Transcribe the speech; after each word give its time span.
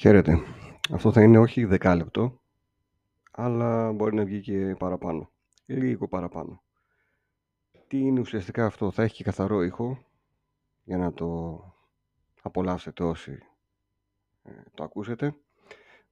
Χαίρετε. 0.00 0.38
Αυτό 0.90 1.12
θα 1.12 1.22
είναι 1.22 1.38
όχι 1.38 1.64
δεκάλεπτο, 1.64 2.40
αλλά 3.30 3.92
μπορεί 3.92 4.14
να 4.14 4.24
βγει 4.24 4.40
και 4.40 4.74
παραπάνω. 4.78 5.30
Λίγο 5.66 6.08
παραπάνω. 6.08 6.62
Τι 7.86 7.98
είναι 7.98 8.20
ουσιαστικά 8.20 8.66
αυτό, 8.66 8.90
θα 8.90 9.02
έχει 9.02 9.14
και 9.14 9.24
καθαρό 9.24 9.62
ήχο 9.62 10.04
για 10.84 10.96
να 10.96 11.12
το 11.12 11.60
απολαύσετε 12.42 13.04
όσοι 13.04 13.38
ε, 14.42 14.50
το 14.74 14.84
ακούσετε. 14.84 15.34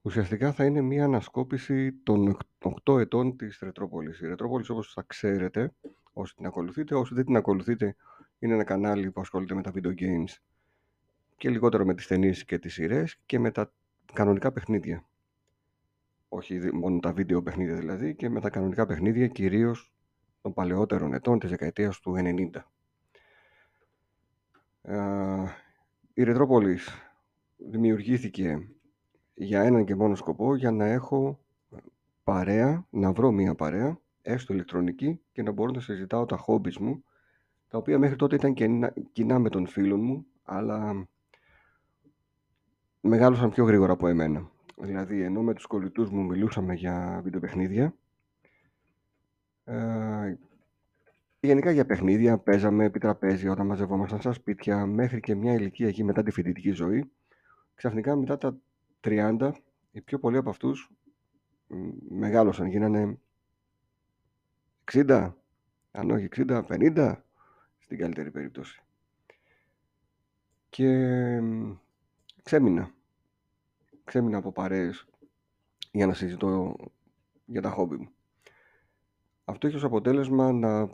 Ουσιαστικά 0.03 0.53
θα 0.53 0.65
είναι 0.65 0.81
μια 0.81 1.05
ανασκόπηση 1.05 1.93
των 1.93 2.37
8 2.85 2.99
ετών 2.99 3.37
της 3.37 3.59
Ρετρόπολης. 3.63 4.21
Η 4.21 4.27
Ρετρόπολης 4.27 4.69
όπως 4.69 4.93
θα 4.93 5.05
ξέρετε, 5.07 5.75
όσοι 6.13 6.35
την 6.35 6.47
ακολουθείτε, 6.47 6.95
όσοι 6.95 7.15
δεν 7.15 7.25
την 7.25 7.37
ακολουθείτε, 7.37 7.97
είναι 8.39 8.55
ένα 8.55 8.65
κανάλι 8.65 9.11
που 9.11 9.21
ασχολείται 9.21 9.55
με 9.55 9.63
τα 9.63 9.73
video 9.75 9.95
games 10.01 10.37
και 11.39 11.51
λιγότερο 11.51 11.85
με 11.85 11.95
τις 11.95 12.07
ταινίες 12.07 12.45
και 12.45 12.59
τις 12.59 12.73
σειρές 12.73 13.19
και 13.27 13.39
με 13.39 13.51
τα 13.51 13.73
κανονικά 14.13 14.53
παιχνίδια. 14.53 15.05
Όχι 16.29 16.75
μόνο 16.75 16.99
τα 16.99 17.13
βίντεο 17.13 17.43
παιχνίδια 17.43 17.75
δηλαδή 17.75 18.15
και 18.15 18.29
με 18.29 18.41
τα 18.41 18.51
κανονικά 18.51 18.87
παιχνίδια 18.87 19.27
κυρίως 19.27 19.93
των 20.43 20.53
παλαιότερων 20.53 21.15
ετών 21.15 21.39
της 21.39 21.51
δεκαετίας 21.51 22.01
του 22.01 22.15
90. 22.17 22.63
Η 26.15 26.23
Ρετρόπολης 26.23 26.89
δημιουργήθηκε 27.57 28.69
για 29.35 29.63
έναν 29.63 29.85
και 29.85 29.95
μόνο 29.95 30.15
σκοπό 30.15 30.55
για 30.57 30.71
να 30.71 30.87
έχω 30.87 31.41
παρέα, 32.25 32.87
να 32.91 33.13
βρω 33.13 33.31
μία 33.31 33.55
παρέα, 33.55 33.99
έστω 34.23 34.53
ηλεκτρονική 34.53 35.21
και 35.33 35.43
να 35.43 35.53
μπορώ 35.53 35.71
να 35.71 35.81
συζητάω 35.81 36.27
τα 36.27 36.37
χόμπις 36.37 36.79
μου 36.79 37.05
τα 37.69 37.79
οποία 37.79 37.99
μέχρι 37.99 38.17
τότε 38.17 38.35
ήταν 38.35 38.55
κοινά 39.13 39.39
με 39.39 39.49
τον 39.49 39.67
φίλο 39.67 39.97
μου 39.97 40.27
αλλά 40.43 41.09
μεγάλωσαν 43.01 43.51
πιο 43.51 43.65
γρήγορα 43.65 43.93
από 43.93 44.09
εμένα. 44.09 44.51
Δηλαδή, 44.77 45.23
ενώ 45.23 45.43
με 45.43 45.55
τους 45.55 45.67
κολλητούς 45.67 46.11
μου 46.11 46.25
μιλούσαμε 46.25 46.75
για 46.75 47.21
βιντεοπαιχνίδια, 47.25 47.95
ε, 49.65 50.37
γενικά 51.41 51.71
για 51.71 51.87
παιχνίδια, 51.87 52.39
παίζαμε 52.39 52.85
επί 52.85 52.99
τραπέζι 52.99 53.49
όταν 53.49 53.67
μαζευόμασταν 53.67 54.21
στα 54.21 54.33
σπίτια, 54.33 54.87
μέχρι 54.87 55.21
και 55.21 55.35
μια 55.35 55.53
ηλικία 55.53 55.89
εκεί 55.89 56.05
μετά 56.05 56.23
τη 56.23 56.31
φοιτητική 56.31 56.71
ζωή. 56.71 57.11
Ξαφνικά 57.75 58.17
μετά 58.17 58.39
τα 58.39 58.57
30, 59.01 59.53
οι 59.91 60.01
πιο 60.01 60.19
πολλοί 60.19 60.37
από 60.37 60.51
αυτούς 60.51 60.91
μεγάλωσαν, 62.09 62.67
γίνανε 62.67 63.19
60, 64.93 65.33
αν 65.91 66.11
όχι 66.11 66.29
60, 66.37 66.63
50, 66.69 67.15
στην 67.79 67.99
καλύτερη 67.99 68.31
περίπτωση. 68.31 68.83
Και 70.69 71.41
ξέμεινα 72.49 72.91
ξέμεινα 74.05 74.39
από 74.39 74.53
παρέες 74.53 75.07
για 75.93 76.07
να 76.07 76.15
συζητώ 76.15 76.77
για 77.45 77.63
τα 77.63 77.71
χόμπι 77.71 77.97
μου. 77.97 78.09
Αυτό 79.45 79.67
έχει 79.67 79.77
ως 79.77 79.85
αποτέλεσμα 79.85 80.53
να 80.53 80.91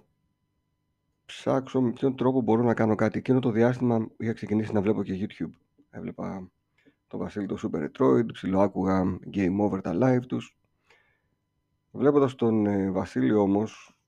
ψάξω 1.27 1.81
με 1.81 1.93
ποιον 1.93 2.17
τρόπο 2.17 2.41
μπορώ 2.41 2.63
να 2.63 2.75
κάνω 2.75 2.95
κάτι. 2.95 3.19
Εκείνο 3.19 3.41
το 3.41 3.51
διάστημα 3.51 4.09
είχα 4.17 4.33
ξεκινήσει 4.33 4.73
να 4.73 4.81
βλέπω 4.81 5.03
και 5.03 5.19
YouTube. 5.21 5.51
Έβλεπα 5.91 6.51
το 7.07 7.19
Βασίλη 7.19 7.47
το 7.47 7.59
Super 7.63 7.89
Retroid, 7.89 8.27
ψιλοάκουγα 8.33 9.19
Game 9.35 9.57
Over 9.59 9.81
τα 9.83 9.93
live 9.95 10.27
τους. 10.27 10.59
Βλέποντας 11.91 12.35
τον 12.35 12.67
ε, 12.67 12.91
Βασίλη 12.91 13.33
όμως, 13.33 13.99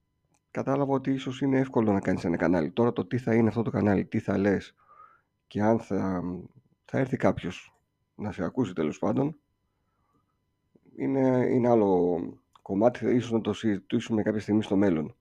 κατάλαβα 0.51 0.93
ότι 0.93 1.13
ίσως 1.13 1.41
είναι 1.41 1.59
εύκολο 1.59 1.93
να 1.93 2.01
κάνεις 2.01 2.25
ένα 2.25 2.37
κανάλι. 2.37 2.71
Τώρα 2.71 2.93
το 2.93 3.07
τι 3.07 3.19
θα 3.19 3.35
είναι 3.35 3.49
αυτό 3.49 3.63
το 3.63 3.71
κανάλι, 3.71 4.05
τι 4.05 4.19
θα 4.19 4.39
λες 4.39 4.75
και 5.47 5.63
αν 5.63 5.79
θα, 5.79 6.23
θα 6.89 6.99
έρθει 6.99 7.17
κάποιος 7.17 7.77
να 8.15 8.33
σε 8.33 8.45
ακούσει 8.45 8.73
τέλος 8.73 8.99
πάντων. 8.99 9.37
Είναι, 10.97 11.47
είναι 11.51 11.69
άλλο 11.69 12.19
κομμάτι, 12.63 13.15
ίσως 13.15 13.31
να 13.31 13.41
το 13.41 13.53
συζητήσουμε 13.53 14.23
κάποια 14.23 14.41
στιγμή 14.41 14.63
στο 14.63 14.77
μέλλον. 14.77 15.15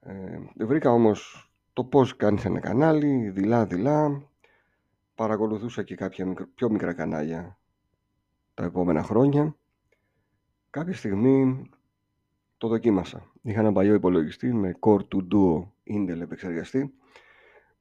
Ε, 0.00 0.38
βρήκα 0.56 0.90
όμως 0.90 1.50
το 1.72 1.84
πώς 1.84 2.16
κάνεις 2.16 2.44
ένα 2.44 2.60
κανάλι, 2.60 3.30
δειλά-δειλά. 3.30 4.28
Παρακολουθούσα 5.14 5.82
και 5.82 5.94
κάποια 5.94 6.34
πιο 6.54 6.70
μικρά 6.70 6.92
κανάλια 6.92 7.58
τα 8.54 8.64
επόμενα 8.64 9.02
χρόνια. 9.02 9.56
Κάποια 10.70 10.94
στιγμή 10.94 11.70
το 12.58 12.68
δοκίμασα. 12.68 13.32
Είχα 13.42 13.60
ένα 13.60 13.72
παλιό 13.72 13.94
υπολογιστή 13.94 14.52
με 14.52 14.78
Core 14.80 15.00
2 15.14 15.26
Duo 15.32 15.62
Intel 15.84 16.20
επεξεργαστή 16.20 16.94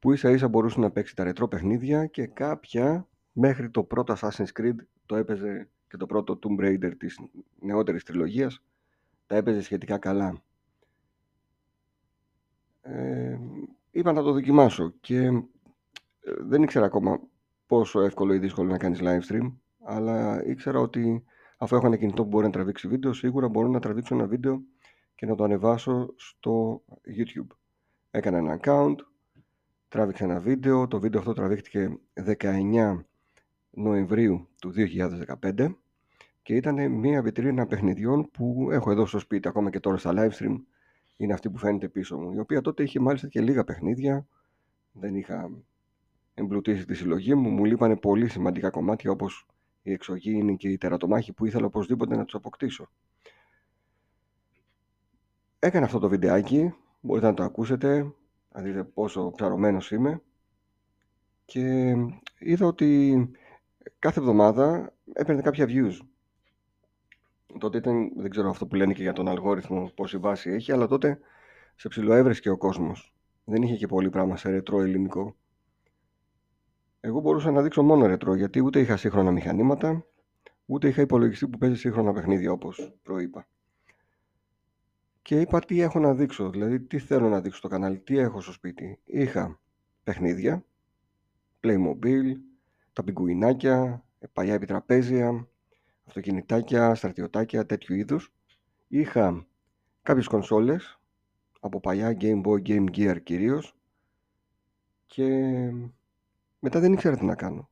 που 0.03 0.12
ίσα 0.12 0.30
ίσα 0.30 0.47
μπορούσε 0.47 0.80
να 0.80 0.91
παίξει 0.91 1.16
τα 1.16 1.24
ρετρό 1.24 1.47
παιχνίδια 1.47 2.06
και 2.06 2.28
κάποια 2.28 3.08
μέχρι 3.31 3.69
το 3.69 3.84
πρώτο 3.84 4.14
Assassin's 4.18 4.59
Creed 4.59 4.75
το 5.06 5.16
έπαιζε 5.16 5.69
και 5.88 5.97
το 5.97 6.06
πρώτο 6.06 6.40
Tomb 6.41 6.64
Raider 6.64 6.91
της 6.97 7.19
νεότερης 7.59 8.03
τριλογίας 8.03 8.63
τα 9.25 9.36
έπαιζε 9.36 9.62
σχετικά 9.62 9.97
καλά. 9.97 10.44
Ε, 12.81 13.38
είπα 13.92 14.12
να 14.12 14.24
το 14.24 14.31
δοκιμάσω 14.31 14.94
και 15.02 15.18
ε, 15.25 15.42
δεν 16.40 16.63
ήξερα 16.63 16.86
ακόμα 16.86 17.19
πόσο 17.66 18.02
εύκολο 18.02 18.34
ή 18.34 18.40
δύσκολο 18.40 18.69
να 18.69 18.78
κάνεις 18.78 19.00
live 19.02 19.31
stream 19.31 19.53
αλλά 19.84 20.46
ήξερα 20.46 20.80
ότι 20.80 21.24
αφού 21.58 21.75
έχω 21.75 21.86
ένα 21.86 21.97
κινητό 21.97 22.24
που 22.24 22.30
μπορεί 22.30 22.46
να 22.46 22.52
τραβήξει 22.52 22.88
βίντεο 22.88 23.13
σίγουρα 23.13 23.47
μπορώ 23.47 23.68
να 23.68 23.80
τραβήξω 23.80 24.16
ένα 24.16 24.28
βίντεο 24.28 24.62
και 25.16 25.25
να 25.25 25.36
το 25.36 25.44
ανεβάσω 25.44 26.13
στο 26.16 26.84
YouTube. 27.18 27.56
Έκανα 28.12 28.38
ένα 28.38 28.59
account, 28.62 28.96
τράβηξα 29.94 30.24
ένα 30.24 30.40
βίντεο, 30.40 30.88
το 30.88 31.00
βίντεο 31.00 31.20
αυτό 31.20 31.34
τραβήχτηκε 31.34 31.98
19 32.40 33.00
Νοεμβρίου 33.70 34.48
του 34.62 34.74
2015 35.42 35.76
και 36.42 36.56
ήταν 36.56 36.92
μια 36.92 37.22
βιτρίνα 37.22 37.68
παιχνιδιών 37.68 38.30
που 38.31 38.68
έχω 38.72 38.92
εδώ 38.92 39.06
στο 39.06 39.20
σπίτι. 39.20 39.48
Ακόμα 39.48 39.70
και 39.70 39.80
τώρα 39.80 39.98
στα 39.98 40.14
live 40.16 40.31
stream 40.31 40.56
είναι 41.18 41.34
αυτή 41.34 41.50
που 41.50 41.58
φαίνεται 41.58 41.90
πίσω 41.90 42.18
μου 42.18 42.34
η 42.34 42.40
οποία 42.40 42.62
τότε 42.62 42.84
είχε 42.84 43.00
μάλιστα 43.00 43.28
και 43.28 43.42
λίγα 43.42 43.64
παιχνίδια. 43.64 44.28
Δεν 44.92 45.16
είχα 45.16 45.52
εμπλουτίσει 46.34 46.86
τη 46.86 46.94
συλλογή 46.94 47.36
μου. 47.36 47.50
Μου 47.50 47.66
λείπανε 47.66 47.96
πολύ 47.96 48.28
σημαντικά 48.28 48.70
κομμάτια 48.70 49.12
όπως 49.12 49.48
η 49.81 49.92
εξωγήινη 49.92 50.58
και 50.58 50.70
η 50.70 50.78
τερατομάχη 50.78 51.34
που 51.34 51.46
ήθελα 51.46 51.66
οπωσδήποτε 51.66 52.16
να 52.16 52.25
τους 52.25 52.36
αποκτήσω. 52.36 52.90
Έκανα 55.60 55.86
αυτό 55.86 56.00
το 56.00 56.10
βιντεάκι. 56.10 56.74
Μπορείτε 57.02 57.28
να 57.28 57.34
το 57.34 57.44
ακούσετε 57.44 58.14
να 58.53 58.62
δείτε 58.62 58.84
πόσο 58.84 59.31
ψαρωμένος 59.36 59.91
είμαι 59.91 60.22
και 61.46 61.96
είδα 62.40 62.66
ότι 62.66 63.31
κάθε 64.00 64.19
εβδομάδα 64.19 64.94
έπαιρνε 65.14 65.41
κάποια 65.41 65.66
views. 65.68 65.97
Τότε 67.59 67.78
ήταν, 67.78 68.12
δεν 68.16 68.30
ξέρω 68.30 68.50
αυτό 68.50 68.68
που 68.68 68.75
λένε 68.75 68.94
και 68.94 69.02
για 69.02 69.13
τον 69.13 69.28
αλγόριθμο 69.28 69.92
πόση 69.96 70.18
βάση 70.18 70.50
έχει, 70.50 70.72
αλλά 70.72 70.88
τότε 70.88 71.19
σε 71.75 71.88
ψηλοέβρεσκε 71.88 72.50
ο 72.50 72.58
κόσμος. 72.58 73.16
Δεν 73.46 73.62
είχε 73.62 73.75
και 73.75 73.88
πολύ 73.88 74.09
πράγμα 74.09 74.38
σε 74.38 74.50
ρετρό 74.50 74.81
ελληνικό. 74.81 75.36
Εγώ 77.00 77.19
μπορούσα 77.19 77.52
να 77.52 77.62
δείξω 77.62 77.84
μόνο 77.84 78.06
ρετρό, 78.06 78.36
γιατί 78.36 78.59
ούτε 78.63 78.80
είχα 78.80 78.97
σύγχρονα 78.97 79.31
μηχανήματα, 79.31 80.06
ούτε 80.66 80.88
είχα 80.88 81.02
υπολογιστή 81.02 81.47
που 81.47 81.58
παίζει 81.58 81.75
σύγχρονα 81.75 82.13
παιχνίδια, 82.13 82.52
όπως 82.52 82.94
προείπα. 83.03 83.47
Και 85.23 85.39
είπα 85.39 85.59
τι 85.59 85.81
έχω 85.81 86.00
να 86.00 86.13
δείξω, 86.13 86.50
δηλαδή 86.50 86.79
τι 86.79 87.00
θέλω 87.00 87.29
να 87.29 87.41
δείξω 87.41 87.57
στο 87.57 87.67
κανάλι, 87.67 88.00
τι 88.00 88.17
έχω 88.17 88.41
στο 88.41 88.51
σπίτι. 88.51 89.00
Είχα 89.03 89.59
παιχνίδια, 90.03 90.66
Playmobil, 91.61 92.34
τα 92.94 93.03
πιγκουινάκια, 93.03 94.03
παλιά 94.33 94.53
επιτραπέζια, 94.53 95.47
αυτοκινητάκια, 96.06 96.95
στρατιωτάκια, 96.95 97.66
τέτοιου 97.66 97.95
είδους. 97.95 98.33
Είχα 98.88 99.45
κάποιες 100.01 100.28
κονσόλες, 100.28 101.00
από 101.59 101.79
παλιά 101.79 102.17
Game 102.19 102.41
Boy, 102.41 102.67
Game 102.67 102.89
Gear 102.95 103.23
κυρίως 103.23 103.75
και 105.06 105.25
μετά 106.59 106.80
δεν 106.80 106.94
ήξερα 106.94 107.18
τι 107.18 107.25
να 107.25 107.36
κάνω. 107.36 107.69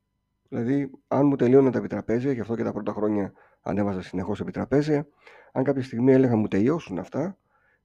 Δηλαδή, 0.49 0.91
αν 1.07 1.25
μου 1.25 1.35
τελείωναν 1.35 1.71
τα 1.71 1.77
επιτραπέζια, 1.77 2.31
γι' 2.31 2.39
αυτό 2.39 2.55
και 2.55 2.63
τα 2.63 2.71
πρώτα 2.71 2.93
χρόνια 2.93 3.33
ανέβαζα 3.61 4.01
συνεχώς 4.01 4.39
επιτραπέζια, 4.39 5.07
αν 5.51 5.63
κάποια 5.63 5.83
στιγμή 5.83 6.11
έλεγα 6.11 6.35
μου 6.35 6.47
τελειώσουν 6.47 6.99
αυτά, 6.99 7.37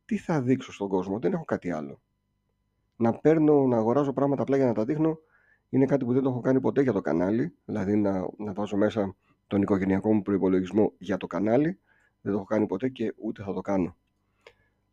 τι 0.07 0.17
θα 0.17 0.43
δείξω 0.43 0.73
στον 0.73 0.89
κόσμο, 0.89 1.19
δεν 1.19 1.33
έχω 1.33 1.45
κάτι 1.45 1.71
άλλο. 1.71 2.01
Να 2.97 3.13
παίρνω, 3.13 3.67
να 3.67 3.77
αγοράζω 3.77 4.13
πράγματα 4.13 4.43
απλά 4.43 4.57
για 4.57 4.67
να 4.67 4.73
τα 4.73 4.85
δείχνω, 4.85 5.19
είναι 5.69 5.87
κάτι 5.87 6.05
που 6.05 6.13
δεν 6.13 6.23
το 6.23 6.29
έχω 6.29 6.41
κάνει 6.41 6.61
ποτέ 6.61 6.83
για 6.83 6.93
το 6.93 7.01
κανάλι, 7.01 7.55
δηλαδή 7.65 7.97
να, 7.97 8.27
να 8.39 8.53
βάζω 8.53 8.77
μέσα 8.77 9.17
τον 9.47 9.63
οικογενειακό 9.63 10.15
μου 10.15 10.23
προπολογισμό 10.23 10.93
για 10.99 11.17
το 11.17 11.27
κανάλι. 11.27 11.79
Δεν 12.21 12.33
το 12.33 12.39
έχω 12.39 12.47
κάνει 12.47 12.67
ποτέ 12.67 12.89
και 12.89 13.15
ούτε 13.17 13.43
θα 13.43 13.53
το 13.53 13.61
κάνω. 13.61 13.97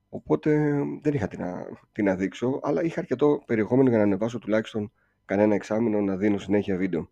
Οπότε 0.10 0.82
δεν 1.02 1.14
είχα 1.14 1.28
τι 1.28 1.38
να, 1.38 1.66
τι 1.92 2.04
να 2.04 2.16
δείξω, 2.16 2.60
αλλά 2.64 2.84
είχα 2.84 3.00
αρκετό 3.00 3.44
περιεχόμενο 3.46 3.90
για 3.90 3.98
να 3.98 4.04
ανεβάσω 4.04 4.40
τουλάχιστον 4.40 4.92
κανένα 5.26 5.56
εξάμεινο 5.56 6.02
να 6.02 6.18
δίνω 6.18 6.38
συνέχεια 6.38 6.78
βίντεο. 6.78 7.10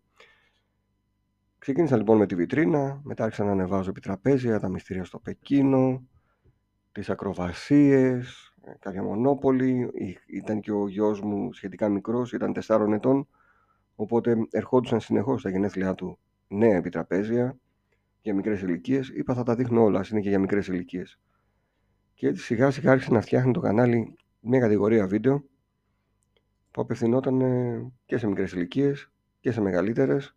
Ξεκίνησα 1.58 1.96
λοιπόν 1.96 2.16
με 2.16 2.26
τη 2.26 2.34
βιτρίνα, 2.34 3.00
μετά 3.04 3.24
άρχισα 3.24 3.44
να 3.44 3.50
ανεβάζω 3.50 3.90
επιτραπέζια, 3.90 4.60
τα 4.60 4.68
μυστήρια 4.68 5.04
στο 5.04 5.18
Πεκίνο, 5.18 6.06
τις 6.92 7.10
ακροβασίες, 7.10 8.54
κάποια 8.78 9.02
μονόπολη. 9.02 9.90
Ήταν 10.26 10.60
και 10.60 10.72
ο 10.72 10.88
γιος 10.88 11.20
μου 11.20 11.52
σχετικά 11.52 11.88
μικρός, 11.88 12.32
ήταν 12.32 12.52
4 12.52 12.92
ετών, 12.92 13.28
Οπότε 13.94 14.36
ερχόντουσαν 14.50 15.00
συνεχώς 15.00 15.40
στα 15.40 15.50
γενέθλιά 15.50 15.94
του 15.94 16.18
νέα 16.48 16.76
επιτραπέζια 16.76 17.58
για 18.22 18.34
μικρές 18.34 18.60
ηλικίες. 18.60 19.08
Είπα 19.08 19.34
θα 19.34 19.42
τα 19.42 19.54
δείχνω 19.54 19.82
όλα, 19.82 20.04
είναι 20.10 20.20
και 20.20 20.28
για 20.28 20.38
μικρές 20.38 20.66
ηλικίες. 20.66 21.20
Και 22.14 22.26
έτσι 22.26 22.42
σιγά 22.42 22.70
σιγά 22.70 22.90
άρχισε 22.90 23.12
να 23.12 23.20
φτιάχνει 23.20 23.52
το 23.52 23.60
κανάλι 23.60 24.16
μια 24.40 24.60
κατηγορία 24.60 25.06
βίντεο 25.06 25.44
που 26.70 26.80
απευθυνόταν 26.80 27.38
και 28.04 28.18
σε 28.18 28.26
μικρές 28.26 28.52
ηλικίες 28.52 29.10
και 29.40 29.52
σε 29.52 29.60
μεγαλύτερες 29.60 30.36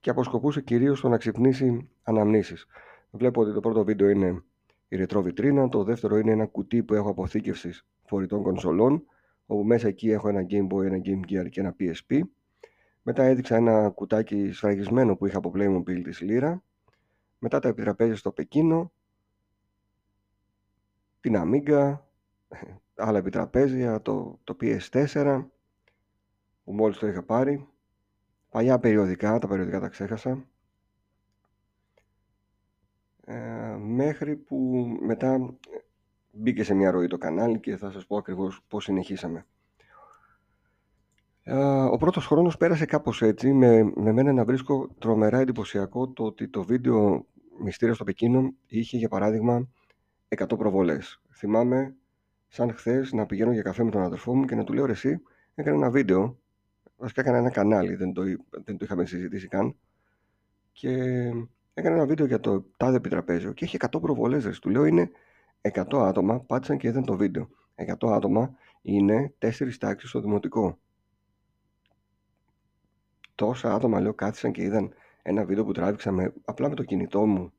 και 0.00 0.10
αποσκοπούσε 0.10 0.60
κυρίως 0.60 0.98
στο 0.98 1.08
να 1.08 1.16
ξυπνήσει 1.16 1.88
αναμνήσεις. 2.02 2.66
Βλέπω 3.10 3.40
ότι 3.40 3.52
το 3.52 3.60
πρώτο 3.60 3.84
βίντεο 3.84 4.08
είναι 4.08 4.42
η 4.88 4.96
ρετρό 4.96 5.22
βιτρίνα, 5.22 5.68
το 5.68 5.84
δεύτερο 5.84 6.16
είναι 6.16 6.30
ένα 6.30 6.46
κουτί 6.46 6.82
που 6.82 6.94
έχω 6.94 7.10
αποθήκευσης 7.10 7.86
φορητών 8.04 8.42
κονσολών, 8.42 9.04
όπου 9.46 9.64
μέσα 9.64 9.88
εκεί 9.88 10.10
έχω 10.10 10.28
ένα 10.28 10.46
Game 10.50 10.66
Boy, 10.66 10.84
ένα 10.84 11.00
Game 11.04 11.20
Gear 11.30 11.48
και 11.48 11.60
ένα 11.60 11.76
PSP. 11.80 12.20
Μετά 13.02 13.22
έδειξα 13.22 13.56
ένα 13.56 13.90
κουτάκι 13.90 14.52
σφραγισμένο 14.52 15.16
που 15.16 15.26
είχα 15.26 15.38
από 15.38 15.52
Playmobil 15.54 16.02
της 16.04 16.20
Λύρα. 16.20 16.62
Μετά 17.38 17.58
τα 17.58 17.68
επιτραπέζια 17.68 18.16
στο 18.16 18.32
Πεκίνο, 18.32 18.92
την 21.20 21.34
Amiga, 21.36 21.98
άλλα 22.94 23.18
επιτραπέζια, 23.18 24.02
το, 24.02 24.40
το 24.44 24.56
PS4 24.60 25.44
που 26.64 26.72
μόλις 26.72 26.98
το 26.98 27.06
είχα 27.06 27.22
πάρει. 27.22 27.68
Παλιά 28.50 28.78
περιοδικά, 28.78 29.38
τα 29.38 29.46
περιοδικά 29.48 29.80
τα 29.80 29.88
ξέχασα. 29.88 30.48
Ε, 33.26 33.76
μέχρι 33.78 34.36
που 34.36 34.86
μετά 35.00 35.54
μπήκε 36.30 36.64
σε 36.64 36.74
μια 36.74 36.90
ροή 36.90 37.06
το 37.06 37.18
κανάλι 37.18 37.60
και 37.60 37.76
θα 37.76 37.90
σας 37.90 38.06
πω 38.06 38.16
ακριβώς 38.16 38.60
πώς 38.68 38.84
συνεχίσαμε. 38.84 39.46
Ε, 41.42 41.54
ο 41.84 41.96
πρώτος 41.96 42.26
χρόνος 42.26 42.56
πέρασε 42.56 42.84
κάπως 42.84 43.22
έτσι, 43.22 43.52
με, 43.52 43.92
με 43.94 44.12
μένα 44.12 44.32
να 44.32 44.44
βρίσκω 44.44 44.88
τρομερά 44.98 45.38
εντυπωσιακό 45.38 46.08
το 46.08 46.24
ότι 46.24 46.48
το 46.48 46.62
βίντεο 46.62 47.26
Μυστήρια 47.58 47.94
στο 47.94 48.04
Πεκίνο 48.04 48.54
είχε 48.66 48.96
για 48.96 49.08
παράδειγμα 49.08 49.68
100 50.28 50.58
προβολές. 50.58 51.22
Θυμάμαι 51.30 51.94
σαν 52.48 52.72
χθες 52.72 53.12
να 53.12 53.26
πηγαίνω 53.26 53.52
για 53.52 53.62
καφέ 53.62 53.84
με 53.84 53.90
τον 53.90 54.02
αδερφό 54.02 54.34
μου 54.34 54.44
και 54.44 54.54
να 54.54 54.64
του 54.64 54.72
λέω 54.72 54.86
εσύ 54.86 55.22
έκανε 55.54 55.76
ένα 55.76 55.90
βίντεο, 55.90 56.38
βασικά 56.96 57.20
έκανα 57.20 57.36
ένα 57.36 57.50
κανάλι, 57.50 57.94
δεν 57.94 58.12
το, 58.12 58.22
δεν 58.50 58.76
το 58.76 58.84
είχαμε 58.84 59.04
συζητήσει 59.04 59.48
καν 59.48 59.76
και 60.72 60.90
έκανε 61.74 61.94
ένα 61.94 62.06
βίντεο 62.06 62.26
για 62.26 62.40
το 62.40 62.62
τάδε 62.76 62.96
επιτραπέζιο 62.96 63.52
και 63.52 63.64
είχε 63.64 63.76
100 63.80 64.00
προβολές. 64.00 64.58
Του 64.58 64.70
λέω 64.70 64.84
είναι 64.84 65.10
100 65.60 65.84
άτομα 65.92 66.40
πάτησαν 66.40 66.78
και 66.78 66.88
είδαν 66.88 67.04
το 67.04 67.16
βίντεο. 67.16 67.48
100 68.00 68.12
άτομα 68.12 68.54
είναι 68.82 69.34
4 69.38 69.76
τάξεις 69.78 70.08
στο 70.08 70.20
δημοτικό. 70.20 70.78
Τόσα 73.34 73.74
άτομα 73.74 74.00
λέω 74.00 74.14
κάθισαν 74.14 74.52
και 74.52 74.62
είδαν 74.62 74.92
ένα 75.22 75.44
βίντεο 75.44 75.64
που 75.64 75.72
τράβηξα 75.72 76.12
με, 76.12 76.32
απλά 76.44 76.68
με 76.68 76.74
το 76.74 76.82
κινητό 76.82 77.26
μου. 77.26 77.52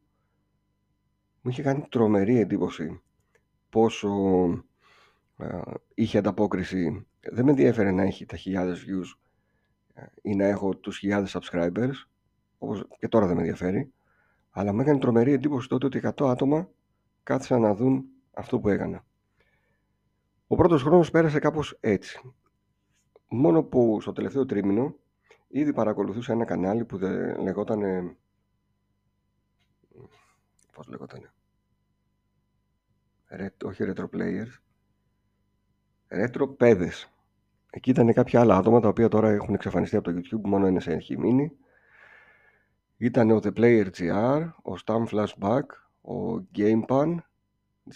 Μου 1.41 1.51
είχε 1.51 1.62
κάνει 1.62 1.85
τρομερή 1.89 2.39
εντύπωση 2.39 3.01
πόσο 3.69 4.09
είχε 5.94 6.17
ανταπόκριση. 6.17 7.07
Δεν 7.31 7.45
με 7.45 7.51
ενδιαφέρε 7.51 7.91
να 7.91 8.03
έχει 8.03 8.25
τα 8.25 8.38
χιλιάδες 8.38 8.85
views 8.88 9.19
ή 10.21 10.35
να 10.35 10.45
έχω 10.45 10.75
τους 10.75 10.97
χιλιάδες 10.97 11.38
subscribers, 11.38 11.94
όπως 12.57 12.88
και 13.00 13.07
τώρα 13.07 13.25
δεν 13.25 13.35
με 13.35 13.41
ενδιαφέρει, 13.41 13.94
αλλά 14.57 14.73
μου 14.73 14.81
έκανε 14.81 14.99
τρομερή 14.99 15.31
εντύπωση 15.31 15.67
τότε 15.67 15.85
ότι 15.85 16.01
100 16.03 16.29
άτομα 16.29 16.69
κάθισαν 17.23 17.61
να 17.61 17.75
δουν 17.75 18.05
αυτό 18.31 18.59
που 18.59 18.69
έκανα. 18.69 19.05
Ο 20.47 20.55
πρώτος 20.55 20.83
χρόνος 20.83 21.11
πέρασε 21.11 21.39
κάπως 21.39 21.77
έτσι. 21.79 22.33
Μόνο 23.27 23.63
που 23.63 24.01
στο 24.01 24.11
τελευταίο 24.11 24.45
τρίμηνο 24.45 24.95
ήδη 25.47 25.73
παρακολουθούσα 25.73 26.33
ένα 26.33 26.45
κανάλι 26.45 26.85
που 26.85 26.97
δεν 26.97 27.41
λεγόταν... 27.41 27.81
Πώς 30.73 30.87
λεγόταν... 30.87 31.31
όχι 33.63 33.83
Retro 33.87 34.05
Players. 34.09 34.59
Retro 36.07 36.57
Παιδες. 36.57 37.09
Εκεί 37.69 37.89
ήταν 37.89 38.13
κάποια 38.13 38.39
άλλα 38.39 38.57
άτομα 38.57 38.79
τα 38.79 38.87
οποία 38.87 39.07
τώρα 39.07 39.29
έχουν 39.29 39.53
εξαφανιστεί 39.53 39.95
από 39.95 40.11
το 40.11 40.19
YouTube, 40.19 40.41
μόνο 40.43 40.65
ένας 40.65 40.87
έχει 40.87 41.17
μείνει. 41.17 41.57
Ήταν 42.97 43.31
ο 43.31 43.39
The 43.44 43.53
Player 43.57 43.88
GR, 43.97 44.50
ο 44.63 44.74
Stam 44.86 45.06
Flashback, 45.06 45.63
ο 46.01 46.47
GamePan 46.56 47.15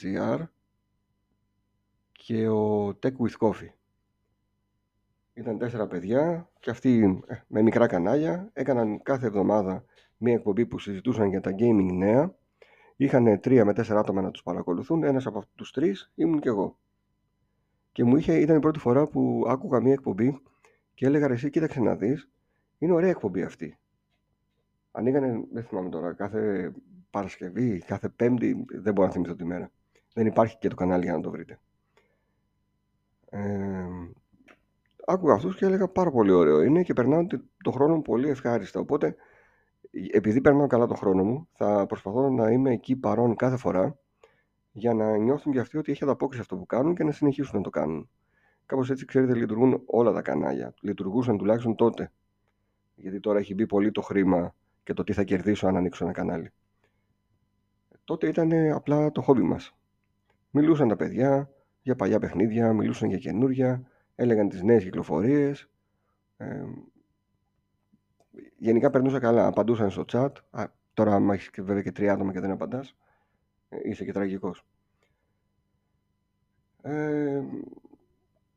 GR 0.01 0.39
και 2.11 2.47
ο 2.47 2.87
Tech 2.87 3.15
with 3.17 3.37
Coffee. 3.39 3.73
Ήταν 5.33 5.57
τέσσερα 5.57 5.87
παιδιά 5.87 6.49
και 6.59 6.69
αυτοί 6.69 7.21
ε, 7.27 7.35
με 7.47 7.61
μικρά 7.61 7.87
κανάλια 7.87 8.49
έκαναν 8.53 9.01
κάθε 9.03 9.27
εβδομάδα 9.27 9.83
μία 10.17 10.33
εκπομπή 10.33 10.65
που 10.65 10.79
συζητούσαν 10.79 11.29
για 11.29 11.41
τα 11.41 11.51
gaming 11.57 11.91
νέα. 11.93 12.35
Είχαν 12.95 13.39
τρία 13.39 13.65
με 13.65 13.73
τέσσερα 13.73 13.99
άτομα 13.99 14.21
να 14.21 14.31
τους 14.31 14.43
παρακολουθούν. 14.43 15.03
Ένας 15.03 15.25
από 15.25 15.37
αυτούς 15.37 15.55
τους 15.55 15.71
τρεις 15.71 16.11
ήμουν 16.15 16.39
και 16.39 16.49
εγώ. 16.49 16.77
Και 17.91 18.03
μου 18.03 18.15
είχε, 18.15 18.39
ήταν 18.39 18.57
η 18.57 18.59
πρώτη 18.59 18.79
φορά 18.79 19.07
που 19.07 19.45
άκουγα 19.47 19.81
μία 19.81 19.93
εκπομπή 19.93 20.41
και 20.93 21.05
έλεγα 21.05 21.27
ρε 21.27 21.33
εσύ 21.33 21.49
κοίταξε 21.49 21.79
να 21.79 21.95
δεις, 21.95 22.29
είναι 22.77 22.93
ωραία 22.93 23.09
εκπομπή 23.09 23.43
αυτή. 23.43 23.79
Ανοίγανε, 24.91 25.43
δεν 25.51 25.63
θυμάμαι 25.63 25.89
τώρα, 25.89 26.13
κάθε 26.13 26.71
Παρασκευή, 27.09 27.79
κάθε 27.79 28.09
Πέμπτη, 28.09 28.65
δεν 28.67 28.93
μπορώ 28.93 29.07
να 29.07 29.13
θυμηθώ 29.13 29.35
τη 29.35 29.45
μέρα. 29.45 29.71
Δεν 30.13 30.25
υπάρχει 30.25 30.57
και 30.57 30.67
το 30.67 30.75
κανάλι 30.75 31.03
για 31.03 31.13
να 31.13 31.21
το 31.21 31.31
βρείτε. 31.31 31.59
Ε, 33.29 33.87
άκουγα 35.05 35.33
αυτούς 35.33 35.55
και 35.55 35.65
έλεγα 35.65 35.87
πάρα 35.87 36.11
πολύ 36.11 36.31
ωραίο 36.31 36.61
είναι 36.61 36.83
και 36.83 36.93
περνάω 36.93 37.27
το 37.63 37.71
χρόνο 37.71 37.95
μου 37.95 38.01
πολύ 38.01 38.29
ευχάριστα. 38.29 38.79
Οπότε, 38.79 39.15
επειδή 40.11 40.41
περνάω 40.41 40.67
καλά 40.67 40.85
το 40.85 40.95
χρόνο 40.95 41.23
μου, 41.23 41.47
θα 41.51 41.85
προσπαθώ 41.85 42.29
να 42.29 42.51
είμαι 42.51 42.71
εκεί 42.71 42.95
παρόν 42.95 43.35
κάθε 43.35 43.57
φορά 43.57 43.99
για 44.71 44.93
να 44.93 45.17
νιώθουν 45.17 45.51
και 45.51 45.59
αυτοί 45.59 45.77
ότι 45.77 45.91
έχει 45.91 46.03
ανταπόκριση 46.03 46.41
αυτό 46.41 46.57
που 46.57 46.65
κάνουν 46.65 46.95
και 46.95 47.03
να 47.03 47.11
συνεχίσουν 47.11 47.57
να 47.57 47.63
το 47.63 47.69
κάνουν. 47.69 48.09
Κάπως 48.65 48.89
έτσι, 48.89 49.05
ξέρετε, 49.05 49.35
λειτουργούν 49.35 49.81
όλα 49.85 50.11
τα 50.11 50.21
κανάλια. 50.21 50.73
Λειτουργούσαν 50.81 51.37
τουλάχιστον 51.37 51.75
τότε. 51.75 52.11
Γιατί 52.95 53.19
τώρα 53.19 53.39
έχει 53.39 53.53
μπει 53.53 53.65
πολύ 53.65 53.91
το 53.91 54.01
χρήμα 54.01 54.55
και 54.89 54.95
το 54.95 55.03
τι 55.03 55.13
θα 55.13 55.23
κερδίσω 55.23 55.67
αν 55.67 55.77
ανοίξω 55.77 56.03
ένα 56.03 56.13
κανάλι. 56.13 56.51
Τότε 58.03 58.27
ήταν 58.27 58.51
απλά 58.71 59.11
το 59.11 59.21
χόμπι 59.21 59.41
μας. 59.41 59.77
Μιλούσαν 60.51 60.87
τα 60.87 60.95
παιδιά 60.95 61.49
για 61.81 61.95
παλιά 61.95 62.19
παιχνίδια, 62.19 62.73
μιλούσαν 62.73 63.09
για 63.09 63.17
καινούρια, 63.17 63.87
έλεγαν 64.15 64.49
τις 64.49 64.63
νέες 64.63 64.83
κυκλοφορίες. 64.83 65.69
Ε, 66.37 66.63
γενικά 68.57 68.89
περνούσα 68.89 69.19
καλά, 69.19 69.47
απαντούσαν 69.47 69.89
στο 69.89 70.05
chat. 70.11 70.31
Α, 70.49 70.65
τώρα, 70.93 71.15
άμα 71.15 71.33
έχεις 71.33 71.49
βέβαια 71.57 71.81
και 71.81 71.91
τρία 71.91 72.13
άτομα 72.13 72.31
και 72.31 72.39
δεν 72.39 72.51
απαντάς, 72.51 72.95
ε, 73.69 73.77
είσαι 73.83 74.05
και 74.05 74.11
τραγικός. 74.11 74.65
Ε, 76.81 77.43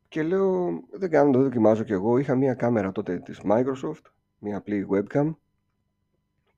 και 0.07 0.23
λέω, 0.23 0.83
δεν 0.91 1.09
κάνω, 1.09 1.31
το 1.31 1.41
δοκιμάζω 1.41 1.83
κι 1.83 1.93
εγώ. 1.93 2.17
Είχα 2.17 2.35
μία 2.35 2.53
κάμερα 2.53 2.91
τότε 2.91 3.19
της 3.19 3.41
Microsoft, 3.43 4.03
μία 4.39 4.57
απλή 4.57 4.87
webcam, 4.91 5.35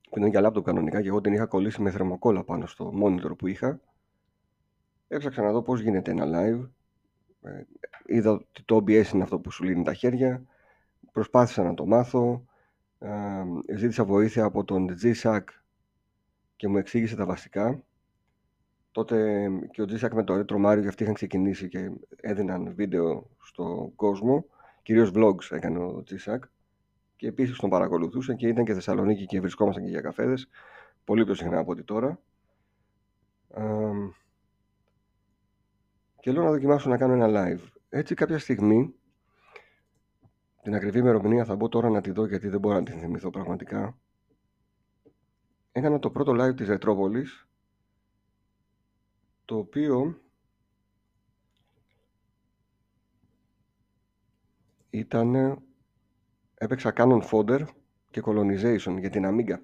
που 0.09 0.17
ήταν 0.17 0.29
για 0.29 0.49
laptop 0.49 0.63
κανονικά 0.63 1.01
και 1.01 1.07
εγώ 1.07 1.21
την 1.21 1.33
είχα 1.33 1.45
κολλήσει 1.45 1.81
με 1.81 1.91
θερμοκόλλα 1.91 2.43
πάνω 2.43 2.65
στο 2.65 2.93
monitor 3.03 3.37
που 3.37 3.47
είχα. 3.47 3.79
Έψαξα 5.07 5.41
να 5.41 5.51
δω 5.51 5.61
πώς 5.61 5.81
γίνεται 5.81 6.11
ένα 6.11 6.25
live. 6.25 6.69
Ε, 7.41 7.63
είδα 8.05 8.31
ότι 8.31 8.63
το 8.65 8.75
OBS 8.75 9.13
είναι 9.13 9.23
αυτό 9.23 9.39
που 9.39 9.51
σου 9.51 9.63
λύνει 9.63 9.83
τα 9.83 9.93
χέρια. 9.93 10.43
Προσπάθησα 11.11 11.63
να 11.63 11.73
το 11.73 11.85
μάθω. 11.85 12.45
Ε, 12.99 13.43
ζήτησα 13.75 14.05
βοήθεια 14.05 14.43
από 14.43 14.63
τον 14.63 14.95
G-Sack 15.01 15.43
και 16.55 16.67
μου 16.67 16.77
εξήγησε 16.77 17.15
τα 17.15 17.25
βασικά. 17.25 17.83
Τότε 18.91 19.47
και 19.71 19.81
ο 19.81 19.85
G-Sack 19.89 20.11
με 20.13 20.23
το 20.23 20.33
Retro 20.33 20.65
Mario 20.65 20.81
και 20.81 20.87
αυτοί 20.87 21.03
είχαν 21.03 21.13
ξεκινήσει 21.13 21.67
και 21.67 21.91
έδιναν 22.15 22.73
βίντεο 22.75 23.29
στον 23.43 23.95
κόσμο. 23.95 24.45
Κυρίως 24.81 25.11
vlogs 25.15 25.51
έκανε 25.51 25.79
ο 25.79 26.03
G-Sack 26.09 26.39
και 27.15 27.27
επίσης 27.27 27.57
τον 27.57 27.69
παρακολουθούσα 27.69 28.33
και 28.35 28.47
ήταν 28.47 28.65
και 28.65 28.73
Θεσσαλονίκη 28.73 29.25
και 29.25 29.39
βρισκόμασταν 29.41 29.83
και 29.83 29.89
για 29.89 30.01
καφέδες 30.01 30.49
πολύ 31.03 31.23
πιο 31.23 31.33
συχνά 31.33 31.59
από 31.59 31.71
ό,τι 31.71 31.83
τώρα. 31.83 32.19
και 36.19 36.31
λέω 36.31 36.43
να 36.43 36.49
δοκιμάσω 36.49 36.89
να 36.89 36.97
κάνω 36.97 37.13
ένα 37.13 37.27
live. 37.29 37.67
Έτσι 37.89 38.15
κάποια 38.15 38.39
στιγμή, 38.39 38.95
την 40.61 40.75
ακριβή 40.75 40.99
ημερομηνία 40.99 41.45
θα 41.45 41.55
μπω 41.55 41.69
τώρα 41.69 41.89
να 41.89 42.01
τη 42.01 42.11
δω 42.11 42.25
γιατί 42.25 42.47
δεν 42.47 42.59
μπορώ 42.59 42.75
να 42.75 42.83
την 42.83 42.99
θυμηθώ 42.99 43.29
πραγματικά. 43.29 43.97
Έκανα 45.71 45.99
το 45.99 46.09
πρώτο 46.09 46.31
live 46.31 46.55
της 46.55 46.67
Ρετρόπολης, 46.67 47.47
το 49.45 49.57
οποίο 49.57 50.21
ήταν 54.89 55.61
έπαιξα 56.55 56.93
Canon 56.95 57.21
Fodder 57.21 57.61
και 58.09 58.21
Colonization 58.25 58.97
για 58.99 59.09
την 59.09 59.23
Amiga. 59.25 59.55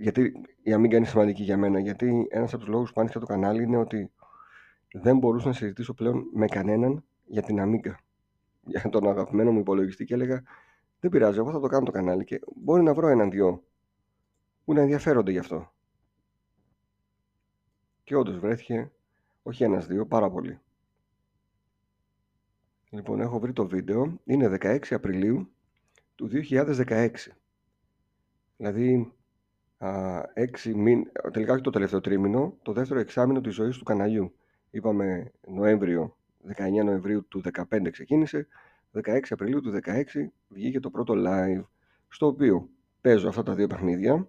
Γιατί 0.00 0.22
η 0.62 0.74
Amiga 0.74 0.92
είναι 0.92 1.04
σημαντική 1.04 1.42
για 1.42 1.56
μένα, 1.56 1.78
γιατί 1.78 2.26
ένας 2.30 2.52
από 2.54 2.62
τους 2.62 2.72
λόγους 2.72 2.92
που 2.92 3.00
άνοιξα 3.00 3.20
το 3.20 3.26
κανάλι 3.26 3.62
είναι 3.62 3.76
ότι 3.76 4.12
δεν 4.92 5.18
μπορούσα 5.18 5.46
να 5.46 5.52
συζητήσω 5.52 5.94
πλέον 5.94 6.24
με 6.32 6.46
κανέναν 6.46 7.04
για 7.24 7.42
την 7.42 7.58
Amiga. 7.60 7.94
Για 8.66 8.88
τον 8.88 9.08
αγαπημένο 9.08 9.52
μου 9.52 9.58
υπολογιστή 9.58 10.04
και 10.04 10.14
έλεγα 10.14 10.42
Δεν 11.00 11.10
πειράζει, 11.10 11.38
εγώ 11.38 11.50
θα 11.50 11.60
το 11.60 11.66
κάνω 11.66 11.84
το 11.84 11.90
κανάλι 11.90 12.24
και 12.24 12.40
μπορεί 12.56 12.82
να 12.82 12.94
βρω 12.94 13.08
έναν 13.08 13.30
δυο 13.30 13.64
που 14.64 14.72
να 14.72 14.80
ενδιαφέρονται 14.80 15.30
γι' 15.30 15.38
αυτό. 15.38 15.72
Και 18.04 18.16
όντως 18.16 18.38
βρέθηκε 18.38 18.92
όχι 19.42 19.64
ένας-δύο, 19.64 20.06
πάρα 20.06 20.30
πολύ. 20.30 20.58
Λοιπόν, 22.90 23.20
έχω 23.20 23.38
βρει 23.38 23.52
το 23.52 23.68
βίντεο. 23.68 24.20
Είναι 24.24 24.56
16 24.60 24.78
Απριλίου 24.90 25.53
του 26.14 26.28
2016. 26.28 27.10
Δηλαδή, 28.56 29.12
α, 29.78 30.22
6 30.34 30.74
μήν, 30.74 31.10
τελικά 31.32 31.52
όχι 31.52 31.62
το 31.62 31.70
τελευταίο 31.70 32.00
τρίμηνο, 32.00 32.58
το 32.62 32.72
δεύτερο 32.72 33.00
εξάμηνο 33.00 33.40
της 33.40 33.54
ζωής 33.54 33.76
του 33.76 33.84
καναλιού. 33.84 34.34
Είπαμε 34.70 35.32
Νοέμβριο, 35.48 36.16
19 36.56 36.84
Νοεμβρίου 36.84 37.28
του 37.28 37.40
2015 37.40 37.90
ξεκίνησε, 37.90 38.46
16 38.92 39.20
Απριλίου 39.30 39.60
του 39.60 39.72
2016 39.84 40.02
βγήκε 40.48 40.80
το 40.80 40.90
πρώτο 40.90 41.14
live, 41.16 41.64
στο 42.08 42.26
οποίο 42.26 42.68
παίζω 43.00 43.28
αυτά 43.28 43.42
τα 43.42 43.54
δύο 43.54 43.66
παιχνίδια. 43.66 44.28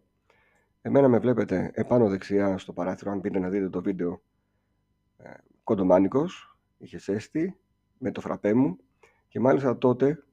Εμένα 0.82 1.08
με 1.08 1.20
βλέπετε 1.20 1.72
επάνω 1.74 2.10
δεξιά 2.10 2.58
στο 2.58 2.74
παράθυρο, 2.74 3.12
αν 3.12 3.22
πείτε 3.22 3.40
να 3.40 3.50
δείτε 3.50 3.70
το 3.70 3.82
βίντεο, 3.82 4.22
ε, 5.18 5.30
κοντομάνικος, 5.64 6.58
είχε 6.78 6.98
σέστη, 6.98 7.60
με 7.98 8.12
το 8.12 8.22
φραπέ 8.22 8.54
μου 8.54 8.78
και 9.28 9.40
μάλιστα 9.40 9.78
τότε, 9.78 10.24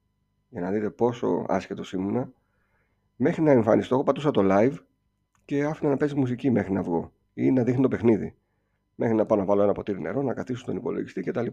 για 0.53 0.61
να 0.61 0.71
δείτε 0.71 0.91
πόσο 0.91 1.45
άσχετος 1.49 1.93
ήμουνα, 1.93 2.33
μέχρι 3.17 3.43
να 3.43 3.51
εμφανιστώ, 3.51 3.95
εγώ 3.95 4.05
πατούσα 4.05 4.31
το 4.31 4.41
live 4.45 4.75
και 5.45 5.65
άφηνα 5.65 5.91
να 5.91 5.97
παίζει 5.97 6.15
μουσική 6.15 6.51
μέχρι 6.51 6.73
να 6.73 6.83
βγω 6.83 7.13
ή 7.35 7.51
να 7.51 7.63
δείχνει 7.63 7.83
το 7.83 7.89
παιχνίδι. 7.89 8.35
Μέχρι 8.95 9.15
να 9.15 9.27
πάω 9.27 9.39
να 9.39 9.45
βάλω 9.45 9.63
ένα 9.63 9.73
ποτήρι 9.73 10.01
νερό, 10.01 10.23
να 10.23 10.35
καθίσω 10.35 10.61
στον 10.61 10.77
υπολογιστή 10.77 11.21
κτλ. 11.21 11.47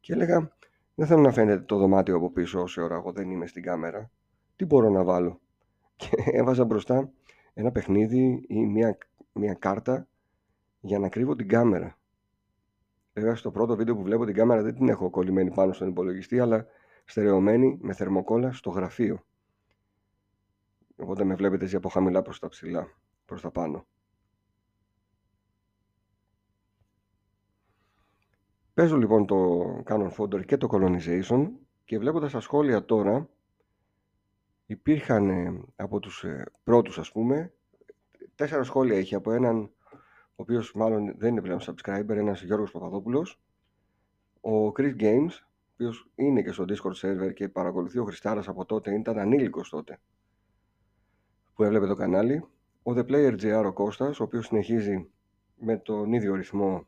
Και 0.00 0.12
έλεγα, 0.12 0.50
δεν 0.94 1.06
θέλω 1.06 1.20
να 1.20 1.32
φαίνεται 1.32 1.62
το 1.62 1.76
δωμάτιο 1.76 2.16
από 2.16 2.30
πίσω 2.30 2.60
όση 2.60 2.80
ώρα 2.80 2.94
εγώ 2.94 3.12
δεν 3.12 3.30
είμαι 3.30 3.46
στην 3.46 3.62
κάμερα. 3.62 4.10
Τι 4.56 4.64
μπορώ 4.64 4.90
να 4.90 5.04
βάλω; 5.04 5.40
Και 5.96 6.10
έβαζα 6.38 6.64
μπροστά 6.64 7.10
ένα 7.54 7.70
παιχνίδι 7.70 8.44
ή 8.48 8.66
μια, 8.66 8.98
μια 9.32 9.54
κάρτα 9.54 10.08
για 10.80 10.98
να 10.98 11.08
κρύβω 11.08 11.36
την 11.36 11.48
κάμερα. 11.48 11.98
Βέβαια 13.12 13.34
στο 13.34 13.50
πρώτο 13.50 13.76
βίντεο 13.76 13.96
που 13.96 14.02
βλέπω 14.02 14.24
την 14.24 14.34
κάμερα 14.34 14.62
δεν 14.62 14.74
την 14.74 14.88
έχω 14.88 15.10
κολλημένη 15.10 15.50
πάνω 15.50 15.72
στον 15.72 15.88
υπολογιστή, 15.88 16.40
αλλά 16.40 16.66
στερεωμένη 17.08 17.78
με 17.80 17.92
θερμοκόλλα 17.92 18.52
στο 18.52 18.70
γραφείο. 18.70 19.24
Οπότε 20.96 21.24
με 21.24 21.34
βλέπετε 21.34 21.64
έτσι 21.64 21.76
από 21.76 21.88
χαμηλά 21.88 22.22
προς 22.22 22.38
τα 22.38 22.48
ψηλά, 22.48 22.88
προς 23.24 23.40
τα 23.40 23.50
πάνω. 23.50 23.86
Παίζω 28.74 28.96
λοιπόν 28.96 29.26
το 29.26 29.62
Canon 29.86 30.10
Fodder 30.10 30.44
και 30.44 30.56
το 30.56 30.68
Colonization 30.70 31.48
και 31.84 31.98
βλέποντας 31.98 32.32
τα 32.32 32.40
σχόλια 32.40 32.84
τώρα 32.84 33.28
υπήρχαν 34.66 35.28
ε, 35.28 35.64
από 35.76 36.00
τους 36.00 36.24
ε, 36.24 36.52
πρώτους 36.64 36.98
ας 36.98 37.12
πούμε 37.12 37.52
τέσσερα 38.34 38.62
σχόλια 38.62 38.98
έχει 38.98 39.14
από 39.14 39.32
έναν 39.32 39.70
ο 40.38 40.42
οποίος 40.42 40.72
μάλλον 40.74 41.14
δεν 41.18 41.30
είναι 41.30 41.40
πλέον 41.40 41.60
subscriber, 41.60 42.08
ένας 42.08 42.42
Γιώργος 42.42 42.70
Παπαδόπουλος, 42.70 43.40
ο 44.40 44.66
Chris 44.66 44.96
Games, 45.00 45.30
ο 45.30 45.47
οποίος 45.78 46.08
είναι 46.14 46.42
και 46.42 46.52
στο 46.52 46.64
Discord 46.68 46.94
server 46.94 47.34
και 47.34 47.48
παρακολουθεί 47.48 47.98
ο 47.98 48.04
Χριστάρας 48.04 48.48
από 48.48 48.64
τότε, 48.64 48.94
ήταν 48.94 49.18
ανήλικος 49.18 49.68
τότε 49.68 49.98
που 51.54 51.64
έβλεπε 51.64 51.86
το 51.86 51.94
κανάλι, 51.94 52.44
ο 52.82 52.92
The 52.96 53.04
Player 53.06 53.40
GR 53.40 53.64
ο 53.66 53.72
Κώστας, 53.72 54.20
ο 54.20 54.22
οποίος 54.22 54.46
συνεχίζει 54.46 55.10
με 55.56 55.76
τον 55.76 56.12
ίδιο 56.12 56.34
ρυθμό, 56.34 56.86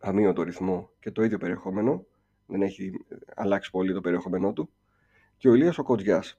αμύωτο 0.00 0.42
ρυθμό 0.42 0.90
και 1.00 1.10
το 1.10 1.22
ίδιο 1.22 1.38
περιεχόμενο, 1.38 2.06
δεν 2.46 2.62
έχει 2.62 2.92
αλλάξει 3.34 3.70
πολύ 3.70 3.92
το 3.92 4.00
περιεχόμενό 4.00 4.52
του, 4.52 4.70
και 5.36 5.48
ο 5.48 5.54
Ηλίας 5.54 5.78
ο 5.78 5.82
Κοντζιάς, 5.82 6.36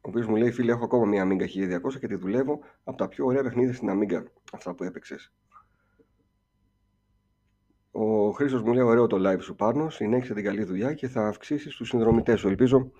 ο 0.00 0.08
οποίος 0.08 0.26
μου 0.26 0.36
λέει: 0.36 0.50
Φίλε, 0.50 0.72
έχω 0.72 0.84
ακόμα 0.84 1.06
μια 1.06 1.24
Amiga 1.26 1.46
1200 1.80 1.98
και 2.00 2.06
τη 2.06 2.14
δουλεύω 2.14 2.60
από 2.84 2.96
τα 2.96 3.08
πιο 3.08 3.26
ωραία 3.26 3.42
παιχνίδια 3.42 3.72
στην 3.72 3.88
Amiga. 3.90 4.24
Αυτά 4.52 4.74
που 4.74 4.84
έπαιξες. 4.84 5.32
Ο 8.30 8.32
Χρήστος 8.32 8.62
μου 8.62 8.72
λέει: 8.72 8.82
Ωραίο 8.82 9.06
το 9.06 9.30
live 9.30 9.42
σου 9.42 9.54
πάνω. 9.54 9.90
Συνέχισε 9.90 10.34
την 10.34 10.44
καλή 10.44 10.64
δουλειά 10.64 10.94
και 10.94 11.08
θα 11.08 11.26
αυξήσεις 11.26 11.76
τους 11.76 11.88
συνδρομητές 11.88 12.40
σου. 12.40 12.48
Ελπίζω 12.48 12.90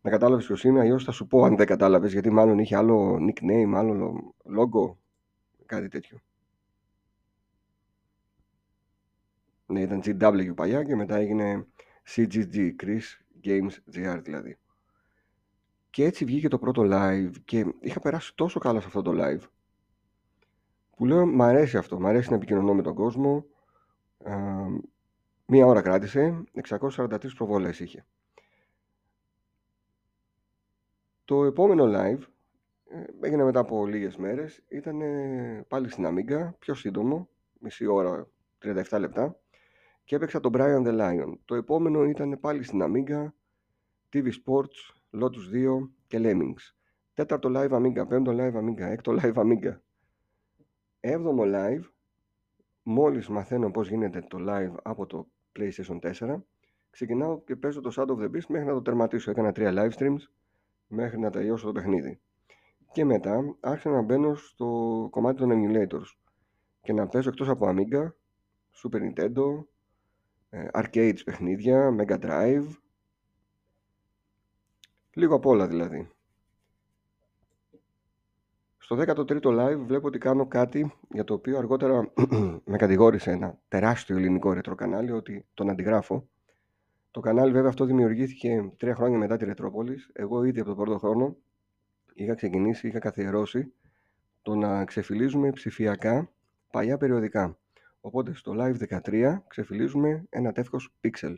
να 0.00 0.10
κατάλαβες 0.10 0.46
ποιος 0.46 0.64
είμαι. 0.64 0.80
Αλλιώς 0.80 1.04
θα 1.04 1.12
σου 1.12 1.26
πω 1.26 1.44
αν 1.44 1.56
δεν 1.56 1.66
κατάλαβες, 1.66 2.12
γιατί 2.12 2.30
μάλλον 2.30 2.58
είχε 2.58 2.76
άλλο 2.76 3.18
nickname, 3.20 3.72
άλλο 3.74 4.34
logo, 4.58 4.96
κάτι 5.66 5.88
τέτοιο. 5.88 6.18
Ναι, 9.66 9.80
ήταν 9.80 10.02
GW 10.04 10.54
παλιά 10.54 10.82
και 10.82 10.96
μετά 10.96 11.16
έγινε 11.16 11.66
CGG, 12.14 12.70
Chris 12.82 13.02
Games 13.44 13.72
GR 13.94 14.20
δηλαδή. 14.22 14.58
Και 15.90 16.04
έτσι 16.04 16.24
βγήκε 16.24 16.48
το 16.48 16.58
πρώτο 16.58 16.82
live 16.86 17.32
και 17.44 17.66
είχα 17.80 18.00
περάσει 18.00 18.34
τόσο 18.34 18.58
καλά 18.58 18.80
σε 18.80 18.86
αυτό 18.86 19.02
το 19.02 19.12
live 19.14 19.48
που 20.96 21.06
λέω 21.06 21.26
μ' 21.26 21.42
αρέσει 21.42 21.76
αυτό, 21.76 22.00
μ' 22.00 22.06
αρέσει 22.06 22.30
να 22.30 22.36
επικοινωνώ 22.36 22.74
με 22.74 22.82
τον 22.82 22.94
κόσμο. 22.94 23.46
Μία 25.46 25.66
ώρα 25.66 25.82
κράτησε, 25.82 26.44
643 26.68 27.34
προβολές 27.36 27.80
είχε. 27.80 28.06
Το 31.24 31.44
επόμενο 31.44 31.84
live 31.86 32.22
ε, 32.88 33.04
έγινε 33.20 33.44
μετά 33.44 33.60
από 33.60 33.86
λίγες 33.86 34.16
μέρες, 34.16 34.64
ήταν 34.68 35.00
πάλι 35.68 35.88
στην 35.88 36.04
Amiga, 36.06 36.50
πιο 36.58 36.74
σύντομο, 36.74 37.28
μισή 37.60 37.86
ώρα, 37.86 38.28
37 38.64 38.98
λεπτά 38.98 39.38
και 40.04 40.16
έπαιξα 40.16 40.40
τον 40.40 40.52
Brian 40.54 40.86
the 40.86 41.00
Lion. 41.00 41.32
Το 41.44 41.54
επόμενο 41.54 42.04
ήταν 42.04 42.40
πάλι 42.40 42.62
στην 42.62 42.80
Amiga, 42.82 43.26
TV 44.12 44.26
Sports, 44.26 44.94
Lotus 45.20 45.80
2 45.80 45.90
και 46.06 46.18
Lemmings. 46.20 46.74
Τέταρτο 47.14 47.50
live 47.54 47.70
Amiga, 47.70 48.08
πέμπτο 48.08 48.32
live 48.34 48.54
Amiga, 48.54 48.80
έκτο 48.80 49.16
live 49.20 49.34
Amiga. 49.34 49.76
Έβδομο 51.00 51.42
live, 51.46 51.84
μόλις 52.84 53.28
μαθαίνω 53.28 53.70
πώς 53.70 53.88
γίνεται 53.88 54.20
το 54.20 54.38
live 54.40 54.74
από 54.82 55.06
το 55.06 55.28
PlayStation 55.58 55.98
4, 56.00 56.42
ξεκινάω 56.90 57.40
και 57.40 57.56
παίζω 57.56 57.80
το 57.80 57.92
Shadow 57.96 58.10
of 58.10 58.22
the 58.22 58.30
Beast 58.36 58.46
μέχρι 58.48 58.66
να 58.66 58.72
το 58.72 58.82
τερματίσω. 58.82 59.30
Έκανα 59.30 59.52
τρία 59.52 59.72
live 59.74 59.98
streams 59.98 60.20
μέχρι 60.86 61.18
να 61.18 61.30
τελειώσω 61.30 61.66
το 61.66 61.72
παιχνίδι. 61.72 62.20
Και 62.92 63.04
μετά 63.04 63.56
άρχισα 63.60 63.90
να 63.90 64.02
μπαίνω 64.02 64.34
στο 64.34 65.08
κομμάτι 65.10 65.38
των 65.38 65.50
emulators 65.52 66.16
και 66.82 66.92
να 66.92 67.06
παίζω 67.06 67.28
εκτός 67.28 67.48
από 67.48 67.66
Amiga, 67.68 68.08
Super 68.82 69.00
Nintendo, 69.00 69.64
ε, 70.50 70.66
arcades 70.72 71.24
παιχνίδια, 71.24 71.96
Mega 71.98 72.18
Drive, 72.20 72.66
Λίγο 75.14 75.34
απ' 75.34 75.46
όλα 75.46 75.66
δηλαδή. 75.66 76.13
Στο 78.84 78.96
13ο 78.98 79.40
live 79.42 79.78
βλέπω 79.86 80.06
ότι 80.06 80.18
κάνω 80.18 80.46
κάτι 80.46 80.94
για 81.10 81.24
το 81.24 81.34
οποίο 81.34 81.58
αργότερα 81.58 82.12
με 82.70 82.76
κατηγόρησε 82.76 83.30
ένα 83.30 83.58
τεράστιο 83.68 84.16
ελληνικό 84.16 84.52
ρετρό 84.52 84.74
κανάλι 84.74 85.10
ότι 85.10 85.46
τον 85.54 85.70
αντιγράφω. 85.70 86.28
Το 87.10 87.20
κανάλι 87.20 87.52
βέβαια 87.52 87.68
αυτό 87.68 87.84
δημιουργήθηκε 87.84 88.72
τρία 88.76 88.94
χρόνια 88.94 89.18
μετά 89.18 89.36
τη 89.36 89.44
Ρετρόπολης. 89.44 90.10
Εγώ 90.12 90.44
ήδη 90.44 90.60
από 90.60 90.68
τον 90.68 90.76
πρώτο 90.76 90.98
χρόνο 90.98 91.36
είχα 92.14 92.34
ξεκινήσει, 92.34 92.88
είχα 92.88 92.98
καθιερώσει 92.98 93.72
το 94.42 94.54
να 94.54 94.84
ξεφυλίζουμε 94.84 95.50
ψηφιακά 95.50 96.30
παλιά 96.70 96.96
περιοδικά. 96.96 97.58
Οπότε 98.00 98.34
στο 98.34 98.54
live 98.56 99.00
13 99.04 99.38
ξεφυλίζουμε 99.46 100.26
ένα 100.28 100.52
τεύχος 100.52 100.94
pixel. 101.00 101.34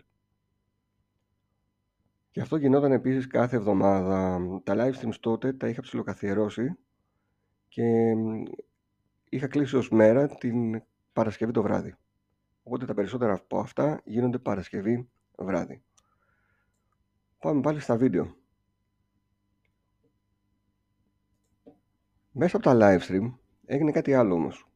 Και 2.30 2.40
αυτό 2.40 2.56
γινόταν 2.56 2.92
επίσης 2.92 3.26
κάθε 3.26 3.56
εβδομάδα. 3.56 4.40
Τα 4.64 4.74
live 4.76 5.04
streams 5.04 5.18
τότε 5.20 5.52
τα 5.52 5.68
είχα 5.68 5.80
ψηλοκαθιερώσει 5.80 6.76
και 7.76 8.14
είχα 9.28 9.46
κλείσει 9.46 9.76
ως 9.76 9.90
μέρα 9.90 10.28
την 10.28 10.82
Παρασκευή 11.12 11.52
το 11.52 11.62
βράδυ. 11.62 11.94
Οπότε 12.62 12.86
τα 12.86 12.94
περισσότερα 12.94 13.32
από 13.32 13.58
αυτά 13.58 14.00
γίνονται 14.04 14.38
Παρασκευή 14.38 15.08
βράδυ. 15.38 15.82
Πάμε 17.38 17.60
πάλι 17.60 17.80
στα 17.80 17.96
βίντεο. 17.96 18.36
Μέσα 22.30 22.56
από 22.56 22.64
τα 22.64 22.76
live 22.80 23.00
stream 23.08 23.34
έγινε 23.66 23.90
κάτι 23.90 24.14
άλλο 24.14 24.34
όμως. 24.34 24.68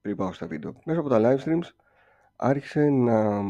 Πριν 0.00 0.16
πάω 0.16 0.32
στα 0.32 0.46
βίντεο. 0.46 0.80
Μέσα 0.84 1.00
από 1.00 1.08
τα 1.08 1.18
live 1.20 1.44
streams 1.44 1.68
άρχισε 2.36 2.88
να 2.88 3.42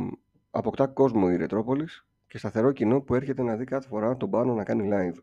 αποκτά 0.51 0.87
κόσμο 0.87 1.27
η 1.31 1.37
Ρετρόπολης 1.37 2.07
και 2.27 2.39
σταθερό 2.39 2.73
κοινό 2.73 3.01
που 3.01 3.15
έρχεται 3.15 3.43
να 3.43 3.57
δει 3.57 3.65
κάθε 3.65 3.89
φορά 3.89 4.17
τον 4.17 4.31
πάνω 4.31 4.55
να 4.55 4.65
κάνει 4.65 4.89
live. 4.93 5.19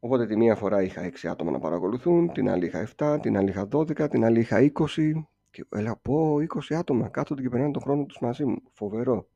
Οπότε 0.00 0.26
τη 0.26 0.36
μία 0.36 0.54
φορά 0.56 0.82
είχα 0.82 1.02
6 1.02 1.26
άτομα 1.26 1.50
να 1.50 1.58
παρακολουθούν, 1.58 2.32
την 2.32 2.48
άλλη 2.48 2.66
είχα 2.66 2.88
7, 2.96 3.18
την 3.22 3.36
άλλη 3.36 3.48
είχα 3.48 3.68
12, 3.72 4.08
την 4.10 4.24
άλλη 4.24 4.40
είχα 4.40 4.70
20 4.74 5.12
και 5.50 5.66
έλα 5.68 5.96
πω 5.96 6.36
20 6.36 6.74
άτομα 6.74 7.08
κάθονται 7.08 7.42
και 7.42 7.48
περνάνε 7.48 7.72
τον 7.72 7.82
χρόνο 7.82 8.04
τους 8.04 8.18
μαζί 8.20 8.44
μου. 8.44 8.62
Φοβερό. 8.72 9.28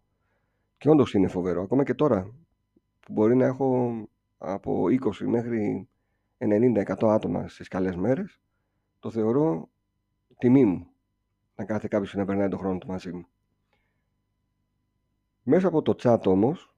Και 0.77 0.89
όντως 0.89 1.15
είναι 1.15 1.29
φοβερό. 1.29 1.63
Ακόμα 1.63 1.85
και 1.85 1.95
τώρα 1.95 2.35
που 3.01 3.13
μπορεί 3.13 3.37
να 3.37 3.47
έχω 3.47 3.93
από 4.39 4.85
20 4.85 5.27
μέχρι 5.27 5.89
90-100 6.39 7.09
άτομα 7.09 7.49
στις 7.49 7.69
καλές 7.69 7.97
μέρες, 7.97 8.41
το 8.99 9.11
θεωρώ 9.11 9.69
τιμή 10.39 10.65
μου 10.65 10.87
να 11.55 11.65
κάθε 11.65 11.89
κάποιος 11.89 12.15
να 12.15 12.25
περνάει 12.25 12.49
τον 12.49 12.59
χρόνο 12.59 12.79
του 12.79 12.87
μαζί 12.87 13.13
μου. 13.13 13.27
Μέσα 15.43 15.69
από 15.69 15.83
το 15.83 15.95
chat 16.03 16.27
όμως 16.27 16.75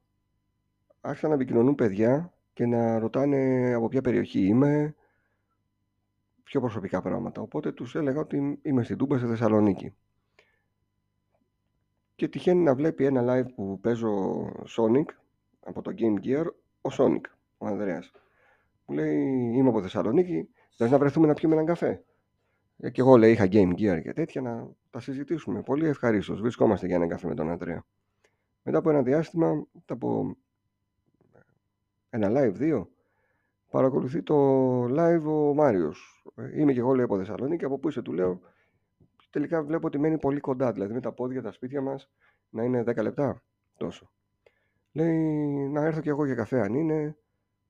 άρχισαν 1.01 1.29
να 1.29 1.35
επικοινωνούν 1.35 1.75
παιδιά 1.75 2.33
και 2.53 2.67
να 2.67 2.99
ρωτάνε 2.99 3.73
από 3.75 3.89
ποια 3.89 4.01
περιοχή 4.01 4.47
είμαι, 4.47 4.95
πιο 6.43 6.61
προσωπικά 6.61 7.03
πράγματα. 7.03 7.41
Οπότε 7.41 7.73
τους 7.73 7.95
έλεγα 7.95 8.21
ότι 8.21 8.59
είμαι 8.63 8.83
στην 8.83 8.97
Τούμπα 8.97 9.19
στη 9.19 9.27
Θεσσαλονίκη. 9.27 9.95
Και 12.15 12.29
τυχαίνει 12.29 12.63
να 12.63 12.75
βλέπει 12.75 13.05
ένα 13.05 13.23
live 13.27 13.55
που 13.55 13.81
παίζω 13.81 14.43
Sonic 14.77 15.07
από 15.61 15.83
το 15.83 15.95
Game 15.99 16.27
Gear, 16.27 16.47
ο 16.81 16.89
Sonic, 16.99 17.21
ο 17.59 17.67
Ανδρέας. 17.67 18.11
Μου 18.87 18.95
λέει 18.95 19.17
είμαι 19.55 19.69
από 19.69 19.83
Θεσσαλονίκη, 19.83 20.49
θες 20.77 20.91
να 20.91 20.99
βρεθούμε 20.99 21.27
να 21.27 21.35
πιούμε 21.35 21.55
έναν 21.55 21.67
καφέ; 21.67 22.05
Ε, 22.77 22.91
και 22.91 23.01
εγώ 23.01 23.17
λέει 23.17 23.33
είχα 23.33 23.49
Game 23.51 23.73
Gear 23.73 24.01
και 24.03 24.13
τέτοια 24.13 24.41
να 24.41 24.69
τα 24.91 25.01
συζητήσουμε. 25.01 25.63
Πολύ 25.63 25.87
ευχαρίστως. 25.87 26.41
Βρισκόμαστε 26.41 26.87
για 26.87 26.97
έναν 26.97 27.09
καφέ 27.09 27.29
με 27.29 27.35
τον 27.35 27.51
Ανδρέα. 27.51 27.85
Μετά 28.63 28.79
από 28.79 28.91
ένα 28.91 29.03
διάστημα, 29.03 29.67
από 29.87 30.37
ένα 32.15 32.29
live, 32.31 32.53
δύο, 32.53 32.91
παρακολουθεί 33.71 34.23
το 34.23 34.37
live 34.85 35.23
ο 35.25 35.55
Μάριος. 35.55 36.25
Ε, 36.35 36.61
είμαι 36.61 36.73
και 36.73 36.79
εγώ 36.79 36.95
λέει 36.95 37.05
από 37.05 37.19
Θεσσαλονίκη, 37.19 37.65
από 37.65 37.79
πού 37.79 37.89
είσαι 37.89 38.03
του 38.03 38.13
λέω. 38.13 38.41
Τελικά 39.31 39.63
βλέπω 39.63 39.87
ότι 39.87 39.99
μένει 39.99 40.19
πολύ 40.19 40.41
κοντά, 40.41 40.73
δηλαδή 40.73 40.93
με 40.93 41.01
τα 41.01 41.13
πόδια, 41.13 41.43
τα 41.43 41.53
σπίτια 41.53 41.81
μας 41.81 42.11
να 42.51 42.65
είναι 42.65 42.83
10 42.87 43.03
λεπτά 43.03 43.43
τόσο. 43.77 44.11
Λέει 44.93 45.17
να 45.69 45.85
έρθω 45.85 46.01
και 46.01 46.11
εγώ 46.11 46.25
για 46.25 46.35
καφέ 46.35 46.61
αν 46.61 46.75
είναι. 46.75 47.17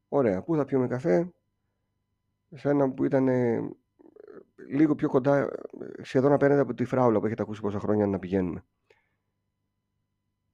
Ωραία, 0.09 0.43
πού 0.43 0.57
θα 0.57 0.65
πιούμε 0.65 0.87
καφέ; 0.87 1.33
Σε 2.51 2.69
ένα 2.69 2.91
που 2.91 3.05
ήταν 3.05 3.29
ε, 3.29 3.71
λίγο 4.69 4.95
πιο 4.95 5.09
κοντά, 5.09 5.39
ε, 5.39 5.49
σχεδόν 6.03 6.33
απέναντι 6.33 6.61
από 6.61 6.75
τη 6.75 6.85
φράουλα 6.85 7.21
που 7.21 7.27
έχετε 7.27 7.43
ακούσει 7.43 7.61
πόσα 7.61 7.79
χρόνια 7.79 8.07
να 8.07 8.19
πηγαίνουμε. 8.19 8.65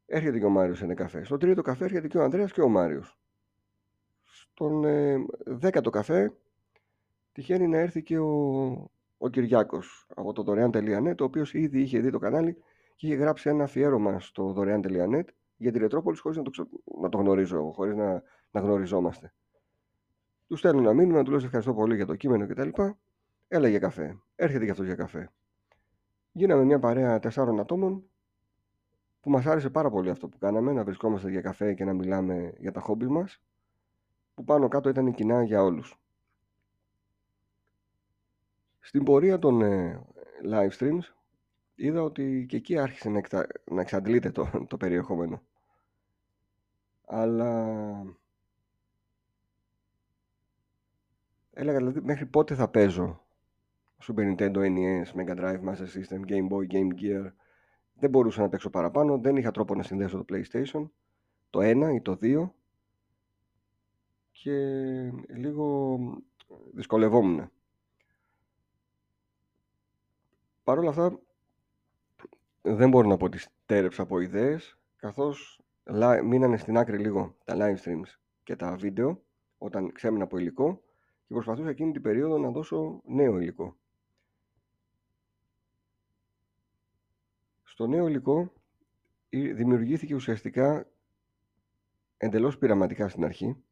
Έρχεται 0.06 0.38
και 0.38 0.44
ο 0.44 0.50
Μάριος 0.50 0.78
σε 0.78 0.84
ένα 0.84 0.94
καφέ. 0.94 1.24
Στο 1.24 1.36
τρίτο 1.36 1.62
καφέ 1.62 1.84
έρχεται 1.84 2.08
και 2.08 2.18
ο 2.18 2.22
Ανδρέας 2.22 2.52
και 2.52 2.60
ο 2.60 2.68
Μάριος. 2.68 3.18
Στον 4.58 4.84
ε, 4.84 5.26
δέκατο 5.44 5.90
καφέ 5.90 6.32
τυχαίνει 7.32 7.68
να 7.68 7.78
έρθει 7.78 8.02
και 8.02 8.18
ο, 8.18 8.90
ο 9.18 9.28
Κυριάκος 9.28 10.06
από 10.14 10.32
το 10.32 10.42
δωρεάν.net, 10.42 11.14
ο 11.20 11.24
οποίος 11.24 11.54
ήδη 11.54 11.80
είχε 11.80 12.00
δει 12.00 12.10
το 12.10 12.18
κανάλι 12.18 12.56
και 12.96 13.06
είχε 13.06 13.14
γράψει 13.14 13.48
ένα 13.48 13.64
αφιέρωμα 13.64 14.20
στο 14.20 14.52
δωρεάν.net 14.52 15.24
για 15.56 15.72
τη 15.72 15.78
Ρετρόπολη 15.78 16.18
χωρίς 16.18 16.36
να 16.36 16.42
το, 16.42 16.50
ξε... 16.50 16.66
να 17.00 17.08
το 17.08 17.18
γνωρίζω, 17.18 17.72
χωρίς 17.74 17.94
να, 17.94 18.22
να 18.50 18.60
γνωριζόμαστε. 18.60 19.32
Τους 20.48 20.58
στέλνω 20.58 20.80
ένα 20.80 20.92
μήνυμα, 20.92 21.22
του 21.22 21.30
λέω 21.30 21.40
ευχαριστώ 21.44 21.74
πολύ 21.74 21.94
για 21.94 22.06
το 22.06 22.16
κείμενο 22.16 22.46
κτλ. 22.46 22.68
Έλα 23.48 23.68
για 23.68 23.78
καφέ. 23.78 24.18
Έρχεται 24.34 24.64
και 24.64 24.70
αυτός 24.70 24.86
για 24.86 24.94
καφέ. 24.94 25.30
Γίναμε 26.32 26.64
μια 26.64 26.78
παρέα 26.78 27.18
τεσσάρων 27.18 27.60
ατόμων 27.60 28.04
που 29.20 29.30
μας 29.30 29.46
άρεσε 29.46 29.70
πάρα 29.70 29.90
πολύ 29.90 30.10
αυτό 30.10 30.28
που 30.28 30.38
κάναμε, 30.38 30.72
να 30.72 30.84
βρισκόμαστε 30.84 31.30
για 31.30 31.40
καφέ 31.40 31.74
και 31.74 31.84
να 31.84 31.92
μιλάμε 31.92 32.52
για 32.58 32.72
τα 32.72 32.80
χόμπι 32.80 33.06
μας, 33.06 33.42
που 34.38 34.44
πάνω 34.44 34.68
κάτω 34.68 34.88
ήταν 34.88 35.14
κοινά 35.14 35.42
για 35.42 35.62
όλους. 35.62 35.98
Στην 38.78 39.04
πορεία 39.04 39.38
των 39.38 39.62
ε, 39.62 40.04
live 40.50 40.70
streams 40.78 41.14
είδα 41.74 42.02
ότι 42.02 42.46
και 42.48 42.56
εκεί 42.56 42.78
άρχισε 42.78 43.08
να, 43.08 43.18
εξα... 43.18 43.46
να 43.64 43.80
εξαντλείται 43.80 44.30
το, 44.30 44.66
το 44.68 44.76
περιεχόμενο. 44.76 45.42
Αλλά 47.06 48.04
έλεγα 51.52 51.78
δηλαδή 51.78 52.00
μέχρι 52.00 52.26
πότε 52.26 52.54
θα 52.54 52.68
παίζω 52.68 53.22
Super 54.02 54.34
Nintendo, 54.34 54.56
NES, 54.56 55.04
Mega 55.14 55.36
Drive, 55.36 55.60
Master 55.64 55.88
System, 55.96 56.20
Game 56.26 56.48
Boy, 56.48 56.72
Game 56.72 57.00
Gear; 57.00 57.32
Δεν 57.94 58.10
μπορούσα 58.10 58.40
να 58.40 58.48
παίξω 58.48 58.70
παραπάνω, 58.70 59.18
δεν 59.18 59.36
είχα 59.36 59.50
τρόπο 59.50 59.74
να 59.74 59.82
συνδέσω 59.82 60.24
το 60.24 60.34
PlayStation, 60.34 60.88
το 61.50 61.60
1 61.62 61.94
ή 61.94 62.00
το 62.00 62.18
2 62.22 62.50
και 64.42 64.52
λίγο 65.28 65.98
δυσκολευόμουν. 66.72 67.50
Παρ' 70.64 70.78
όλα 70.78 70.88
αυτά 70.88 71.20
δεν 72.62 72.88
μπορώ 72.88 73.08
να 73.08 73.16
πω 73.16 73.24
ότι 73.24 73.38
στέρεψα 73.38 74.02
από 74.02 74.20
ιδέες 74.20 74.78
καθώς 74.96 75.60
μείνανε 76.24 76.56
στην 76.56 76.76
άκρη 76.76 76.98
λίγο 76.98 77.36
τα 77.44 77.54
live 77.56 77.84
streams 77.84 78.18
και 78.42 78.56
τα 78.56 78.76
βίντεο 78.76 79.22
όταν 79.58 79.92
ξέμεινα 79.92 80.24
από 80.24 80.38
υλικό 80.38 80.82
και 81.26 81.34
προσπαθούσα 81.34 81.68
εκείνη 81.68 81.92
την 81.92 82.02
περίοδο 82.02 82.38
να 82.38 82.50
δώσω 82.50 83.00
νέο 83.04 83.38
υλικό. 83.38 83.76
Στο 87.62 87.86
νέο 87.86 88.06
υλικό 88.06 88.52
δημιουργήθηκε 89.28 90.14
ουσιαστικά 90.14 90.86
εντελώς 92.16 92.58
πειραματικά 92.58 93.08
στην 93.08 93.24
αρχή. 93.24 93.62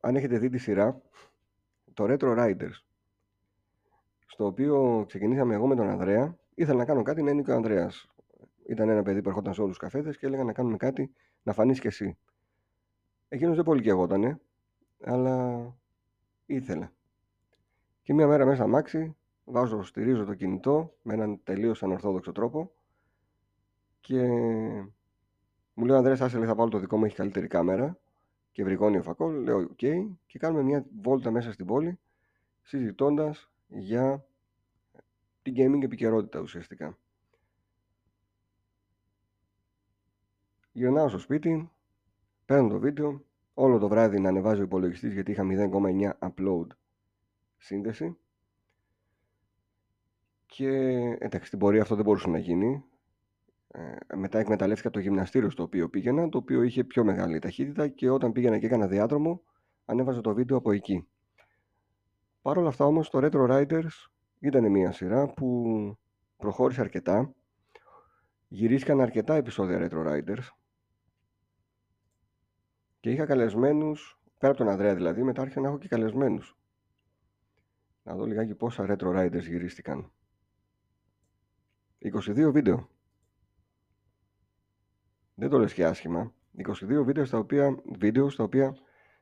Αν 0.00 0.16
έχετε 0.16 0.38
δει 0.38 0.48
τη 0.48 0.58
σειρά, 0.58 1.00
το 1.94 2.04
Retro 2.08 2.38
Riders, 2.38 2.80
στο 4.26 4.46
οποίο 4.46 5.04
ξεκινήσαμε 5.06 5.54
εγώ 5.54 5.66
με 5.66 5.74
τον 5.74 5.88
Ανδρέα, 5.88 6.36
ήθελα 6.54 6.78
να 6.78 6.84
κάνω 6.84 7.02
κάτι 7.02 7.22
να 7.22 7.30
είναι 7.30 7.42
και 7.42 7.50
ο 7.50 7.54
Ανδρέας. 7.54 8.06
Ήταν 8.66 8.88
ένα 8.88 9.02
παιδί 9.02 9.22
που 9.22 9.28
ερχόταν 9.28 9.54
σε 9.54 9.60
όλους 9.60 9.78
τους 9.78 9.90
καφέδες 9.90 10.16
και 10.16 10.26
έλεγα 10.26 10.44
να 10.44 10.52
κάνουμε 10.52 10.76
κάτι 10.76 11.12
να 11.42 11.52
φανείς 11.52 11.80
και 11.80 11.88
εσύ. 11.88 12.18
Εκείνος 13.28 13.56
δεν 13.56 13.64
πολύ 13.64 13.82
και 13.82 14.36
αλλά 15.00 15.76
ήθελε. 16.46 16.88
Και 18.02 18.14
μια 18.14 18.26
μέρα 18.26 18.44
μέσα 18.44 18.62
αμάξι 18.62 19.16
βάζω, 19.44 19.82
στηρίζω 19.82 20.24
το 20.24 20.34
κινητό 20.34 20.94
με 21.02 21.14
έναν 21.14 21.40
τελείως 21.44 21.82
ανορθόδοξο 21.82 22.32
τρόπο 22.32 22.72
και 24.00 24.22
μου 25.74 25.84
λέει 25.84 25.94
ο 25.94 25.98
Ανδρέας 25.98 26.20
άσε 26.20 26.44
θα 26.44 26.54
βάλω 26.54 26.70
το 26.70 26.78
δικό 26.78 26.96
μου, 26.96 27.04
έχει 27.04 27.16
καλύτερη 27.16 27.46
κάμερα 27.46 27.98
και 28.56 28.64
ευρυγώνιο 28.64 29.02
φακό, 29.02 29.28
λέω 29.28 29.58
οκ 29.58 29.76
και 30.26 30.38
κάνουμε 30.38 30.62
μια 30.62 30.84
βόλτα 31.02 31.30
μέσα 31.30 31.52
στην 31.52 31.66
πόλη 31.66 31.98
συζητώντας 32.62 33.50
για 33.66 34.26
την 35.42 35.54
gaming 35.56 35.82
επικαιρότητα 35.82 36.40
ουσιαστικά. 36.40 36.98
Γυρνάω 40.72 41.08
στο 41.08 41.18
σπίτι, 41.18 41.70
παίρνω 42.46 42.68
το 42.68 42.78
βίντεο, 42.78 43.24
όλο 43.54 43.78
το 43.78 43.88
βράδυ 43.88 44.20
να 44.20 44.28
ανεβάζει 44.28 44.60
ο 44.60 44.64
υπολογιστής 44.64 45.12
γιατί 45.12 45.30
είχα 45.30 45.42
0,9 45.46 46.12
upload 46.18 46.66
σύνδεση 47.56 48.16
και 50.46 50.68
εντάξει, 51.18 51.46
στην 51.46 51.58
πορεία 51.58 51.82
αυτό 51.82 51.94
δεν 51.94 52.04
μπορούσε 52.04 52.28
να 52.28 52.38
γίνει. 52.38 52.84
Ε, 53.76 54.16
μετά 54.16 54.38
εκμεταλλεύτηκα 54.38 54.90
το 54.90 54.98
γυμναστήριο 54.98 55.50
στο 55.50 55.62
οποίο 55.62 55.88
πήγαινα, 55.88 56.28
το 56.28 56.38
οποίο 56.38 56.62
είχε 56.62 56.84
πιο 56.84 57.04
μεγάλη 57.04 57.38
ταχύτητα 57.38 57.88
και 57.88 58.10
όταν 58.10 58.32
πήγαινα 58.32 58.58
και 58.58 58.66
έκανα 58.66 58.86
διάδρομο, 58.86 59.42
ανέβαζα 59.84 60.20
το 60.20 60.34
βίντεο 60.34 60.56
από 60.56 60.72
εκεί. 60.72 61.08
Παρ' 62.42 62.58
όλα 62.58 62.68
αυτά 62.68 62.84
όμως 62.84 63.10
το 63.10 63.18
Retro 63.22 63.50
Riders 63.50 64.08
ήταν 64.38 64.70
μια 64.70 64.92
σειρά 64.92 65.32
που 65.32 65.98
προχώρησε 66.36 66.80
αρκετά. 66.80 67.34
Γυρίστηκαν 68.48 69.00
αρκετά 69.00 69.34
επεισόδια 69.34 69.88
Retro 69.88 70.06
Riders 70.06 70.48
και 73.00 73.10
είχα 73.10 73.26
καλεσμένους, 73.26 74.20
πέρα 74.38 74.52
από 74.52 74.62
τον 74.62 74.72
Ανδρέα 74.72 74.94
δηλαδή, 74.94 75.22
μετά 75.22 75.40
άρχισα 75.40 75.60
να 75.60 75.68
έχω 75.68 75.78
και 75.78 75.88
καλεσμένους. 75.88 76.58
Να 78.02 78.14
δω 78.14 78.24
λιγάκι 78.24 78.54
πόσα 78.54 78.86
Retro 78.88 79.16
Riders 79.16 79.46
γυρίστηκαν. 79.48 80.12
22 81.98 82.50
βίντεο. 82.52 82.94
Δεν 85.38 85.48
το 85.48 85.58
λες 85.58 85.72
και 85.72 85.84
άσχημα. 85.84 86.32
22 86.56 87.02
βίντεο 87.04 87.24
στα 87.24 87.38
οποία, 87.38 87.82
βίντεο 87.98 88.30
στα 88.30 88.44
οποία 88.44 88.76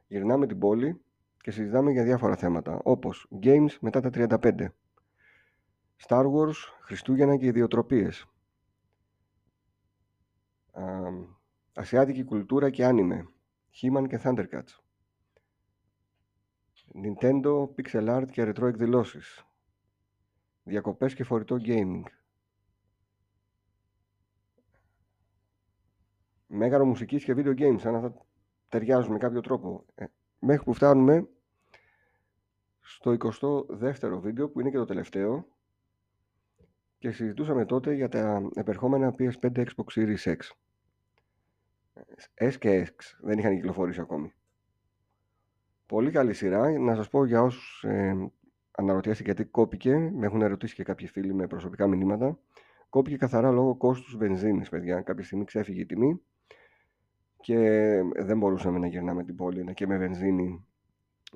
γυρνάμε 0.06 0.46
την 0.46 0.58
πόλη 0.58 1.00
και 1.40 1.50
συζητάμε 1.50 1.90
για 1.90 2.04
διάφορα 2.04 2.36
θέματα, 2.36 2.80
όπως 2.84 3.28
games 3.42 3.76
μετά 3.80 4.00
τα 4.00 4.10
35, 4.12 4.68
Star 6.06 6.24
Wars, 6.32 6.54
Χριστούγεννα 6.80 7.36
και 7.36 7.46
ιδιοτροπίες, 7.46 8.26
ασιάτικη 11.74 12.24
κουλτούρα 12.24 12.70
και 12.70 12.84
άνιμε, 12.84 13.28
He-Man 13.80 14.04
και 14.08 14.20
Thundercats, 14.22 14.78
Nintendo, 17.02 17.68
Pixel 17.76 18.16
Art 18.16 18.26
και 18.30 18.44
ρετρό 18.44 18.66
εκδηλώσεις, 18.66 19.46
διακοπές 20.62 21.14
και 21.14 21.24
φορητό 21.24 21.56
gaming, 21.64 22.02
μέγαρο 26.54 26.84
μουσικής 26.84 27.24
και 27.24 27.34
video 27.36 27.58
games, 27.58 27.80
αν 27.84 27.94
αυτά 27.94 28.26
ταιριάζουν 28.68 29.12
με 29.12 29.18
κάποιο 29.18 29.40
τρόπο. 29.40 29.84
Ε, 29.94 30.04
μέχρι 30.38 30.64
που 30.64 30.72
φτάνουμε 30.72 31.28
στο 32.80 33.16
22ο 33.18 34.18
βίντεο 34.20 34.48
που 34.48 34.60
είναι 34.60 34.70
και 34.70 34.76
το 34.76 34.84
τελευταίο 34.84 35.46
και 36.98 37.10
συζητούσαμε 37.10 37.64
τότε 37.64 37.92
για 37.92 38.08
τα 38.08 38.50
επερχόμενα 38.54 39.14
PS5 39.18 39.56
Xbox 39.56 39.84
Series 39.94 40.16
X. 40.16 40.36
S 42.34 42.52
και 42.58 42.86
X 42.86 43.18
δεν 43.20 43.38
είχαν 43.38 43.54
κυκλοφορήσει 43.54 44.00
ακόμη. 44.00 44.32
Πολύ 45.86 46.10
καλή 46.10 46.34
σειρά. 46.34 46.78
Να 46.78 46.94
σας 46.94 47.08
πω 47.08 47.24
για 47.24 47.42
όσους 47.42 47.84
ε, 47.84 48.30
αναρωτιέστε 48.70 49.24
γιατί 49.24 49.44
κόπηκε, 49.44 49.96
με 49.96 50.26
έχουν 50.26 50.42
ερωτήσει 50.42 50.74
και 50.74 50.82
κάποιοι 50.82 51.06
φίλοι 51.06 51.34
με 51.34 51.46
προσωπικά 51.46 51.86
μηνύματα. 51.86 52.38
κόπηκε 52.88 53.16
καθαρά 53.16 53.50
λόγω 53.50 53.76
κόστους 53.76 54.16
βενζίνης, 54.16 54.68
παιδιά. 54.68 55.00
Κάποια 55.00 55.24
στιγμή 55.24 55.44
ξέφυγε 55.44 55.80
η 55.80 55.86
τιμή 55.86 56.20
και 57.44 58.02
δεν 58.16 58.38
μπορούσαμε 58.38 58.78
να 58.78 58.86
γυρνάμε 58.86 59.24
την 59.24 59.36
πόλη 59.36 59.74
και 59.74 59.86
με 59.86 59.96
βενζίνη. 59.96 60.66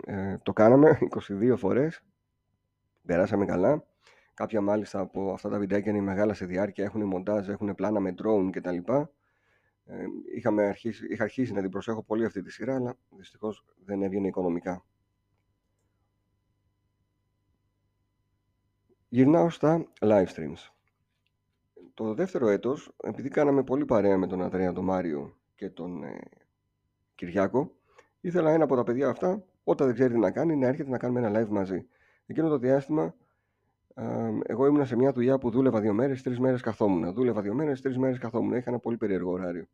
Ε, 0.04 0.38
το 0.42 0.52
κάναμε 0.52 0.98
22 1.28 1.54
φορές, 1.56 2.02
περάσαμε 3.06 3.44
καλά. 3.44 3.86
Κάποια 4.34 4.60
μάλιστα 4.60 5.00
από 5.00 5.32
αυτά 5.32 5.48
τα 5.48 5.58
βιντεάκια 5.58 5.92
είναι 5.92 6.00
μεγάλα 6.00 6.34
σε 6.34 6.44
διάρκεια, 6.46 6.84
έχουν 6.84 7.04
μοντάζ, 7.04 7.48
έχουν 7.48 7.74
πλάνα 7.74 8.00
με 8.00 8.14
drone 8.22 8.48
κτλ. 8.52 8.76
Ε, 9.84 10.04
είχαμε 10.34 10.66
αρχίσει, 10.66 11.06
είχα 11.06 11.24
αρχίσει 11.24 11.52
να 11.52 11.60
την 11.60 11.70
προσέχω 11.70 12.02
πολύ 12.02 12.24
αυτή 12.24 12.42
τη 12.42 12.50
σειρά, 12.50 12.74
αλλά 12.74 12.96
δυστυχώς 13.10 13.64
δεν 13.84 14.02
έβγαινε 14.02 14.26
οικονομικά. 14.26 14.84
Γυρνάω 19.08 19.50
στα 19.50 19.86
live 20.00 20.26
streams. 20.26 20.70
Το 21.94 22.14
δεύτερο 22.14 22.48
έτος, 22.48 22.94
επειδή 23.02 23.28
κάναμε 23.28 23.62
πολύ 23.62 23.84
παρέα 23.84 24.18
με 24.18 24.26
τον 24.26 24.42
Ανδρέα, 24.42 24.72
τον 24.72 24.84
Μάριο 24.84 25.37
και 25.58 25.70
τον 25.70 26.02
ε, 26.04 26.18
Κυριάκο, 27.14 27.74
ήθελα 28.20 28.50
ένα 28.50 28.64
από 28.64 28.76
τα 28.76 28.84
παιδιά 28.84 29.08
αυτά, 29.08 29.44
όταν 29.64 29.86
δεν 29.86 29.94
ξέρει 29.94 30.12
τι 30.12 30.18
να 30.18 30.30
κάνει, 30.30 30.56
να 30.56 30.66
έρχεται 30.66 30.90
να 30.90 30.98
κάνουμε 30.98 31.26
ένα 31.26 31.40
live 31.40 31.48
μαζί. 31.48 31.86
Εκείνο 32.26 32.48
το 32.48 32.58
διάστημα, 32.58 33.14
ε, 33.94 34.30
εγώ 34.46 34.66
ήμουν 34.66 34.86
σε 34.86 34.96
μια 34.96 35.12
δουλειά 35.12 35.38
που 35.38 35.50
δούλευα 35.50 35.80
δύο 35.80 35.92
μέρες, 35.92 36.22
τρεις 36.22 36.38
μέρες 36.38 36.60
καθόμουν. 36.60 37.12
Δούλευα 37.12 37.42
δύο 37.42 37.54
μέρες, 37.54 37.80
τρεις 37.80 37.98
μέρες 37.98 38.18
καθόμουν. 38.18 38.54
Είχα 38.54 38.70
ένα 38.70 38.78
πολύ 38.78 38.96
περίεργο 38.96 39.30
ωράριο. 39.30 39.66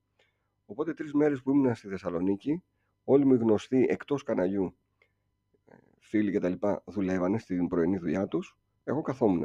Οπότε 0.66 0.94
τρεις 0.94 1.12
μέρες 1.12 1.42
που 1.42 1.50
ήμουν 1.50 1.74
στη 1.74 1.88
Θεσσαλονίκη, 1.88 2.62
όλοι 3.04 3.24
μου 3.24 3.34
οι 3.34 3.38
γνωστοί 3.38 3.86
εκτός 3.88 4.22
καναλιού, 4.22 4.76
ε, 5.66 5.76
φίλοι 5.98 6.32
κτλ., 6.38 6.52
δουλεύανε 6.84 7.38
στην 7.38 7.68
πρωινή 7.68 7.98
δουλειά 7.98 8.26
τους. 8.26 8.58
Εγώ 8.84 9.02
καθόμουν. 9.02 9.42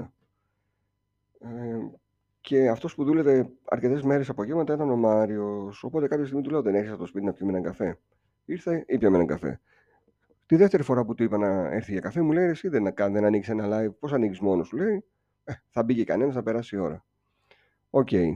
Ε, 1.39 1.79
και 2.41 2.69
αυτός 2.69 2.95
που 2.95 3.03
δούλευε 3.03 3.49
αρκετές 3.65 4.01
μέρες 4.01 4.29
απογεύματα 4.29 4.73
ήταν 4.73 4.89
ο 4.89 4.95
Μάριος. 4.95 5.83
Οπότε 5.83 6.07
κάποια 6.07 6.25
στιγμή 6.25 6.43
του 6.43 6.49
λέω: 6.49 6.61
Δεν 6.61 6.75
έχεις 6.75 6.97
το 6.97 7.05
σπίτι 7.05 7.25
να 7.25 7.33
πιούμε 7.33 7.51
έναν 7.51 7.63
καφέ. 7.63 7.97
Ήρθε 8.45 8.83
ήπιαμε 8.87 9.15
έναν 9.15 9.27
καφέ. 9.27 9.59
Τη 10.45 10.55
δεύτερη 10.55 10.83
φορά 10.83 11.05
που 11.05 11.13
του 11.13 11.23
είπα 11.23 11.37
να 11.37 11.47
έρθει 11.47 11.91
για 11.91 12.01
καφέ, 12.01 12.21
μου 12.21 12.31
λέει: 12.31 12.49
Εσύ 12.49 12.67
δεν, 12.67 12.93
δεν 12.95 13.25
ανοίγεις 13.25 13.53
ένα 13.53 13.67
live. 13.71 13.93
Πώς 13.99 14.13
ανοίξει 14.13 14.43
μόνος 14.43 14.67
σου, 14.67 14.77
λέει. 14.77 15.03
Ε, 15.43 15.53
θα 15.69 15.83
μπει 15.83 15.95
και 15.95 16.03
κανένας, 16.03 16.33
θα 16.33 16.43
περάσει 16.43 16.75
η 16.75 16.79
ώρα. 16.79 17.05
Ok. 17.89 18.07
Okay. 18.11 18.27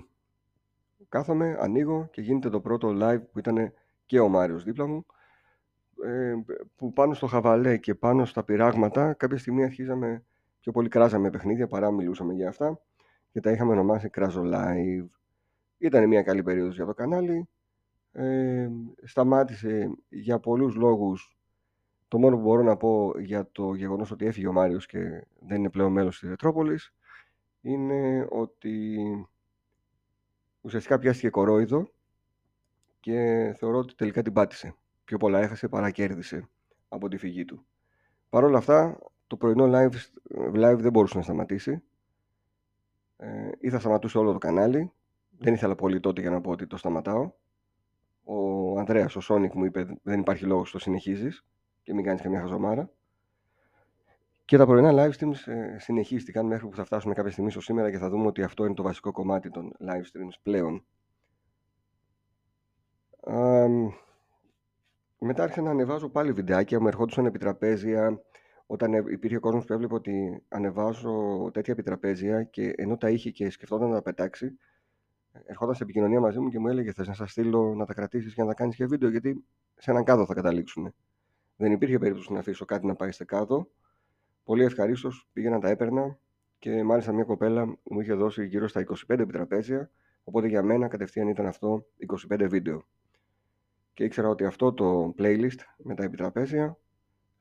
Κάθομαι, 1.09 1.57
ανοίγω 1.59 2.07
και 2.11 2.21
γίνεται 2.21 2.49
το 2.49 2.59
πρώτο 2.59 2.97
live 3.01 3.21
που 3.31 3.39
ήταν 3.39 3.73
και 4.05 4.19
ο 4.19 4.27
Μάριος 4.27 4.63
δίπλα 4.63 4.87
μου. 4.87 5.05
Ε, 6.05 6.33
που 6.75 6.93
πάνω 6.93 7.13
στο 7.13 7.27
χαβαλέ 7.27 7.77
και 7.77 7.95
πάνω 7.95 8.25
στα 8.25 8.43
πειράγματα, 8.43 9.13
κάποια 9.13 9.37
στιγμή 9.37 9.63
αρχίζαμε 9.63 10.23
πιο 10.59 10.71
πολύ 10.71 10.89
κράζαμε 10.89 11.29
παιχνίδια 11.29 11.67
παρά 11.67 11.91
μιλούσαμε 11.91 12.33
για 12.33 12.47
αυτά 12.47 12.79
και 13.33 13.39
τα 13.39 13.51
είχαμε 13.51 13.71
ονομάσει 13.71 14.09
Κράζο 14.09 14.41
Live. 14.45 15.07
Ήταν 15.77 16.07
μια 16.07 16.21
καλή 16.21 16.43
περίοδος 16.43 16.75
για 16.75 16.85
το 16.85 16.93
κανάλι. 16.93 17.47
Ε, 18.11 18.69
σταμάτησε 19.03 19.91
για 20.09 20.39
πολλούς 20.39 20.75
λόγους. 20.75 21.37
Το 22.07 22.19
μόνο 22.19 22.35
που 22.35 22.41
μπορώ 22.41 22.63
να 22.63 22.77
πω 22.77 23.19
για 23.19 23.49
το 23.51 23.73
γεγονός 23.73 24.11
ότι 24.11 24.25
έφυγε 24.25 24.47
ο 24.47 24.51
Μάριος 24.51 24.85
και 24.85 25.27
δεν 25.39 25.57
είναι 25.57 25.69
πλέον 25.69 25.91
μέλος 25.91 26.19
της 26.19 26.29
Ρετρόπολης 26.29 26.93
είναι 27.61 28.27
ότι 28.29 28.97
ουσιαστικά 30.61 30.99
πιάστηκε 30.99 31.29
κορόιδο 31.29 31.89
και 32.99 33.53
θεωρώ 33.57 33.77
ότι 33.77 33.95
τελικά 33.95 34.21
την 34.21 34.33
πάτησε. 34.33 34.75
Πιο 35.03 35.17
πολλά 35.17 35.39
έχασε 35.39 35.67
παρά 35.67 35.91
κέρδισε 35.91 36.49
από 36.89 37.07
τη 37.07 37.17
φυγή 37.17 37.45
του. 37.45 37.65
Παρ' 38.29 38.43
όλα 38.43 38.57
αυτά, 38.57 38.99
το 39.27 39.37
πρωινό 39.37 39.65
live, 39.65 39.95
live 40.55 40.77
δεν 40.77 40.91
μπορούσε 40.91 41.17
να 41.17 41.23
σταματήσει 41.23 41.83
ε, 43.23 43.51
ή 43.59 43.69
θα 43.69 43.79
σταματούσε 43.79 44.17
όλο 44.17 44.31
το 44.31 44.37
κανάλι. 44.37 44.91
Δεν 45.37 45.53
ήθελα 45.53 45.75
πολύ 45.75 45.99
τότε 45.99 46.21
για 46.21 46.29
να 46.29 46.41
πω 46.41 46.51
ότι 46.51 46.67
το 46.67 46.77
σταματάω. 46.77 47.31
Ο 48.23 48.79
Ανδρέας, 48.79 49.15
ο 49.15 49.19
Σόνικ 49.19 49.53
μου 49.53 49.65
είπε 49.65 49.99
δεν 50.03 50.19
υπάρχει 50.19 50.45
λόγος 50.45 50.71
το 50.71 50.79
συνεχίζεις 50.79 51.45
και 51.83 51.93
μην 51.93 52.05
κάνεις 52.05 52.21
καμιά 52.21 52.39
χαζομάρα. 52.39 52.89
Και 54.45 54.57
τα 54.57 54.65
πρωινά 54.65 54.91
live 54.93 55.19
streams 55.19 55.51
ε, 55.51 55.79
συνεχίστηκαν 55.79 56.45
μέχρι 56.45 56.67
που 56.67 56.75
θα 56.75 56.83
φτάσουμε 56.83 57.13
κάποια 57.13 57.31
στιγμή 57.31 57.51
στο 57.51 57.61
σήμερα 57.61 57.91
και 57.91 57.97
θα 57.97 58.09
δούμε 58.09 58.27
ότι 58.27 58.43
αυτό 58.43 58.65
είναι 58.65 58.73
το 58.73 58.83
βασικό 58.83 59.11
κομμάτι 59.11 59.49
των 59.49 59.71
live 59.79 60.01
streams 60.01 60.39
πλέον. 60.43 60.85
μετά 65.17 65.43
άρχισα 65.43 65.61
να 65.61 65.69
ανεβάζω 65.69 66.09
πάλι 66.09 66.31
βιντεάκια, 66.31 66.79
μου 66.79 66.87
ερχόντουσαν 66.87 67.25
επιτραπέζια, 67.25 68.21
όταν 68.73 68.93
υπήρχε 68.93 69.37
κόσμος 69.37 69.65
που 69.65 69.73
έβλεπε 69.73 69.93
ότι 69.93 70.43
ανεβάζω 70.47 71.49
τέτοια 71.53 71.73
επιτραπέζια 71.73 72.43
και 72.43 72.73
ενώ 72.75 72.97
τα 72.97 73.09
είχε 73.09 73.31
και 73.31 73.49
σκεφτόταν 73.49 73.89
να 73.89 73.95
τα 73.95 74.01
πετάξει, 74.01 74.57
ερχόταν 75.45 75.75
σε 75.75 75.83
επικοινωνία 75.83 76.19
μαζί 76.19 76.39
μου 76.39 76.49
και 76.49 76.59
μου 76.59 76.67
έλεγε: 76.67 76.91
Θες 76.91 77.07
να 77.07 77.13
σας 77.13 77.31
στείλω 77.31 77.75
να 77.75 77.85
τα 77.85 77.93
κρατήσεις 77.93 78.33
και 78.33 78.41
να 78.41 78.47
τα 78.47 78.53
κάνεις 78.53 78.75
και 78.75 78.85
βίντεο, 78.85 79.09
γιατί 79.09 79.45
σε 79.75 79.91
έναν 79.91 80.03
κάδο 80.03 80.25
θα 80.25 80.33
καταλήξουν. 80.33 80.93
Δεν 81.55 81.71
υπήρχε 81.71 81.97
περίπτωση 81.97 82.33
να 82.33 82.39
αφήσω 82.39 82.65
κάτι 82.65 82.85
να 82.85 82.95
πάει 82.95 83.11
σε 83.11 83.25
κάδο. 83.25 83.71
Πολύ 84.43 84.63
ευχαρίστως 84.63 85.29
πήγαινα, 85.33 85.59
τα 85.59 85.69
έπαιρνα 85.69 86.17
και 86.59 86.83
μάλιστα 86.83 87.11
μια 87.11 87.23
κοπέλα 87.23 87.65
μου 87.65 87.99
είχε 87.99 88.13
δώσει 88.13 88.45
γύρω 88.45 88.67
στα 88.67 88.85
25 89.07 89.19
επιτραπέζια. 89.19 89.91
Οπότε 90.23 90.47
για 90.47 90.63
μένα 90.63 90.87
κατευθείαν 90.87 91.27
ήταν 91.27 91.45
αυτό 91.45 91.85
25 92.31 92.45
βίντεο. 92.49 92.85
Και 93.93 94.03
ήξερα 94.03 94.29
ότι 94.29 94.45
αυτό 94.45 94.73
το 94.73 95.13
playlist 95.17 95.59
με 95.77 95.95
τα 95.95 96.03
επιτραπέζια 96.03 96.77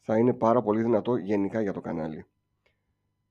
θα 0.05 0.19
είναι 0.19 0.35
πάρα 0.35 0.63
πολύ 0.63 0.83
δυνατό 0.83 1.17
γενικά 1.17 1.61
για 1.61 1.73
το 1.73 1.81
κανάλι. 1.81 2.27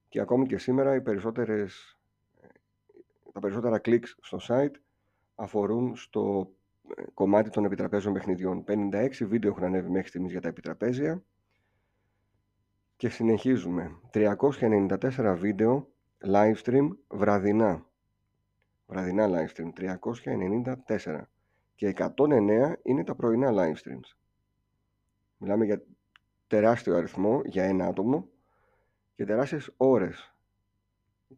Και 0.09 0.19
ακόμη 0.19 0.45
και 0.45 0.57
σήμερα 0.57 0.95
οι 0.95 1.01
περισσότερες, 1.01 1.99
τα 3.33 3.39
περισσότερα 3.39 3.79
κλικς 3.79 4.17
στο 4.21 4.37
site 4.47 4.73
αφορούν 5.35 5.95
στο 5.95 6.51
ε, 6.95 7.03
κομμάτι 7.13 7.49
των 7.49 7.65
επιτραπέζων 7.65 8.13
παιχνιδιών. 8.13 8.63
56 8.67 9.09
βίντεο 9.21 9.51
έχουν 9.51 9.63
ανέβει 9.63 9.89
μέχρι 9.89 10.07
στιγμής 10.07 10.31
για 10.31 10.41
τα 10.41 10.47
επιτραπέζια 10.47 11.23
και 12.95 13.09
συνεχίζουμε. 13.09 13.99
394 14.13 15.35
βίντεο 15.37 15.87
live 16.25 16.55
stream 16.63 16.87
βραδινά. 17.07 17.85
Βραδινά 18.85 19.27
live 19.29 19.57
stream. 19.57 19.69
394. 20.97 21.21
Και 21.75 21.93
109 22.17 22.73
είναι 22.83 23.03
τα 23.03 23.15
πρωινά 23.15 23.51
live 23.51 23.87
streams. 23.87 24.17
Μιλάμε 25.37 25.65
για 25.65 25.83
τεράστιο 26.51 26.95
αριθμό 26.95 27.41
για 27.45 27.63
ένα 27.63 27.85
άτομο 27.85 28.29
και 29.15 29.25
τεράστιες 29.25 29.73
ώρες 29.77 30.35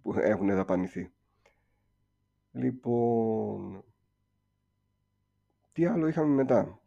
που 0.02 0.13
έχουν 0.19 0.47
δαπανηθεί. 0.47 1.13
Λοιπόν, 2.52 3.84
τι 5.71 5.86
άλλο 5.86 6.08
είχαμε 6.08 6.34
μετά, 6.34 6.80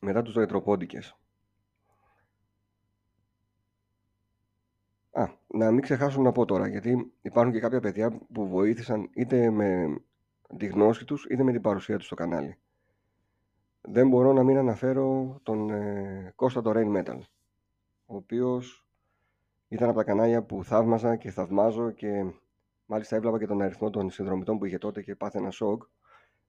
μετά 0.00 0.22
τους 0.22 0.34
ρετροπόντικες. 0.34 1.18
Α, 5.10 5.28
να 5.46 5.70
μην 5.70 5.80
ξεχάσω 5.80 6.22
να 6.22 6.32
πω 6.32 6.44
τώρα, 6.44 6.68
γιατί 6.68 7.12
υπάρχουν 7.22 7.52
και 7.52 7.60
κάποια 7.60 7.80
παιδιά 7.80 8.20
που 8.32 8.48
βοήθησαν 8.48 9.10
είτε 9.14 9.50
με 9.50 9.98
τη 10.56 10.66
γνώση 10.66 11.04
τους, 11.04 11.24
είτε 11.30 11.42
με 11.42 11.52
την 11.52 11.60
παρουσία 11.60 11.96
τους 11.96 12.06
στο 12.06 12.14
κανάλι. 12.14 12.58
Δεν 13.88 14.08
μπορώ 14.08 14.32
να 14.32 14.42
μην 14.42 14.56
αναφέρω 14.56 15.38
τον 15.42 15.70
ε, 15.70 16.32
Κώστα 16.36 16.62
το 16.62 16.72
Rain 16.74 16.96
Metal, 16.96 17.18
ο 18.06 18.16
οποίος 18.16 18.86
ήταν 19.68 19.88
από 19.88 19.98
τα 19.98 20.04
κανάλια 20.04 20.42
που 20.42 20.64
θαύμαζα 20.64 21.16
και 21.16 21.30
θαυμάζω 21.30 21.90
και 21.90 22.32
μάλιστα 22.86 23.16
έβλεπα 23.16 23.38
και 23.38 23.46
τον 23.46 23.62
αριθμό 23.62 23.90
των 23.90 24.10
συνδρομητών 24.10 24.58
που 24.58 24.64
είχε 24.64 24.78
τότε 24.78 25.02
και 25.02 25.14
πάθε 25.14 25.38
ένα 25.38 25.50
σοκ. 25.50 25.82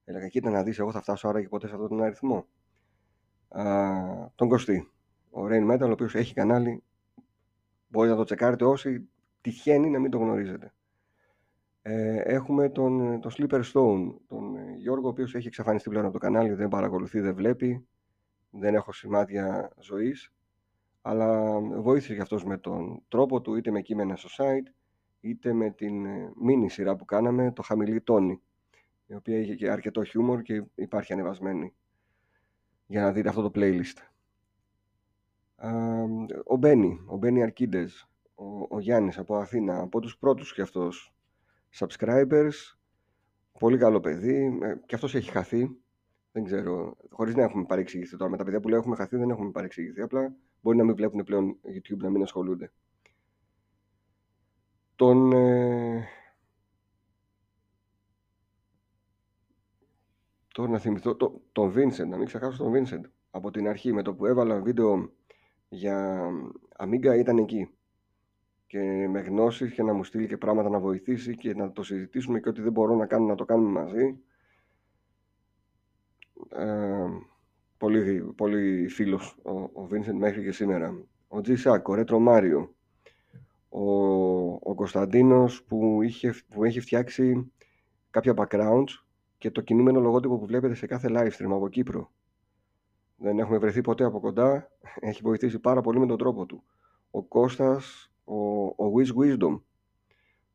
Έλεγα, 0.04 0.28
κοίτα 0.28 0.50
να 0.50 0.62
δεις, 0.62 0.78
εγώ 0.78 0.92
θα 0.92 1.00
φτάσω 1.00 1.28
άρα 1.28 1.40
και 1.40 1.48
ποτέ 1.48 1.66
σε 1.66 1.74
αυτόν 1.74 1.88
τον 1.88 2.02
αριθμό. 2.02 2.46
Α, 3.48 3.64
τον 4.34 4.48
Κωστή, 4.48 4.90
ο 5.30 5.40
Rain 5.44 5.72
Metal, 5.72 5.88
ο 5.88 5.90
οποίος 5.90 6.14
έχει 6.14 6.34
κανάλι, 6.34 6.82
μπορείτε 7.88 8.12
να 8.12 8.18
το 8.18 8.24
τσεκάρετε 8.24 8.64
όσοι 8.64 9.08
τυχαίνει 9.40 9.90
να 9.90 9.98
μην 9.98 10.10
το 10.10 10.18
γνωρίζετε. 10.18 10.72
Ε, 11.88 12.20
έχουμε 12.24 12.68
τον, 12.68 13.20
τον 13.20 13.32
Slipper 13.36 13.62
Stone, 13.72 14.14
τον 14.26 14.56
ε, 14.56 14.74
Γιώργο, 14.76 15.06
ο 15.06 15.10
οποίος 15.10 15.34
έχει 15.34 15.46
εξαφανιστεί 15.46 15.88
πλέον 15.88 16.04
από 16.04 16.12
το 16.12 16.18
κανάλι, 16.18 16.52
δεν 16.52 16.68
παρακολουθεί, 16.68 17.20
δεν 17.20 17.34
βλέπει, 17.34 17.86
δεν 18.50 18.74
έχω 18.74 18.92
σημάδια 18.92 19.72
ζωής, 19.80 20.32
αλλά 21.02 21.60
βοήθησε 21.60 22.14
και 22.14 22.20
αυτός 22.20 22.44
με 22.44 22.58
τον 22.58 23.02
τρόπο 23.08 23.40
του, 23.40 23.54
είτε 23.54 23.70
με 23.70 23.80
κείμενα 23.80 24.16
στο 24.16 24.28
site, 24.38 24.72
είτε 25.20 25.52
με 25.52 25.70
την 25.70 26.06
μίνι 26.36 26.70
σειρά 26.70 26.96
που 26.96 27.04
κάναμε, 27.04 27.52
το 27.52 27.62
χαμηλή 27.62 28.00
τόνη, 28.00 28.40
η 29.06 29.14
οποία 29.14 29.38
είχε 29.38 29.54
και 29.54 29.70
αρκετό 29.70 30.04
χιούμορ 30.04 30.42
και 30.42 30.62
υπάρχει 30.74 31.12
ανεβασμένη 31.12 31.74
για 32.86 33.02
να 33.02 33.12
δείτε 33.12 33.28
αυτό 33.28 33.42
το 33.42 33.50
playlist. 33.54 33.98
Ο 36.44 36.56
Μπένι, 36.56 37.00
ο 37.06 37.16
Μπένι 37.16 37.42
Αρκίντες, 37.42 38.08
ο, 38.34 38.44
ο 38.68 38.80
Γιάννης 38.80 39.18
από 39.18 39.36
Αθήνα, 39.36 39.80
από 39.80 40.00
τους 40.00 40.18
πρώτους 40.18 40.54
και 40.54 40.62
αυτός 40.62 41.15
subscribers. 41.74 42.76
Πολύ 43.58 43.78
καλό 43.78 44.00
παιδί. 44.00 44.58
Ε, 44.62 44.74
και 44.86 44.94
αυτός 44.94 45.14
έχει 45.14 45.30
χαθεί. 45.30 45.76
Δεν 46.32 46.44
ξέρω. 46.44 46.96
Χωρίς 47.10 47.34
να 47.34 47.42
έχουμε 47.42 47.64
παρεξηγηθεί 47.64 48.16
τώρα. 48.16 48.30
Με 48.30 48.36
τα 48.36 48.44
παιδιά 48.44 48.60
που 48.60 48.68
λέω 48.68 48.78
έχουμε 48.78 48.96
χαθεί 48.96 49.16
δεν 49.16 49.30
έχουμε 49.30 49.50
παρεξηγηθεί. 49.50 50.00
Απλά 50.00 50.36
μπορεί 50.60 50.76
να 50.76 50.84
μην 50.84 50.94
βλέπουν 50.94 51.24
πλέον 51.24 51.58
YouTube, 51.64 51.98
να 51.98 52.10
μην 52.10 52.22
ασχολούνται. 52.22 52.72
Τον. 54.96 55.32
Ε... 55.32 56.08
Τώρα 60.52 60.70
να 60.70 60.78
θυμηθώ 60.78 61.16
τον 61.52 61.72
Vincent, 61.74 62.08
να 62.08 62.16
μην 62.16 62.26
ξεχάσω 62.26 62.62
τον 62.64 62.72
Vincent. 62.74 63.10
Από 63.30 63.50
την 63.50 63.68
αρχή 63.68 63.92
με 63.92 64.02
το 64.02 64.14
που 64.14 64.26
έβαλα 64.26 64.60
βίντεο 64.60 65.12
για 65.68 66.28
Amiga 66.78 67.18
ήταν 67.18 67.38
εκεί. 67.38 67.75
Και 68.66 69.08
με 69.08 69.20
γνώσεις 69.20 69.72
και 69.72 69.82
να 69.82 69.92
μου 69.92 70.04
στείλει 70.04 70.26
και 70.26 70.36
πράγματα 70.36 70.68
να 70.68 70.78
βοηθήσει 70.78 71.36
και 71.36 71.54
να 71.54 71.72
το 71.72 71.82
συζητήσουμε 71.82 72.40
και 72.40 72.48
ό,τι 72.48 72.62
δεν 72.62 72.72
μπορώ 72.72 72.94
να 72.94 73.06
κάνω 73.06 73.26
να 73.26 73.34
το 73.34 73.44
κάνουμε 73.44 73.80
μαζί. 73.80 74.18
Ε, 76.48 77.06
πολύ, 77.76 78.32
πολύ 78.36 78.88
φίλος 78.88 79.38
ο, 79.42 79.52
ο 79.52 79.88
Vincent 79.90 80.14
μέχρι 80.14 80.42
και 80.42 80.52
σήμερα. 80.52 81.06
Ο 81.28 81.38
G-Sack, 81.44 81.82
ο 81.82 81.94
Retro 81.94 82.26
Mario, 82.28 82.68
ο, 83.68 83.90
ο 84.52 84.74
Κωνσταντίνος 84.74 85.64
που, 85.64 86.02
είχε, 86.02 86.34
που 86.48 86.64
έχει 86.64 86.80
φτιάξει 86.80 87.52
κάποια 88.10 88.34
backgrounds 88.36 89.04
και 89.38 89.50
το 89.50 89.60
κινούμενο 89.60 90.00
λογότυπο 90.00 90.38
που 90.38 90.46
βλέπετε 90.46 90.74
σε 90.74 90.86
κάθε 90.86 91.08
live 91.10 91.30
stream 91.30 91.50
από 91.50 91.68
Κύπρο. 91.68 92.10
Δεν 93.16 93.38
έχουμε 93.38 93.58
βρεθεί 93.58 93.80
ποτέ 93.80 94.04
από 94.04 94.20
κοντά. 94.20 94.70
Έχει 95.00 95.20
βοηθήσει 95.22 95.58
πάρα 95.58 95.80
πολύ 95.80 95.98
με 95.98 96.06
τον 96.06 96.18
τρόπο 96.18 96.46
του. 96.46 96.62
Ο 97.10 97.22
Κώστας, 97.22 98.12
ο, 98.26 98.64
ο 98.64 98.92
Wiz 98.96 99.22
Wisdom, 99.22 99.60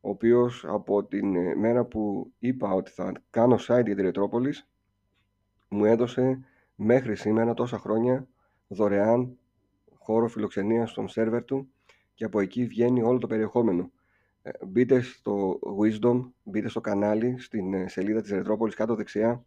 ο 0.00 0.08
οποίος 0.08 0.64
από 0.68 1.04
την 1.04 1.58
μέρα 1.58 1.84
που 1.84 2.32
είπα 2.38 2.72
ότι 2.72 2.90
θα 2.90 3.12
κάνω 3.30 3.54
site 3.54 3.84
για 3.84 3.94
τη 3.94 4.02
Ρετρόπολης, 4.02 4.68
μου 5.68 5.84
έδωσε 5.84 6.44
μέχρι 6.74 7.16
σήμερα 7.16 7.54
τόσα 7.54 7.78
χρόνια 7.78 8.28
δωρεάν 8.68 9.38
χώρο 9.98 10.28
φιλοξενίας 10.28 10.90
στον 10.90 11.08
σερβερ 11.08 11.44
του 11.44 11.72
και 12.14 12.24
από 12.24 12.40
εκεί 12.40 12.66
βγαίνει 12.66 13.02
όλο 13.02 13.18
το 13.18 13.26
περιεχόμενο. 13.26 13.90
Ε, 14.42 14.50
μπείτε 14.66 15.00
στο 15.00 15.58
Wisdom, 15.80 16.30
μπείτε 16.42 16.68
στο 16.68 16.80
κανάλι, 16.80 17.38
στην 17.38 17.74
ε, 17.74 17.88
σελίδα 17.88 18.20
της 18.20 18.30
Ρετρόπολης 18.30 18.74
κάτω 18.74 18.94
δεξιά 18.94 19.44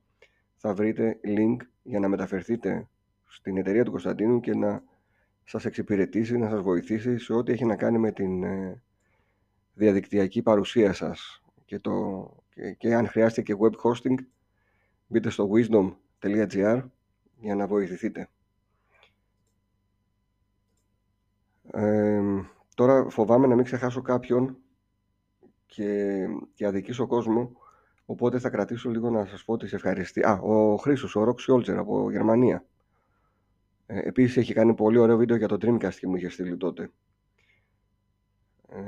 θα 0.56 0.74
βρείτε 0.74 1.20
link 1.24 1.58
για 1.84 2.00
να 2.00 2.08
μεταφερθείτε 2.08 2.88
στην 3.28 3.58
εταιρεία 3.58 3.84
του 3.84 3.92
Κωνσταντίνου 3.92 4.40
και 4.40 4.56
να 4.56 4.84
σας 5.46 5.66
εξυπηρετήσει, 5.66 6.38
να 6.38 6.50
σας 6.50 6.62
βοηθήσει 6.62 7.18
σε 7.18 7.34
ό,τι 7.34 7.52
έχει 7.52 7.66
να 7.66 7.76
κάνει 7.76 7.98
με 7.98 8.12
την 8.12 8.44
ε, 8.44 8.82
διαδικτυακή 9.74 10.42
παρουσία 10.42 10.94
σας 10.94 11.44
και, 11.66 11.80
το, 11.80 12.26
και, 12.50 12.72
και 12.72 12.94
αν 12.94 13.08
χρειάζεται 13.08 13.42
και 13.42 13.56
web 13.60 13.72
hosting 13.84 14.16
μπείτε 15.08 15.30
στο 15.30 15.50
wisdom.gr 15.54 16.84
για 17.40 17.56
να 17.56 17.68
βοηθηθείτε. 17.68 18.30
Ε, 21.72 22.22
τώρα 22.76 23.10
φοβάμαι 23.10 23.48
να 23.48 23.56
μην 23.56 23.64
ξεχάσω 23.64 24.02
κάποιον 24.02 24.58
και, 25.66 26.26
και 26.54 26.66
αδικήσω 26.66 27.08
κόσμο 27.08 27.52
οπότε 28.06 28.40
θα 28.40 28.50
κρατήσω 28.50 28.90
λίγο 28.90 29.10
να 29.10 29.26
σας 29.26 29.44
πω 29.44 29.58
τις 29.58 29.74
ευχαριστή. 29.74 30.22
Α, 30.24 30.34
ο 30.34 30.76
Χρήστος, 30.78 31.16
ο 31.16 31.24
Rock 31.24 31.68
από 31.78 32.12
Γερμανία. 32.12 32.66
Ε, 33.86 34.00
επίσης 34.00 34.38
έχει 34.38 34.54
κάνει 34.54 34.74
πολύ 34.74 34.98
ωραίο 34.98 35.18
βίντεο 35.18 35.38
για 35.38 35.48
το 35.48 35.58
Dreamcast 35.62 35.94
και 35.94 36.08
μου 36.08 36.16
είχε 36.16 36.30
στείλει 36.30 36.58
τότε. 36.58 36.92
Ε, 38.70 38.82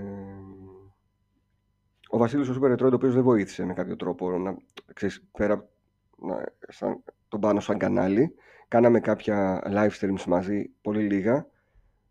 ο 2.09 2.17
Βασίλης 2.17 2.49
ο 2.49 2.59
Super 2.59 2.71
Retroid, 2.71 2.91
ο 2.91 2.95
οποίος 2.95 3.13
δεν 3.13 3.23
βοήθησε 3.23 3.65
με 3.65 3.73
κάποιο 3.73 3.95
τρόπο 3.95 4.37
να, 4.37 4.57
ξέρεις, 4.93 5.23
πέρα, 5.31 5.69
να, 6.17 6.53
σαν, 6.67 7.03
τον 7.27 7.39
πάνω 7.39 7.59
σαν 7.59 7.77
κανάλι. 7.77 8.35
Κάναμε 8.67 8.99
κάποια 8.99 9.63
live 9.65 9.99
streams 9.99 10.23
μαζί, 10.27 10.69
πολύ 10.81 11.03
λίγα. 11.03 11.47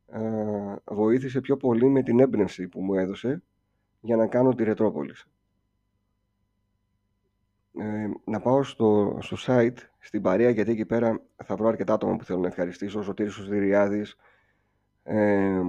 Ε, 0.06 0.20
βοήθησε 0.84 1.40
πιο 1.40 1.56
πολύ 1.56 1.88
με 1.88 2.02
την 2.02 2.20
έμπνευση 2.20 2.68
που 2.68 2.82
μου 2.82 2.94
έδωσε 2.94 3.42
για 4.00 4.16
να 4.16 4.26
κάνω 4.26 4.54
τη 4.54 4.64
Ρετρόπολης. 4.64 5.28
Ε, 7.78 8.10
να 8.24 8.40
πάω 8.40 8.62
στο, 8.62 9.18
στο 9.20 9.36
site, 9.40 9.76
στην 9.98 10.22
παρέα, 10.22 10.50
γιατί 10.50 10.70
εκεί 10.70 10.86
πέρα 10.86 11.22
θα 11.44 11.56
βρω 11.56 11.68
αρκετά 11.68 11.92
άτομα 11.92 12.16
που 12.16 12.24
θέλω 12.24 12.40
να 12.40 12.46
ευχαριστήσω. 12.46 12.98
Ο 12.98 13.02
Σωτήρης 13.02 13.38
ο 13.38 13.42
Σωτηριάδης, 13.42 14.16
ε, 15.02 15.60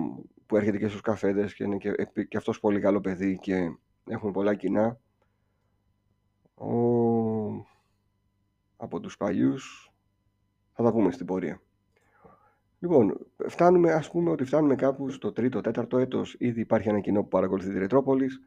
που 0.45 0.55
έρχεται 0.55 0.77
και 0.77 0.87
στους 0.87 1.01
καφέδες 1.01 1.53
και 1.53 1.63
είναι 1.63 1.77
και, 1.77 1.91
και 2.27 2.37
αυτός 2.37 2.59
πολύ 2.59 2.79
καλό 2.79 3.01
παιδί 3.01 3.37
και 3.41 3.71
έχουμε 4.09 4.31
πολλά 4.31 4.55
κοινά. 4.55 4.99
Ο, 6.55 6.71
από 8.77 8.99
τους 8.99 9.17
παλιούς 9.17 9.91
θα 10.73 10.83
τα 10.83 10.91
πούμε 10.91 11.11
στην 11.11 11.25
πορεία. 11.25 11.61
Λοιπόν, 12.79 13.27
φτάνουμε, 13.47 13.91
ας 13.91 14.11
πούμε 14.11 14.29
ότι 14.29 14.43
φτάνουμε 14.43 14.75
κάπου 14.75 15.09
στο 15.09 15.31
τρίτο, 15.31 15.61
τέταρτο 15.61 15.97
έτος. 15.97 16.35
Ήδη 16.39 16.61
υπάρχει 16.61 16.89
ένα 16.89 16.99
κοινό 16.99 17.21
που 17.21 17.27
παρακολουθεί 17.27 17.69
τη 17.69 17.77
Ρετρόπολης. 17.77 18.41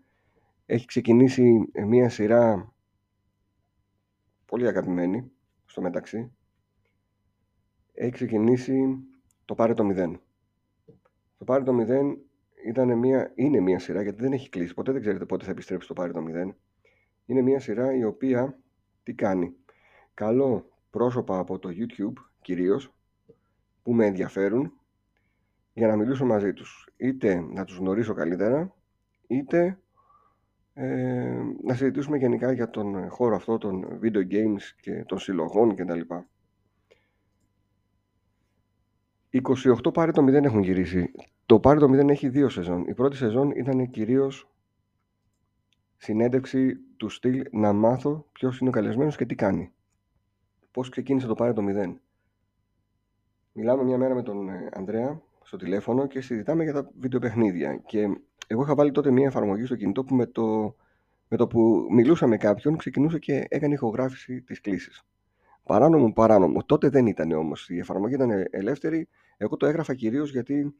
Έχει 0.66 0.86
ξεκινήσει 0.86 1.70
μια 1.86 2.08
σειρά 2.08 2.72
πολύ 4.50 4.66
αγαπημένη 4.66 5.30
στο 5.66 5.80
μεταξύ. 5.80 6.32
Έχει 7.92 8.10
ξεκινήσει 8.10 8.98
το 9.44 9.54
πάρε 9.54 9.74
το 9.74 9.88
0. 9.94 10.12
Το 11.38 11.44
πάρε 11.44 11.64
το 11.64 11.72
0 11.88 12.16
ήταν 12.66 12.98
μια, 12.98 13.32
είναι 13.34 13.60
μια 13.60 13.78
σειρά 13.78 14.02
γιατί 14.02 14.22
δεν 14.22 14.32
έχει 14.32 14.48
κλείσει. 14.48 14.74
Ποτέ 14.74 14.92
δεν 14.92 15.00
ξέρετε 15.00 15.24
πότε 15.24 15.44
θα 15.44 15.50
επιστρέψει 15.50 15.88
το 15.88 15.94
πάρε 15.94 16.12
το 16.12 16.24
0. 16.28 16.54
Είναι 17.26 17.40
μια 17.42 17.60
σειρά 17.60 17.94
η 17.94 18.04
οποία 18.04 18.58
τι 19.02 19.14
κάνει. 19.14 19.54
Καλό 20.14 20.70
πρόσωπα 20.90 21.38
από 21.38 21.58
το 21.58 21.68
YouTube 21.72 22.22
κυρίως 22.40 22.94
που 23.82 23.92
με 23.92 24.06
ενδιαφέρουν 24.06 24.72
για 25.72 25.86
να 25.86 25.96
μιλήσω 25.96 26.24
μαζί 26.24 26.52
τους. 26.52 26.88
Είτε 26.96 27.40
να 27.40 27.64
τους 27.64 27.76
γνωρίσω 27.76 28.14
καλύτερα, 28.14 28.74
είτε 29.26 29.78
ε, 30.82 31.42
να 31.62 31.74
συζητήσουμε 31.74 32.16
γενικά 32.16 32.52
για 32.52 32.70
τον 32.70 33.08
χώρο 33.08 33.36
αυτό 33.36 33.58
των 33.58 34.00
video 34.02 34.32
games 34.32 34.62
και 34.80 35.04
των 35.06 35.18
συλλογών 35.18 35.74
κτλ. 35.74 36.00
28 39.30 39.92
πάρει 39.92 40.12
το 40.12 40.22
0 40.22 40.44
έχουν 40.44 40.62
γυρίσει. 40.62 41.12
Το 41.46 41.60
πάρει 41.60 41.78
το 41.78 41.86
0 41.86 42.08
έχει 42.08 42.28
δύο 42.28 42.48
σεζόν. 42.48 42.84
Η 42.86 42.94
πρώτη 42.94 43.16
σεζόν 43.16 43.50
ήταν 43.50 43.90
κυρίως 43.90 44.50
συνέντευξη 45.96 46.76
του 46.96 47.08
στυλ 47.08 47.42
να 47.50 47.72
μάθω 47.72 48.26
ποιος 48.32 48.58
είναι 48.58 48.68
ο 48.68 48.72
καλεσμένος 48.72 49.16
και 49.16 49.26
τι 49.26 49.34
κάνει. 49.34 49.72
Πώς 50.70 50.88
ξεκίνησε 50.88 51.26
το 51.26 51.34
πάρει 51.34 51.52
το 51.52 51.62
0. 51.68 51.94
Μιλάμε 53.52 53.82
μια 53.84 53.98
μέρα 53.98 54.14
με 54.14 54.22
τον 54.22 54.48
ε, 54.48 54.68
Ανδρέα 54.72 55.22
στο 55.42 55.56
τηλέφωνο 55.56 56.06
και 56.06 56.20
συζητάμε 56.20 56.62
για 56.62 56.72
τα 56.72 56.90
βιντεοπαιχνίδια. 56.98 57.76
Και 57.76 58.20
εγώ 58.52 58.62
είχα 58.62 58.74
βάλει 58.74 58.90
τότε 58.90 59.10
μια 59.10 59.26
εφαρμογή 59.26 59.64
στο 59.64 59.76
κινητό 59.76 60.04
που 60.04 60.14
με 60.14 60.26
το, 60.26 60.74
με 61.28 61.36
το 61.36 61.46
που 61.46 61.86
μιλούσα 61.90 62.26
με 62.26 62.36
κάποιον 62.36 62.76
ξεκινούσε 62.76 63.18
και 63.18 63.46
έκανε 63.48 63.74
ηχογράφηση 63.74 64.42
της 64.42 64.60
κλίσης. 64.60 65.02
Παράνομο, 65.62 66.12
παράνομο. 66.12 66.62
Τότε 66.62 66.88
δεν 66.88 67.06
ήταν 67.06 67.32
όμως. 67.32 67.68
Η 67.68 67.78
εφαρμογή 67.78 68.14
ήταν 68.14 68.30
ελεύθερη. 68.50 69.08
Εγώ 69.36 69.56
το 69.56 69.66
έγραφα 69.66 69.94
κυρίως 69.94 70.30
γιατί 70.30 70.74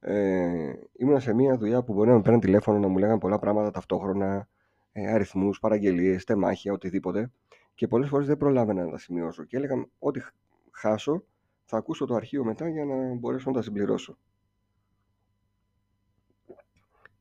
ε, 0.00 0.72
ήμουν 0.96 1.20
σε 1.20 1.34
μια 1.34 1.56
δουλειά 1.56 1.82
που 1.82 1.92
μπορεί 1.92 2.08
να 2.08 2.14
με 2.14 2.22
παίρνουν 2.22 2.40
τηλέφωνο 2.40 2.78
να 2.78 2.88
μου 2.88 2.98
λέγανε 2.98 3.18
πολλά 3.18 3.38
πράγματα 3.38 3.70
ταυτόχρονα, 3.70 4.48
ε, 4.92 5.12
αριθμούς, 5.12 5.58
παραγγελίες, 5.58 6.24
τεμάχια, 6.24 6.72
οτιδήποτε. 6.72 7.30
Και 7.74 7.86
πολλές 7.86 8.08
φορές 8.08 8.26
δεν 8.26 8.36
προλάβαινα 8.36 8.84
να 8.84 8.90
τα 8.90 8.98
σημειώσω. 8.98 9.44
Και 9.44 9.56
έλεγα, 9.56 9.86
Ό,τι 9.98 10.20
χάσω, 10.70 11.24
θα 11.64 11.76
ακούσω 11.76 12.04
το 12.04 12.14
αρχείο 12.14 12.44
μετά 12.44 12.68
για 12.68 12.84
να 12.84 13.14
μπορέσω 13.14 13.50
να 13.50 13.56
τα 13.56 13.62
συμπληρώσω. 13.62 14.18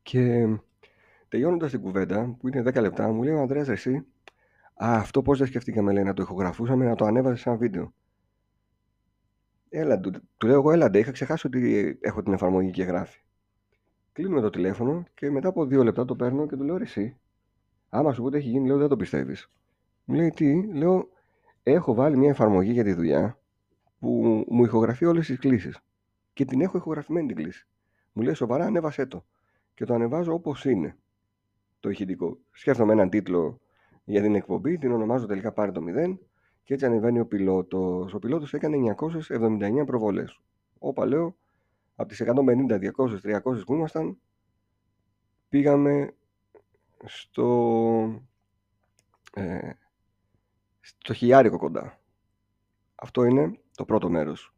Και 0.10 0.48
τελειώνοντας 1.28 1.72
την 1.72 1.82
κουβέντα, 1.82 2.36
που 2.40 2.48
είναι 2.48 2.62
10 2.62 2.82
λεπτά, 2.82 3.12
μου 3.12 3.24
λέει 3.24 3.34
ο 3.34 3.40
Ανδρέας 3.40 3.68
εσύ, 3.68 4.06
Α, 4.84 4.96
αυτό 4.96 5.22
πώς 5.22 5.38
δεν 5.38 5.48
σκεφτήκαμε, 5.48 5.92
λέει, 5.92 6.04
να 6.04 6.14
το 6.14 6.22
ηχογραφούσαμε, 6.22 6.86
να 6.86 6.96
το 6.96 7.06
ανέβαζε 7.06 7.36
σε 7.36 7.50
ένα 7.50 7.58
βίντεο. 7.58 7.94
Έλα, 9.70 10.00
του, 10.00 10.12
του 10.38 10.48
λέω 10.48 10.56
εγώ, 10.56 10.72
έλαντε, 10.72 11.00
είχα 11.00 11.12
ξεχάσει 11.12 11.48
ότι 11.48 11.98
έχω 12.02 12.24
την 12.24 12.34
εφαρμογή 12.34 12.72
και 12.72 12.84
γράφει. 12.84 13.22
Κλείνουμε 14.14 14.42
το 14.42 14.50
τηλέφωνο 14.50 15.04
και 15.14 15.30
μετά 15.32 15.48
από 15.48 15.66
δύο 15.66 15.84
λεπτά 15.84 16.06
το 16.06 16.16
παίρνω 16.16 16.48
και 16.48 16.56
του 16.56 16.64
λέω 16.64 16.76
εσύ. 16.76 17.20
Άμα 17.90 18.14
σου 18.14 18.22
πω 18.22 18.30
τι 18.30 18.38
έχει 18.38 18.50
γίνει, 18.50 18.68
λέω 18.68 18.78
δεν 18.78 18.88
το 18.88 18.96
πιστεύεις. 18.96 19.52
Μου 20.06 20.16
λέει 20.16 20.30
τι, 20.30 20.74
λέω, 20.74 21.10
έχω 21.64 21.94
βάλει 21.94 22.18
μια 22.18 22.30
εφαρμογή 22.30 22.72
για 22.72 22.84
τη 22.84 22.94
δουλειά 22.94 23.40
που 24.00 24.46
μου 24.50 24.64
ηχογραφεί 24.64 25.06
όλες 25.06 25.26
τις 25.26 25.40
κλήσεις. 25.40 25.80
Και 26.34 26.46
την 26.46 26.62
έχω 26.62 26.78
ηχογραφημένη 26.78 27.28
την 27.28 27.36
κλήση. 27.36 27.68
Μου 28.12 28.24
λέει 28.24 28.34
σοβαρά, 28.34 28.66
ανέβασέ 28.66 29.06
το. 29.06 29.26
Και 29.80 29.86
το 29.86 29.94
ανεβάζω 29.94 30.34
όπως 30.34 30.66
είναι 30.66 30.98
το 31.80 31.90
ηχητικό. 31.90 32.38
Σκέφτομαι 32.52 32.94
έναν 32.94 33.10
τίτλο 33.10 33.62
για 34.04 34.22
την 34.22 34.36
εκπομπή, 34.36 34.78
την 34.78 34.92
ονομάζω 34.92 35.26
τελικά 35.26 35.52
πάρει 35.52 35.72
το 35.72 35.82
0 35.88 36.18
και 36.64 36.74
έτσι 36.74 36.86
ανεβαίνει 36.86 37.20
ο 37.20 37.26
πιλότος. 37.26 38.14
Ο 38.14 38.20
πιλότος 38.20 38.54
έκανε 38.54 38.96
979 39.00 39.86
προβολές. 39.86 40.40
Όπα 40.80 41.06
λέω, 41.06 41.38
από 41.96 42.10
τις 42.10 42.20
150, 42.20 42.78
200, 42.78 43.20
300 43.22 43.66
που 43.66 43.74
ήμασταν, 43.74 44.18
πήγαμε 45.50 46.14
στο, 47.06 48.22
ε, 49.34 49.70
στο 50.80 51.14
χιλιάρικο 51.14 51.58
κοντά. 51.58 52.00
Αυτό 52.96 53.24
είναι 53.24 53.60
το 53.76 53.86
πρώτο 53.86 54.10
μέρος 54.10 54.56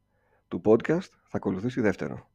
του 0.47 0.61
podcast. 0.65 1.09
Θα 1.27 1.37
ακολουθήσει 1.37 1.81
δεύτερο. 1.81 2.30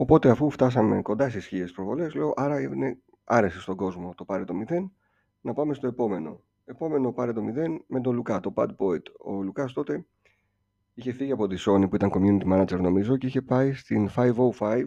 Οπότε 0.00 0.30
αφού 0.30 0.50
φτάσαμε 0.50 1.02
κοντά 1.02 1.30
στις 1.30 1.46
χίλιες 1.46 1.72
προβολές, 1.72 2.14
λέω 2.14 2.32
άρα 2.36 2.60
είναι 2.60 2.98
άρεσε 3.24 3.60
στον 3.60 3.76
κόσμο 3.76 4.14
το 4.14 4.24
πάρει 4.24 4.44
το 4.44 4.54
0, 4.68 4.90
να 5.40 5.52
πάμε 5.52 5.74
στο 5.74 5.86
επόμενο. 5.86 6.40
Επόμενο 6.64 7.12
πάρε 7.12 7.32
το 7.32 7.40
0 7.40 7.76
με 7.86 8.00
τον 8.00 8.14
Λουκά, 8.14 8.40
το 8.40 8.52
Bad 8.56 8.68
Poet. 8.76 9.02
Ο 9.18 9.42
Λουκάς 9.42 9.72
τότε 9.72 10.06
είχε 10.94 11.12
φύγει 11.12 11.32
από 11.32 11.46
τη 11.46 11.56
Sony 11.66 11.88
που 11.88 11.94
ήταν 11.94 12.10
community 12.14 12.52
manager 12.52 12.80
νομίζω 12.80 13.16
και 13.16 13.26
είχε 13.26 13.42
πάει 13.42 13.72
στην 13.72 14.08
505 14.16 14.84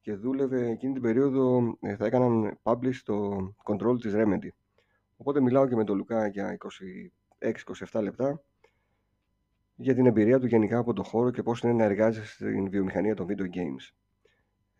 και 0.00 0.14
δούλευε 0.14 0.70
εκείνη 0.70 0.92
την 0.92 1.02
περίοδο, 1.02 1.76
ε, 1.80 1.96
θα 1.96 2.06
έκαναν 2.06 2.58
publish 2.62 2.96
το 3.04 3.36
control 3.64 4.00
της 4.00 4.12
Remedy. 4.16 4.48
Οπότε 5.16 5.40
μιλάω 5.40 5.68
και 5.68 5.76
με 5.76 5.84
τον 5.84 5.96
Λουκά 5.96 6.26
για 6.26 6.56
26-27 7.38 8.02
λεπτά 8.02 8.42
για 9.76 9.94
την 9.94 10.06
εμπειρία 10.06 10.38
του 10.38 10.46
γενικά 10.46 10.78
από 10.78 10.92
το 10.92 11.02
χώρο 11.02 11.30
και 11.30 11.42
πώς 11.42 11.60
είναι 11.60 11.72
να 11.72 11.84
εργάζεται 11.84 12.26
στην 12.26 12.70
βιομηχανία 12.70 13.14
των 13.14 13.26
video 13.28 13.56
games. 13.56 14.00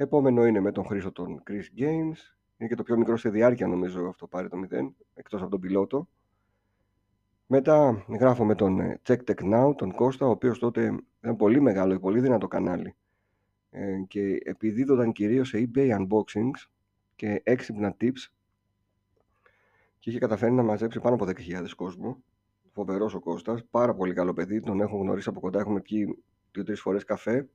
Επόμενο 0.03 0.47
είναι 0.47 0.61
με 0.61 0.73
τον 0.73 0.85
Χρήστο 0.85 1.13
των 1.13 1.43
Chris 1.47 1.81
Games. 1.81 2.17
Είναι 2.57 2.69
και 2.69 2.75
το 2.75 2.83
πιο 2.83 2.97
μικρό 2.97 3.17
σε 3.17 3.31
διάρκεια 3.31 3.67
νομίζω 3.67 4.07
αυτό 4.09 4.27
πάρει 4.27 4.49
το 4.49 4.61
0, 4.71 4.91
εκτός 5.15 5.41
από 5.41 5.51
τον 5.51 5.61
πιλότο. 5.61 6.09
Μετά 7.47 8.05
γράφω 8.09 8.45
με 8.45 8.55
τον 8.55 8.81
ε, 8.81 9.01
Check 9.07 9.19
Tech 9.25 9.53
Now, 9.55 9.77
τον 9.77 9.93
Κώστα, 9.93 10.27
ο 10.27 10.31
οποίος 10.31 10.59
τότε 10.59 10.95
ήταν 11.23 11.37
πολύ 11.37 11.61
μεγάλο, 11.61 11.99
πολύ 11.99 12.21
δυνατό 12.21 12.49
κανάλι 12.49 12.95
ε, 13.71 13.99
και 14.09 14.39
επιδίδονταν 14.43 15.13
κυρίως 15.13 15.49
σε 15.49 15.71
eBay 15.75 15.99
unboxings 15.99 16.69
και 17.17 17.41
έξυπνα 17.45 17.97
tips 18.01 18.31
και 19.99 20.11
είχε 20.11 20.19
καταφέρει 20.19 20.53
να 20.53 20.63
μαζέψει 20.63 21.01
πάνω 21.01 21.15
από 21.15 21.25
10.000 21.25 21.69
κόσμο. 21.77 22.23
Φοβερός 22.73 23.15
ο 23.15 23.21
Κώστας, 23.21 23.65
πάρα 23.71 23.95
πολύ 23.95 24.15
καλό 24.15 24.33
παιδί, 24.33 24.61
τον 24.61 24.81
έχω 24.81 24.97
γνωρίσει 24.97 25.29
από 25.29 25.41
κοντά, 25.41 25.61
έχουμε 25.61 25.81
πιει 25.81 26.23
δύο-τρεις 26.53 26.81
φορές 26.81 27.05
καφέ. 27.05 27.49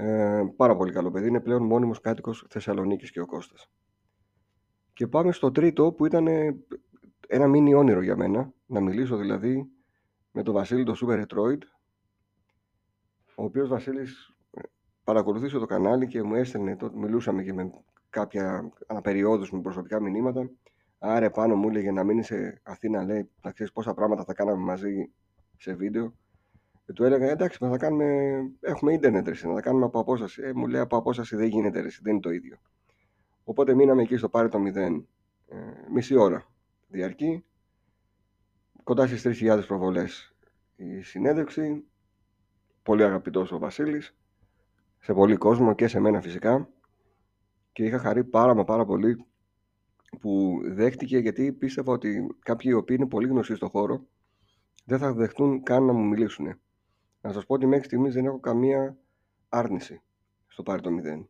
Ε, 0.00 0.44
πάρα 0.56 0.76
πολύ 0.76 0.92
καλό 0.92 1.10
παιδί, 1.10 1.28
είναι 1.28 1.40
πλέον 1.40 1.62
μόνιμος 1.62 2.00
κάτοικος 2.00 2.46
Θεσσαλονίκης 2.50 3.10
και 3.10 3.20
ο 3.20 3.26
Κώστας. 3.26 3.70
Και 4.92 5.06
πάμε 5.06 5.32
στο 5.32 5.50
τρίτο 5.50 5.92
που 5.92 6.06
ήταν 6.06 6.26
ένα 7.28 7.46
μίνι 7.46 7.74
όνειρο 7.74 8.02
για 8.02 8.16
μένα, 8.16 8.52
να 8.66 8.80
μιλήσω 8.80 9.16
δηλαδή 9.16 9.70
με 10.32 10.42
τον 10.42 10.54
Βασίλη 10.54 10.84
το 10.84 10.94
Super 11.00 11.24
Retroid, 11.24 11.58
ο 13.34 13.44
οποίος 13.44 13.68
Βασίλης 13.68 14.36
ε, 14.50 14.60
παρακολουθούσε 15.04 15.58
το 15.58 15.66
κανάλι 15.66 16.06
και 16.06 16.22
μου 16.22 16.34
έστελνε, 16.34 16.76
τότε 16.76 16.98
μιλούσαμε 16.98 17.42
και 17.42 17.52
με 17.52 17.70
κάποια 18.10 18.72
αναπεριόδους 18.86 19.52
με 19.52 19.60
προσωπικά 19.60 20.00
μηνύματα, 20.00 20.50
άρα 20.98 21.30
πάνω 21.30 21.56
μου 21.56 21.68
έλεγε 21.68 21.90
να 21.90 22.04
μείνει 22.04 22.22
σε 22.22 22.60
Αθήνα, 22.62 23.04
λέει, 23.04 23.30
να 23.42 23.52
ξέρεις 23.52 23.72
πόσα 23.72 23.94
πράγματα 23.94 24.24
θα 24.24 24.34
κάναμε 24.34 24.62
μαζί 24.62 25.12
σε 25.56 25.74
βίντεο. 25.74 26.14
Και 26.88 26.94
του 26.94 27.04
έλεγα, 27.04 27.30
εντάξει, 27.30 27.58
θα 27.60 27.76
κάνουμε, 27.76 28.38
έχουμε 28.60 28.92
ίντερνετ, 28.92 29.28
να 29.44 29.54
τα 29.54 29.60
κάνουμε 29.60 29.84
από 29.84 29.98
απόσταση. 29.98 30.42
Ε, 30.42 30.52
μου 30.52 30.66
λέει, 30.66 30.80
από 30.80 30.96
απόσταση 30.96 31.36
δεν 31.36 31.46
γίνεται, 31.46 31.80
ρε, 31.80 31.88
δεν 32.02 32.12
είναι 32.12 32.20
το 32.20 32.30
ίδιο. 32.30 32.56
Οπότε 33.44 33.74
μείναμε 33.74 34.02
εκεί 34.02 34.16
στο 34.16 34.28
πάρε 34.28 34.48
το 34.48 34.58
0, 34.58 34.76
ε, 34.76 35.56
μισή 35.92 36.16
ώρα 36.16 36.46
διαρκεί. 36.88 37.44
Κοντά 38.82 39.06
στις 39.06 39.22
3.000 39.22 39.66
προβολές 39.66 40.34
η 40.76 41.00
συνέντευξη. 41.00 41.84
Πολύ 42.82 43.04
αγαπητός 43.04 43.52
ο 43.52 43.58
Βασίλης. 43.58 44.16
Σε 44.98 45.12
πολύ 45.12 45.36
κόσμο 45.36 45.74
και 45.74 45.88
σε 45.88 46.00
μένα 46.00 46.20
φυσικά. 46.20 46.68
Και 47.72 47.84
είχα 47.84 47.98
χαρεί 47.98 48.24
πάρα 48.24 48.54
μα 48.54 48.64
πάρα 48.64 48.84
πολύ 48.84 49.24
που 50.20 50.60
δέχτηκε 50.64 51.18
γιατί 51.18 51.52
πίστευα 51.52 51.92
ότι 51.92 52.26
κάποιοι 52.38 52.70
οι 52.74 52.76
οποίοι 52.76 52.96
είναι 53.00 53.08
πολύ 53.08 53.28
γνωστοί 53.28 53.54
στο 53.54 53.68
χώρο 53.68 54.06
δεν 54.84 54.98
θα 54.98 55.12
δεχτούν 55.12 55.62
καν 55.62 55.84
να 55.84 55.92
μου 55.92 56.04
μιλήσουν. 56.04 56.60
Να 57.20 57.32
σας 57.32 57.46
πω 57.46 57.54
ότι 57.54 57.66
μέχρι 57.66 57.84
στιγμής 57.84 58.14
δεν 58.14 58.24
έχω 58.24 58.40
καμία 58.40 58.96
άρνηση 59.48 60.02
στο 60.46 60.62
πάρει 60.62 60.82
το 60.82 60.90
0. 60.90 61.26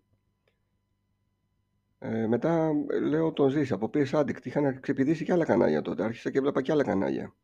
Ε, 1.98 2.26
μετά 2.26 2.72
λέω 3.02 3.32
τον 3.32 3.48
Ζήση 3.48 3.72
από 3.72 3.90
PS 3.94 4.10
Addict. 4.10 4.44
Είχαν 4.46 4.80
ξεπηδήσει 4.80 5.24
και 5.24 5.32
άλλα 5.32 5.44
κανάλια 5.44 5.82
τότε. 5.82 6.04
Άρχισα 6.04 6.30
και 6.30 6.38
έβλεπα 6.38 6.62
και 6.62 6.72
άλλα 6.72 6.84
κανάλια. 6.84 7.34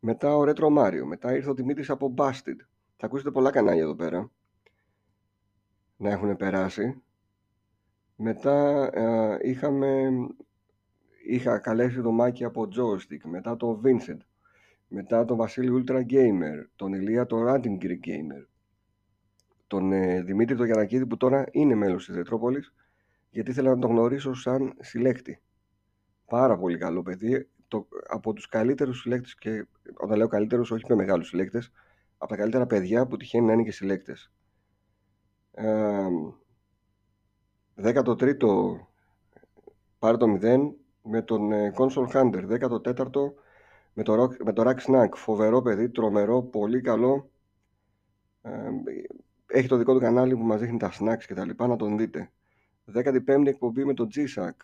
Μετά 0.00 0.36
ο 0.36 0.42
Retro 0.42 0.78
Mario. 0.78 1.02
Μετά 1.06 1.34
ήρθε 1.34 1.50
ο 1.50 1.54
Δημήτρης 1.54 1.90
από 1.90 2.14
Busted. 2.16 2.56
Θα 2.96 3.06
ακούσετε 3.06 3.30
πολλά 3.30 3.50
κανάλια 3.50 3.82
εδώ 3.82 3.94
πέρα 3.94 4.30
να 5.96 6.10
έχουν 6.10 6.36
περάσει. 6.36 7.02
Μετά 8.16 8.90
ε, 8.92 9.38
είχαμε, 9.42 10.10
είχα 11.26 11.58
καλέσει 11.58 12.02
το 12.02 12.10
Μάκη 12.10 12.44
από 12.44 12.62
Joystick, 12.62 13.20
μετά 13.24 13.56
τον 13.56 13.80
Vincent, 13.84 14.18
μετά 14.88 15.24
τον 15.24 15.36
Βασίλη 15.36 15.84
Ultra 15.86 16.00
Gamer, 16.00 16.66
τον 16.76 16.92
Ηλία 16.92 17.26
το 17.26 17.36
Ranting 17.48 17.84
Greek 17.84 18.06
Gamer, 18.06 18.46
τον 19.66 19.92
ε, 19.92 20.22
Δημήτρη 20.22 20.56
το 20.56 20.64
Γιανακίδη 20.64 21.06
που 21.06 21.16
τώρα 21.16 21.46
είναι 21.50 21.74
μέλος 21.74 22.06
της 22.06 22.14
Ρετρόπολης 22.14 22.74
γιατί 23.30 23.50
ήθελα 23.50 23.74
να 23.74 23.78
τον 23.78 23.90
γνωρίσω 23.90 24.34
σαν 24.34 24.74
συλλέκτη. 24.80 25.40
Πάρα 26.26 26.58
πολύ 26.58 26.78
καλό 26.78 27.02
παιδί. 27.02 27.48
Το, 27.68 27.88
από 28.08 28.32
τους 28.32 28.48
καλύτερους 28.48 29.00
συλλέκτες 29.00 29.34
και 29.34 29.66
όταν 29.96 30.16
λέω 30.16 30.28
καλύτερους 30.28 30.70
όχι 30.70 30.84
με 30.88 30.94
μεγάλους 30.94 31.28
συλλέκτες 31.28 31.70
από 32.18 32.30
τα 32.30 32.36
καλύτερα 32.36 32.66
παιδιά 32.66 33.06
που 33.06 33.16
τυχαίνει 33.16 33.46
να 33.46 33.52
είναι 33.52 33.62
και 33.62 33.72
συλλέκτες. 33.72 34.32
Ε, 35.50 36.06
13ο 37.82 38.46
πάρε 39.98 40.16
το 40.16 40.38
0 40.42 40.56
με 41.02 41.22
τον 41.22 41.52
ε, 41.52 41.72
Console 41.76 42.08
Hunter. 42.12 42.58
14ο 42.60 43.32
με 43.96 44.02
το, 44.02 44.34
με 44.44 44.52
το 44.52 44.62
Rack 44.66 44.78
Snack. 44.78 45.08
Φοβερό 45.14 45.62
παιδί, 45.62 45.90
τρομερό, 45.90 46.42
πολύ 46.42 46.80
καλό. 46.80 47.30
Ε, 48.42 48.50
έχει 49.46 49.68
το 49.68 49.76
δικό 49.76 49.92
του 49.92 50.00
κανάλι 50.00 50.36
που 50.36 50.42
μας 50.42 50.60
δείχνει 50.60 50.78
τα 50.78 50.92
snacks 50.98 51.24
και 51.26 51.34
τα 51.34 51.44
λοιπά, 51.44 51.66
να 51.66 51.76
τον 51.76 51.98
δείτε. 51.98 52.30
15η 52.94 53.46
εκπομπή 53.46 53.84
με 53.84 53.94
τον 53.94 54.08
G-Sack, 54.14 54.54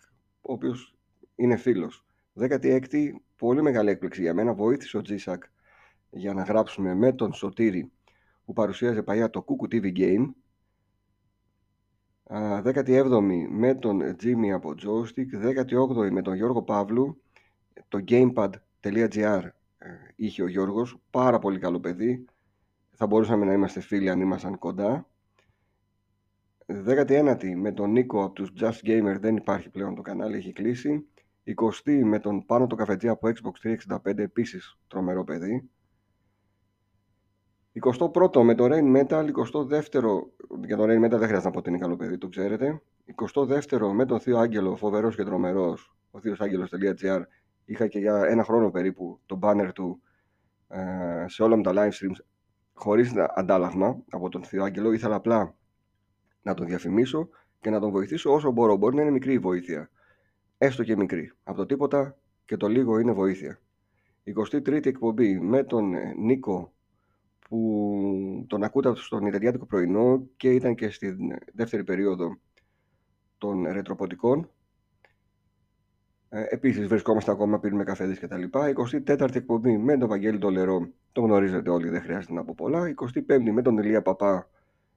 ο 0.41 0.53
οποίος 0.53 0.95
είναι 1.35 1.55
φίλος. 1.55 2.05
16η, 2.39 3.11
πολύ 3.35 3.61
μεγάλη 3.61 3.89
έκπληξη 3.89 4.21
για 4.21 4.33
μένα, 4.33 4.53
βοήθησε 4.53 4.97
ο 4.97 5.01
G-Sack 5.09 5.39
για 6.09 6.33
να 6.33 6.43
γράψουμε 6.43 6.93
με 6.93 7.13
τον 7.13 7.33
Σωτήρη 7.33 7.91
που 8.45 8.53
παρουσίαζε 8.53 9.03
παλιά 9.03 9.29
το 9.29 9.45
Cuckoo 9.47 9.73
TV 9.73 9.97
Game. 9.97 10.29
17η 12.73 13.47
με 13.49 13.75
τον 13.75 14.01
Jimmy 14.23 14.49
από 14.53 14.73
Joystick, 14.81 15.57
18η 15.65 16.11
με 16.11 16.21
τον 16.21 16.35
Γιώργο 16.35 16.63
Παύλου, 16.63 17.21
το 17.87 18.03
gamepad.gr 18.07 18.49
ε, 18.83 19.87
είχε 20.15 20.43
ο 20.43 20.47
Γιώργος, 20.47 20.97
πάρα 21.09 21.39
πολύ 21.39 21.59
καλό 21.59 21.79
παιδί, 21.79 22.25
θα 22.91 23.07
μπορούσαμε 23.07 23.45
να 23.45 23.53
είμαστε 23.53 23.79
φίλοι 23.79 24.09
αν 24.09 24.21
ήμασταν 24.21 24.57
κοντά. 24.57 25.07
19η 26.65 27.53
με 27.55 27.71
τον 27.71 27.91
Νίκο 27.91 28.23
από 28.23 28.33
τους 28.33 28.51
Just 28.59 28.87
Gamer 28.87 29.15
δεν 29.19 29.35
υπάρχει 29.35 29.69
πλέον 29.69 29.95
το 29.95 30.01
κανάλι, 30.01 30.37
έχει 30.37 30.53
κλείσει. 30.53 31.07
20η 31.45 32.01
με 32.03 32.19
τον 32.19 32.45
Πάνο 32.45 32.67
το 32.67 32.75
Καφετζή 32.75 33.07
από 33.07 33.27
Xbox 33.27 33.75
365 33.97 34.17
επίσης 34.17 34.79
τρομερό 34.87 35.23
παιδί. 35.23 35.69
21ο 37.81 38.41
με 38.43 38.55
το 38.55 38.67
Rain 38.71 38.95
Metal, 38.95 39.25
22ο, 39.25 40.21
για 40.65 40.77
το 40.77 40.83
Rain 40.83 41.05
Metal 41.05 41.09
δεν 41.09 41.27
χρειάζεται 41.27 41.43
να 41.43 41.51
πω 41.51 41.57
ότι 41.57 41.69
είναι 41.69 41.77
καλό 41.77 41.95
παιδί, 41.95 42.17
το 42.17 42.27
ξέρετε. 42.27 42.81
22ο 43.31 43.91
με 43.93 44.05
τον 44.05 44.19
Θείο 44.19 44.37
Άγγελο, 44.37 44.75
φοβερός 44.75 45.15
και 45.15 45.23
τρομερός, 45.23 45.95
ο 46.11 46.19
θείος 46.19 46.41
άγγελος.gr. 46.41 47.21
Είχα 47.65 47.87
και 47.87 47.99
για 47.99 48.25
ένα 48.25 48.43
χρόνο 48.43 48.71
περίπου 48.71 49.19
το 49.25 49.39
banner 49.41 49.69
του 49.73 50.01
ε, 50.67 51.25
σε 51.27 51.43
όλα 51.43 51.55
μου 51.55 51.61
τα 51.61 51.71
live 51.75 51.91
streams 51.91 52.23
χωρίς 52.73 53.13
αντάλλαγμα 53.35 54.03
από 54.09 54.29
τον 54.29 54.43
Θείο 54.43 54.63
Άγγελο. 54.63 54.91
Ήθελα 54.91 55.15
απλά 55.15 55.55
να 56.41 56.53
τον 56.53 56.67
διαφημίσω 56.67 57.29
και 57.61 57.69
να 57.69 57.79
τον 57.79 57.91
βοηθήσω 57.91 58.33
όσο 58.33 58.51
μπορώ. 58.51 58.75
Μπορεί 58.75 58.95
να 58.95 59.01
είναι 59.01 59.11
μικρή 59.11 59.33
η 59.33 59.39
βοήθεια. 59.39 59.89
Έστω 60.57 60.83
και 60.83 60.95
μικρή. 60.95 61.31
Από 61.43 61.57
το 61.57 61.65
τίποτα 61.65 62.17
και 62.45 62.57
το 62.57 62.67
λίγο 62.67 62.99
είναι 62.99 63.11
βοήθεια. 63.11 63.59
23η 64.25 64.85
εκπομπή 64.85 65.39
με 65.39 65.63
τον 65.63 65.93
ε, 65.93 66.13
Νίκο 66.17 66.73
που 67.39 68.45
τον 68.47 68.63
ακούτε 68.63 68.95
στον 68.95 69.25
Ιταλιάτικο 69.25 69.65
πρωινό 69.65 70.27
και 70.37 70.49
ήταν 70.49 70.75
και 70.75 70.89
στη 70.89 71.17
δεύτερη 71.53 71.83
περίοδο 71.83 72.37
των 73.37 73.63
ρετροποτικών. 73.71 74.49
Ε, 76.35 76.45
επίσης 76.49 76.87
βρισκόμαστε 76.87 77.31
ακόμα, 77.31 77.59
πίνουμε 77.59 77.83
καφέδες 77.83 78.19
και 78.19 78.27
τα 78.27 78.37
λοιπά. 78.37 78.73
24η 79.07 79.35
εκπομπή 79.35 79.77
με 79.77 79.97
τον 79.97 80.07
Βαγγέλη 80.07 80.37
Τολερό, 80.37 80.89
το 81.11 81.21
γνωρίζετε 81.21 81.69
όλοι, 81.69 81.89
δεν 81.89 82.01
χρειάζεται 82.01 82.33
να 82.33 82.43
πω 82.43 82.53
πολλά. 82.57 82.93
25η 83.27 83.51
με 83.51 83.61
τον 83.61 83.77
Ηλία 83.77 84.01
Παπά, 84.01 84.49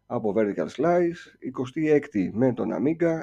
από 0.06 0.34
Vertical 0.36 0.66
Slice, 0.66 1.20
26η 1.58 2.30
με 2.32 2.52
τον 2.52 2.68
Amiga, 2.72 3.20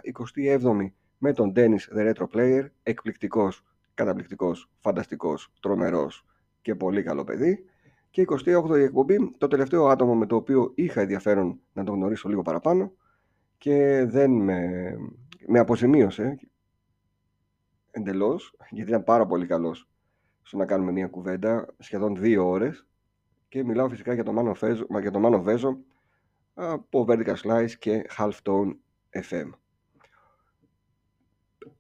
27η 0.54 0.92
με 1.18 1.34
τον 1.34 1.54
Dennis 1.56 1.98
The 1.98 2.14
Retro 2.14 2.26
Player, 2.34 2.66
εκπληκτικός, 2.84 3.66
καταπληκτικός, 3.94 4.70
φανταστικός, 4.80 5.54
τρομερός 5.60 6.26
και 6.62 6.76
πολύ 6.76 7.04
καλό 7.04 7.24
παιδί. 7.24 7.66
Και 8.10 8.26
28η 8.46 8.80
εκπομπή, 8.80 9.36
το 9.38 9.48
τελευταίο 9.48 9.88
άτομο 9.88 10.16
με 10.16 10.26
το 10.26 10.36
οποίο 10.36 10.72
είχα 10.76 11.02
ενδιαφέρον 11.02 11.60
να 11.74 11.84
τον 11.84 11.96
γνωρίσω 11.96 12.30
λίγο 12.30 12.42
παραπάνω 12.42 12.92
και 13.58 14.06
δεν 14.08 14.32
με, 14.32 14.70
με 15.48 15.60
αποζημίωσε 15.60 16.38
εντελώς, 17.94 18.56
γιατί 18.70 18.90
ήταν 18.90 19.04
πάρα 19.04 19.26
πολύ 19.26 19.46
καλός 19.46 19.90
στο 20.42 20.58
να 20.58 20.66
κάνουμε 20.66 20.92
μια 20.92 21.08
κουβέντα 21.08 21.74
σχεδόν 21.80 22.16
δύο 22.16 22.50
ώρες 22.50 22.88
και 23.48 23.64
μιλάω 23.64 23.90
φυσικά 23.90 24.14
για 24.14 24.24
το 24.24 24.34
Μάνο, 24.34 24.54
Φέζο, 24.54 24.86
για 25.02 25.12
το 25.12 25.20
Μάνο 25.20 25.42
Βέζο 25.42 25.78
από 26.54 27.06
Vertical 27.10 27.36
Slice 27.36 27.72
και 27.80 28.06
Halftone 28.18 28.76
FM. 29.30 29.50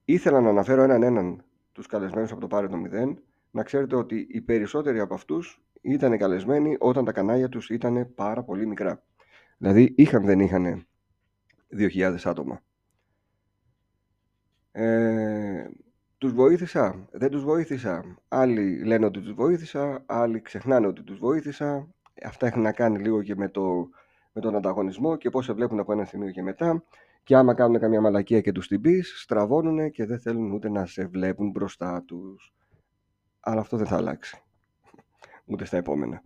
Ήθελα 0.05 0.41
να 0.41 0.49
αναφέρω 0.49 0.81
έναν 0.81 1.03
έναν 1.03 1.43
τους 1.71 1.87
καλεσμένους 1.87 2.31
από 2.31 2.41
το 2.41 2.47
Πάρε 2.47 2.67
το 2.67 2.77
0, 2.91 3.13
να 3.51 3.63
ξέρετε 3.63 3.95
ότι 3.95 4.27
οι 4.29 4.41
περισσότεροι 4.41 4.99
από 4.99 5.13
αυτούς 5.13 5.61
ήταν 5.81 6.17
καλεσμένοι 6.17 6.75
όταν 6.79 7.05
τα 7.05 7.11
κανάλια 7.11 7.49
τους 7.49 7.69
ήταν 7.69 8.13
πάρα 8.15 8.43
πολύ 8.43 8.65
μικρά. 8.65 9.03
Δηλαδή 9.57 9.93
είχαν 9.97 10.25
δεν 10.25 10.39
είχαν 10.39 10.85
2.000 11.77 12.15
άτομα. 12.23 12.61
Ε, 14.71 15.67
τους 16.23 16.33
βοήθησα, 16.33 17.07
δεν 17.11 17.29
τους 17.29 17.43
βοήθησα. 17.43 18.17
Άλλοι 18.27 18.83
λένε 18.83 19.05
ότι 19.05 19.21
τους 19.21 19.33
βοήθησα, 19.33 20.03
άλλοι 20.05 20.41
ξεχνάνε 20.41 20.87
ότι 20.87 21.03
τους 21.03 21.19
βοήθησα. 21.19 21.87
Αυτά 22.25 22.47
έχουν 22.47 22.61
να 22.61 22.71
κάνει 22.71 22.99
λίγο 22.99 23.23
και 23.23 23.35
με, 23.35 23.49
το, 23.49 23.89
με 24.33 24.41
τον 24.41 24.55
ανταγωνισμό 24.55 25.15
και 25.15 25.29
πώς 25.29 25.45
σε 25.45 25.53
βλέπουν 25.53 25.79
από 25.79 25.91
ένα 25.91 26.05
σημείο 26.05 26.31
και 26.31 26.41
μετά. 26.41 26.83
Και 27.23 27.35
άμα 27.35 27.53
κάνουν 27.53 27.79
καμιά 27.79 28.01
μαλακία 28.01 28.41
και 28.41 28.51
τους 28.51 28.67
την 28.67 28.81
πεις, 28.81 29.21
στραβώνουν 29.21 29.91
και 29.91 30.05
δεν 30.05 30.19
θέλουν 30.19 30.51
ούτε 30.51 30.69
να 30.69 30.85
σε 30.85 31.05
βλέπουν 31.05 31.49
μπροστά 31.49 32.03
τους. 32.07 32.53
Αλλά 33.39 33.61
αυτό 33.61 33.77
δεν 33.77 33.87
θα 33.87 33.95
αλλάξει. 33.95 34.41
Ούτε 35.45 35.65
στα 35.65 35.77
επόμενα. 35.77 36.23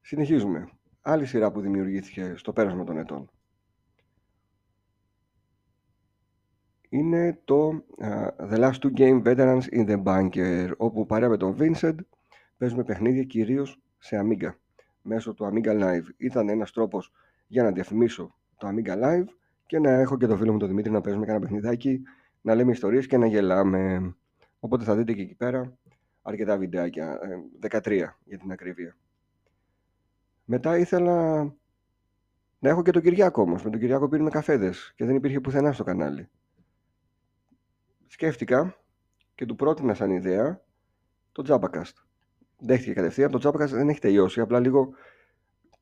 Συνεχίζουμε. 0.00 0.68
Άλλη 1.00 1.26
σειρά 1.26 1.52
που 1.52 1.60
δημιουργήθηκε 1.60 2.34
στο 2.36 2.52
πέρασμα 2.52 2.84
των 2.84 2.98
ετών. 2.98 3.30
Είναι 6.88 7.40
το 7.44 7.84
uh, 8.00 8.28
The 8.50 8.58
Last 8.58 8.78
Two 8.80 8.92
Game 8.96 9.22
Veterans 9.22 9.62
in 9.72 9.86
the 9.88 10.02
Bunker, 10.02 10.70
όπου 10.76 11.06
παρέα 11.06 11.28
με 11.28 11.36
τον 11.36 11.56
Vincent 11.58 11.94
παίζουμε 12.56 12.84
παιχνίδια 12.84 13.22
κυρίως 13.22 13.80
σε 13.98 14.20
Amiga, 14.22 14.50
μέσω 15.02 15.34
του 15.34 15.52
Amiga 15.52 15.82
Live. 15.82 16.04
Ήταν 16.16 16.48
ένας 16.48 16.72
τρόπος 16.72 17.12
για 17.46 17.62
να 17.62 17.70
διαφημίσω 17.70 18.34
το 18.56 18.68
Amiga 18.68 19.02
Live 19.02 19.26
και 19.66 19.78
να 19.78 19.90
έχω 19.90 20.16
και 20.16 20.26
το 20.26 20.36
φίλο 20.36 20.52
μου 20.52 20.58
τον 20.58 20.68
Δημήτρη 20.68 20.90
να 20.90 21.00
παίζουμε 21.00 21.26
κανένα 21.26 21.44
παιχνιδάκι, 21.44 22.02
να 22.40 22.54
λέμε 22.54 22.72
ιστορίες 22.72 23.06
και 23.06 23.16
να 23.16 23.26
γελάμε. 23.26 24.14
Οπότε 24.60 24.84
θα 24.84 24.96
δείτε 24.96 25.12
και 25.12 25.22
εκεί 25.22 25.34
πέρα 25.34 25.78
αρκετά 26.22 26.56
βιντεάκια, 26.56 27.18
13 27.70 27.90
ε, 27.90 28.06
για 28.24 28.38
την 28.38 28.52
ακρίβεια. 28.52 28.96
Μετά 30.44 30.78
ήθελα 30.78 31.42
να 32.58 32.68
έχω 32.68 32.82
και 32.82 32.90
τον 32.90 33.02
Κυριάκο 33.02 33.42
όμως. 33.42 33.64
Με 33.64 33.70
τον 33.70 33.80
Κυριάκο 33.80 34.08
πίνουμε 34.08 34.30
καφέδες 34.30 34.92
και 34.96 35.04
δεν 35.04 35.14
υπήρχε 35.14 35.40
πουθενά 35.40 35.72
στο 35.72 35.84
κανάλι 35.84 36.28
σκέφτηκα 38.06 38.76
και 39.34 39.46
του 39.46 39.56
πρότεινα 39.56 39.94
σαν 39.94 40.10
ιδέα 40.10 40.60
το 41.32 41.44
Jabacast. 41.48 41.92
Δέχτηκε 42.58 42.92
κατευθείαν. 42.92 43.30
Το 43.30 43.48
Jabacast 43.48 43.68
δεν 43.68 43.88
έχει 43.88 44.00
τελειώσει. 44.00 44.40
Απλά 44.40 44.60
λίγο 44.60 44.88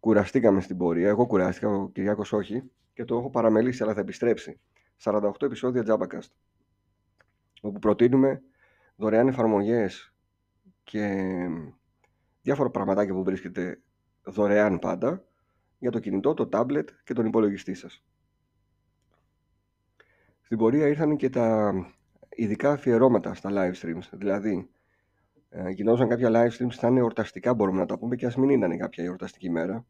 κουραστήκαμε 0.01 0.61
στην 0.61 0.77
πορεία. 0.77 1.09
Εγώ 1.09 1.27
κουράστηκα, 1.27 1.69
ο 1.69 1.89
Κυριάκος 1.89 2.33
όχι. 2.33 2.63
Και 2.93 3.05
το 3.05 3.17
έχω 3.17 3.31
παραμελήσει, 3.31 3.83
αλλά 3.83 3.95
θα 3.95 4.01
επιστρέψει. 4.01 4.61
48 5.03 5.31
επεισόδια 5.41 5.83
Jabacast. 5.87 6.29
Όπου 7.61 7.79
προτείνουμε 7.79 8.43
δωρεάν 8.97 9.29
εφαρμογές 9.29 10.15
και 10.85 11.27
διάφορα 12.43 12.71
πραγματάκια 12.71 13.15
που 13.15 13.25
βρίσκεται 13.25 13.81
δωρεάν 14.23 14.79
πάντα 14.79 15.25
για 15.79 15.91
το 15.91 15.99
κινητό, 15.99 16.35
το 16.35 16.49
tablet 16.53 16.85
και 17.05 17.15
τον 17.15 17.27
υπολογιστή 17.27 17.75
σας. 17.75 18.05
Στην 20.41 20.59
πορεία 20.59 20.89
ήρθαν 20.89 21.17
και 21.17 21.31
τα 21.31 21.73
ειδικά 22.37 22.73
αφιερώματα 22.73 23.35
στα 23.35 23.51
live 23.53 23.75
streams. 23.83 24.09
Δηλαδή, 24.13 24.69
ε, 25.49 25.71
γινόταν 25.71 26.09
κάποια 26.09 26.31
live 26.33 26.51
streams, 26.59 26.73
θα 26.73 26.89
είναι 26.89 26.99
εορταστικά 26.99 27.55
μπορούμε 27.55 27.79
να 27.79 27.87
τα 27.87 27.99
πούμε 27.99 28.17
και 28.17 28.27
ας 28.27 28.37
μην 28.37 28.49
ήταν 28.51 28.79
κάποια 28.79 29.05
εορταστική 29.05 29.51
μέρα. 29.51 29.87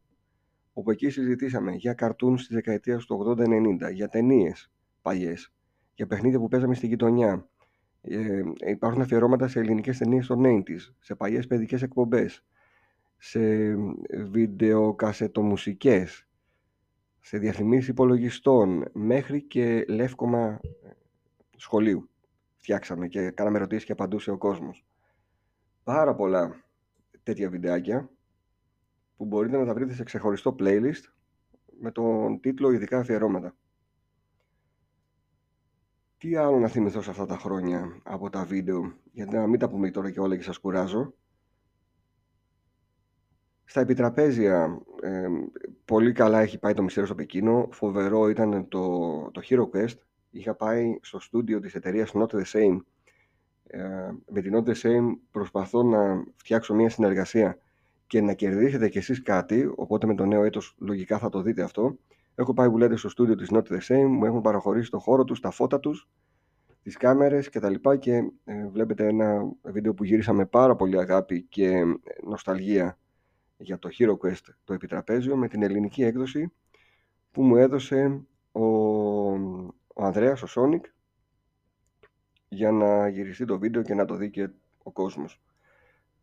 Όπου 0.73 0.91
εκεί 0.91 1.09
συζητήσαμε 1.09 1.71
για 1.71 1.93
καρτούν 1.93 2.35
της 2.35 2.47
δεκαετίας 2.47 3.05
του 3.05 3.15
80-90, 3.15 3.89
για 3.89 4.07
ταινίες 4.07 4.71
παλιές, 5.01 5.53
για 5.93 6.07
παιχνίδια 6.07 6.39
που 6.39 6.47
παίζαμε 6.47 6.75
στη 6.75 6.87
γειτονιά. 6.87 7.49
Ε, 8.01 8.41
υπάρχουν 8.69 9.01
αφιερώματα 9.01 9.47
σε 9.47 9.59
ελληνικές 9.59 9.97
ταινίες 9.97 10.27
των 10.27 10.41
90s, 10.45 10.93
σε 10.99 11.15
παλιές 11.15 11.47
παιδικές 11.47 11.81
εκπομπές, 11.81 12.45
σε 13.17 13.39
βιντεοκασετομουσικές, 14.31 16.27
σε 17.19 17.37
διαφημίσεις 17.37 17.87
υπολογιστών, 17.87 18.85
μέχρι 18.93 19.41
και 19.41 19.85
λεύκομα 19.87 20.59
σχολείου 21.55 22.09
φτιάξαμε 22.65 23.07
και 23.07 23.31
κάναμε 23.31 23.57
ερωτήσεις 23.57 23.85
και 23.85 23.91
απαντούσε 23.91 24.31
ο 24.31 24.37
κόσμος. 24.37 24.85
Πάρα 25.83 26.15
πολλά 26.15 26.63
τέτοια 27.23 27.49
βιντεάκια 27.49 28.09
που 29.17 29.25
μπορείτε 29.25 29.57
να 29.57 29.65
τα 29.65 29.73
βρείτε 29.73 29.93
σε 29.93 30.03
ξεχωριστό 30.03 30.55
playlist 30.59 31.03
με 31.79 31.91
τον 31.91 32.39
τίτλο 32.39 32.71
ειδικά 32.71 32.99
αφιερώματα. 32.99 33.55
Τι 36.17 36.35
άλλο 36.35 36.59
να 36.59 36.67
θυμηθώ 36.67 37.01
σε 37.01 37.09
αυτά 37.09 37.25
τα 37.25 37.37
χρόνια 37.37 38.01
από 38.03 38.29
τα 38.29 38.45
βίντεο, 38.45 38.93
γιατί 39.11 39.35
να 39.35 39.47
μην 39.47 39.59
τα 39.59 39.69
πούμε 39.69 39.91
τώρα 39.91 40.11
και 40.11 40.19
όλα 40.19 40.35
και 40.35 40.43
σας 40.43 40.57
κουράζω. 40.57 41.13
Στα 43.65 43.81
επιτραπέζια, 43.81 44.81
ε, 45.01 45.27
πολύ 45.85 46.11
καλά 46.11 46.39
έχει 46.39 46.59
πάει 46.59 46.73
το 46.73 46.83
μυστήριο 46.83 47.07
στο 47.07 47.15
Πεκίνο. 47.15 47.69
Φοβερό 47.71 48.29
ήταν 48.29 48.67
το, 48.67 48.87
το 49.31 49.41
Hero 49.49 49.69
Quest 49.69 49.97
είχα 50.37 50.55
πάει 50.55 50.97
στο 51.01 51.19
στούντιο 51.19 51.59
της 51.59 51.75
εταιρείας 51.75 52.11
Not 52.13 52.27
The 52.27 52.43
Same. 52.43 52.79
Ε, 53.67 53.79
με 54.31 54.41
την 54.41 54.53
Not 54.55 54.69
The 54.69 54.75
Same 54.75 55.17
προσπαθώ 55.31 55.83
να 55.83 56.23
φτιάξω 56.35 56.73
μια 56.73 56.89
συνεργασία 56.89 57.57
και 58.07 58.21
να 58.21 58.33
κερδίσετε 58.33 58.89
κι 58.89 58.97
εσείς 58.97 59.21
κάτι, 59.21 59.71
οπότε 59.75 60.07
με 60.07 60.15
το 60.15 60.25
νέο 60.25 60.43
έτος 60.43 60.75
λογικά 60.79 61.17
θα 61.17 61.29
το 61.29 61.41
δείτε 61.41 61.63
αυτό. 61.63 61.97
Έχω 62.35 62.53
πάει 62.53 62.69
που 62.69 62.77
λέτε 62.77 62.95
στο 62.95 63.09
στούντιο 63.09 63.35
της 63.35 63.49
Not 63.51 63.63
The 63.69 63.79
Same, 63.87 64.07
μου 64.07 64.25
έχουν 64.25 64.41
παραχωρήσει 64.41 64.91
το 64.91 64.99
χώρο 64.99 65.23
τους, 65.23 65.39
τα 65.39 65.51
φώτα 65.51 65.79
τους, 65.79 66.09
τις 66.83 66.97
κάμερες 66.97 67.49
και 67.49 67.59
τα 67.59 67.69
λοιπά 67.69 67.97
και 67.97 68.13
ε, 68.45 68.67
βλέπετε 68.67 69.07
ένα 69.07 69.51
βίντεο 69.61 69.93
που 69.93 70.03
γύρισα 70.03 70.33
με 70.33 70.45
πάρα 70.45 70.75
πολύ 70.75 70.99
αγάπη 70.99 71.41
και 71.41 71.83
νοσταλγία 72.23 72.97
για 73.57 73.79
το 73.79 73.89
Hero 73.99 74.11
Quest 74.11 74.53
το 74.63 74.73
επιτραπέζιο 74.73 75.35
με 75.35 75.47
την 75.47 75.63
ελληνική 75.63 76.03
έκδοση 76.03 76.51
που 77.31 77.43
μου 77.43 77.55
έδωσε 77.55 78.21
ο 78.51 78.61
ο 79.97 80.03
Ανδρέας, 80.03 80.41
ο 80.41 80.47
Σόνικ, 80.47 80.85
για 82.49 82.71
να 82.71 83.07
γυριστεί 83.07 83.45
το 83.45 83.59
βίντεο 83.59 83.81
και 83.81 83.93
να 83.93 84.05
το 84.05 84.15
δει 84.15 84.29
και 84.29 84.49
ο 84.83 84.91
κόσμος. 84.91 85.41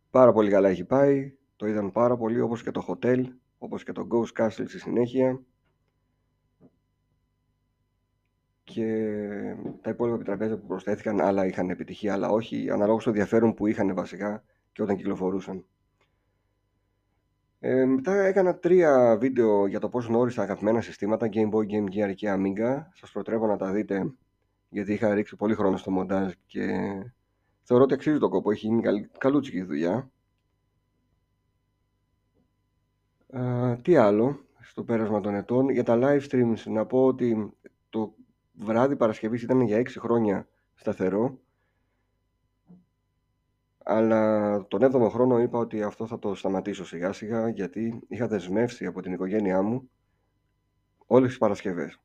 Πάρα 0.09 0.31
πολύ 0.31 0.49
καλά 0.49 0.69
έχει 0.69 0.83
πάει, 0.83 1.37
το 1.55 1.67
είδαν 1.67 1.91
πάρα 1.91 2.17
πολύ 2.17 2.39
όπως 2.39 2.63
και 2.63 2.71
το 2.71 2.85
hotel, 2.87 3.25
όπως 3.57 3.83
και 3.83 3.91
το 3.91 4.07
Ghost 4.11 4.41
Castle 4.41 4.67
στη 4.67 4.79
συνέχεια. 4.79 5.41
Και 8.63 8.85
τα 9.81 9.89
υπόλοιπα 9.89 10.15
επιτραπέζια 10.15 10.57
που 10.57 10.67
προσθέθηκαν, 10.67 11.21
άλλα 11.21 11.45
είχαν 11.45 11.69
επιτυχία, 11.69 12.13
άλλα 12.13 12.29
όχι, 12.29 12.69
αναλόγως 12.69 13.01
στο 13.01 13.09
ενδιαφέρον 13.09 13.53
που 13.53 13.67
είχαν 13.67 13.95
βασικά 13.95 14.43
και 14.71 14.81
όταν 14.81 14.95
κυκλοφορούσαν. 14.95 15.65
Ε, 17.65 17.85
μετά 17.85 18.13
έκανα 18.13 18.55
τρία 18.55 19.17
βίντεο 19.19 19.67
για 19.67 19.79
το 19.79 19.89
πώς 19.89 20.05
γνώρισα 20.05 20.41
αγαπημένα 20.41 20.81
συστήματα 20.81 21.29
Game 21.33 21.49
Boy, 21.49 21.65
Game 21.71 21.95
Gear 21.95 22.13
και 22.15 22.27
Amiga. 22.31 22.81
Σας 22.93 23.11
προτρέπω 23.11 23.47
να 23.47 23.57
τα 23.57 23.71
δείτε 23.71 24.13
γιατί 24.69 24.93
είχα 24.93 25.13
ρίξει 25.13 25.35
πολύ 25.35 25.55
χρόνο 25.55 25.77
στο 25.77 25.91
μοντάζ 25.91 26.31
και 26.45 26.67
θεωρώ 27.63 27.83
ότι 27.83 27.93
αξίζει 27.93 28.17
το 28.17 28.29
κόπο. 28.29 28.51
Έχει 28.51 28.67
γίνει 28.67 28.81
καλ, 28.81 29.07
καλούτσικη 29.17 29.63
δουλειά. 29.63 30.11
Ε, 33.27 33.75
τι 33.75 33.95
άλλο 33.95 34.39
στο 34.61 34.83
πέρασμα 34.83 35.21
των 35.21 35.35
ετών. 35.35 35.69
Για 35.69 35.83
τα 35.83 35.99
live 36.01 36.29
streams 36.29 36.63
να 36.65 36.85
πω 36.85 37.05
ότι 37.05 37.53
το 37.89 38.13
βράδυ 38.53 38.95
Παρασκευής 38.95 39.41
ήταν 39.41 39.61
για 39.61 39.77
6 39.77 39.87
χρόνια 39.99 40.47
σταθερό 40.73 41.39
αλλά 43.83 44.65
τον 44.67 44.81
7ο 44.83 45.09
χρόνο 45.09 45.39
είπα 45.39 45.59
ότι 45.59 45.83
αυτό 45.83 46.07
θα 46.07 46.19
το 46.19 46.35
σταματήσω 46.35 46.85
σιγά 46.85 47.13
σιγά 47.13 47.49
γιατί 47.49 48.03
είχα 48.07 48.27
δεσμεύσει 48.27 48.85
από 48.85 49.01
την 49.01 49.13
οικογένειά 49.13 49.61
μου 49.61 49.89
όλες 51.07 51.29
τις 51.29 51.37
Παρασκευές. 51.37 51.99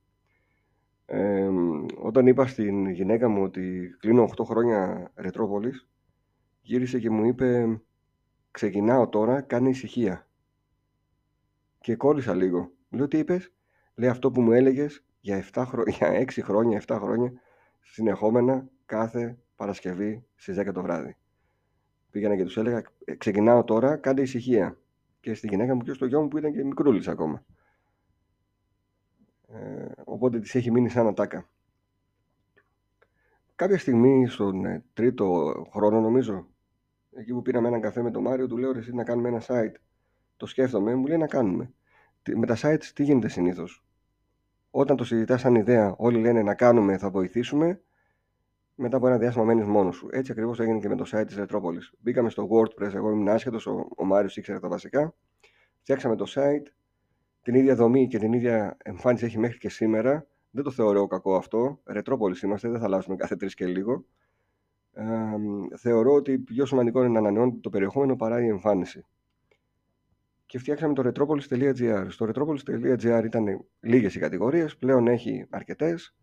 Ε, 1.06 1.48
όταν 1.96 2.26
είπα 2.26 2.46
στην 2.46 2.90
γυναίκα 2.90 3.28
μου 3.28 3.42
ότι 3.42 3.96
κλείνω 4.00 4.28
8 4.36 4.44
χρόνια 4.44 5.10
Ρετρόπολης, 5.14 5.88
γύρισε 6.60 6.98
και 6.98 7.10
μου 7.10 7.24
είπε 7.24 7.80
ξεκινάω 8.50 9.08
τώρα, 9.08 9.40
κάνει 9.40 9.68
ησυχία. 9.68 10.28
Και 11.80 11.96
κόλλησα 11.96 12.34
λίγο. 12.34 12.72
Λέω 12.90 13.08
τι 13.08 13.18
είπες; 13.18 13.52
Λέει 13.94 14.08
αυτό 14.08 14.30
που 14.30 14.40
μου 14.40 14.52
έλεγες 14.52 15.04
για, 15.20 15.44
7 15.52 15.64
χρο... 15.66 15.82
για 15.86 16.24
6 16.26 16.38
χρόνια, 16.42 16.82
7 16.86 16.98
χρόνια 17.00 17.32
συνεχόμενα 17.80 18.68
κάθε 18.86 19.38
Παρασκευή 19.56 20.24
στις 20.34 20.58
10 20.58 20.72
το 20.72 20.82
βράδυ 20.82 21.16
πήγαινα 22.18 22.36
και 22.36 22.44
τους 22.44 22.56
έλεγα: 22.56 22.82
«Ε, 23.04 23.14
Ξεκινάω 23.14 23.64
τώρα, 23.64 23.96
κάντε 23.96 24.22
ησυχία. 24.22 24.78
Και 25.20 25.34
στη 25.34 25.46
γυναίκα 25.46 25.74
μου 25.74 25.82
και 25.82 25.92
στο 25.92 26.06
γιο 26.06 26.22
μου 26.22 26.28
που 26.28 26.38
ήταν 26.38 26.52
και 26.52 26.64
μικρούλης 26.64 27.08
ακόμα. 27.08 27.44
Ε, 29.48 29.86
οπότε 30.04 30.40
της 30.40 30.54
έχει 30.54 30.70
μείνει 30.70 30.88
σαν 30.88 31.06
ατάκα. 31.06 31.48
Κάποια 33.54 33.78
στιγμή 33.78 34.26
στον 34.26 34.64
ε, 34.64 34.84
τρίτο 34.92 35.54
χρόνο, 35.72 36.00
νομίζω, 36.00 36.46
εκεί 37.12 37.32
που 37.32 37.42
πήραμε 37.42 37.68
έναν 37.68 37.80
καφέ 37.80 38.02
με 38.02 38.10
τον 38.10 38.22
Μάριο, 38.22 38.46
του 38.46 38.56
λέω: 38.56 38.70
Εσύ 38.76 38.94
να 38.94 39.04
κάνουμε 39.04 39.28
ένα 39.28 39.42
site. 39.46 39.74
Το 40.36 40.46
σκέφτομαι, 40.46 40.94
μου 40.94 41.06
λέει 41.06 41.16
να 41.18 41.26
κάνουμε. 41.26 41.72
Με 42.36 42.46
τα 42.46 42.56
sites 42.62 42.84
τι 42.94 43.02
γίνεται 43.02 43.28
συνήθως; 43.28 43.84
Όταν 44.70 44.96
το 44.96 45.04
συζητάς 45.04 45.40
σαν 45.40 45.54
ιδέα, 45.54 45.94
όλοι 45.96 46.18
λένε 46.18 46.42
να 46.42 46.54
κάνουμε, 46.54 46.98
θα 46.98 47.10
βοηθήσουμε. 47.10 47.80
Μετά 48.80 48.96
από 48.96 49.06
ένα 49.06 49.18
διάστημα 49.18 49.44
μένεις 49.44 49.66
μόνος 49.66 49.96
σου. 49.96 50.08
Έτσι 50.10 50.32
ακριβώς 50.32 50.60
έγινε 50.60 50.78
και 50.78 50.88
με 50.88 50.96
το 50.96 51.04
site 51.12 51.26
της 51.26 51.36
Ρετρόπολης. 51.36 51.92
Μπήκαμε 51.98 52.30
στο 52.30 52.48
WordPress, 52.50 52.94
εγώ 52.94 53.10
ήμουν 53.10 53.28
άσχετος, 53.28 53.66
ο, 53.66 53.88
ο 53.96 54.04
Μάριος 54.04 54.36
ήξερε 54.36 54.58
τα 54.58 54.68
βασικά. 54.68 55.14
Φτιάξαμε 55.80 56.16
το 56.16 56.24
site, 56.28 56.72
την 57.42 57.54
ίδια 57.54 57.74
δομή 57.74 58.06
και 58.06 58.18
την 58.18 58.32
ίδια 58.32 58.76
εμφάνιση 58.82 59.24
έχει 59.24 59.38
μέχρι 59.38 59.58
και 59.58 59.68
σήμερα. 59.68 60.26
Δεν 60.50 60.64
το 60.64 60.70
θεωρώ 60.70 61.06
κακό 61.06 61.36
αυτό. 61.36 61.80
Ρετρόπολης 61.84 62.42
είμαστε, 62.42 62.68
δεν 62.68 62.78
θα 62.78 62.84
αλλάσουμε 62.84 63.16
κάθε 63.16 63.36
τρεις 63.36 63.54
και 63.54 63.66
λίγο. 63.66 64.04
Ε, 64.92 65.04
θεωρώ 65.76 66.12
ότι 66.12 66.38
πιο 66.38 66.66
σημαντικό 66.66 67.00
είναι 67.00 67.12
να 67.12 67.18
ανανεώνεται 67.18 67.58
το 67.60 67.70
περιεχόμενο 67.70 68.16
παρά 68.16 68.42
η 68.42 68.46
εμφάνιση. 68.46 69.06
Και 70.46 70.58
φτιάξαμε 70.58 70.94
το 70.94 71.10
retropolis.gr. 71.14 72.06
Στο 72.08 72.30
retropolis.gr 72.34 73.22
ήταν 73.24 73.64
λίγες 73.80 74.14
οι 74.14 74.18
κατηγορίες, 74.18 74.76
πλέον 74.76 75.08
έχει 75.08 75.46
αρκετές. 75.50 76.16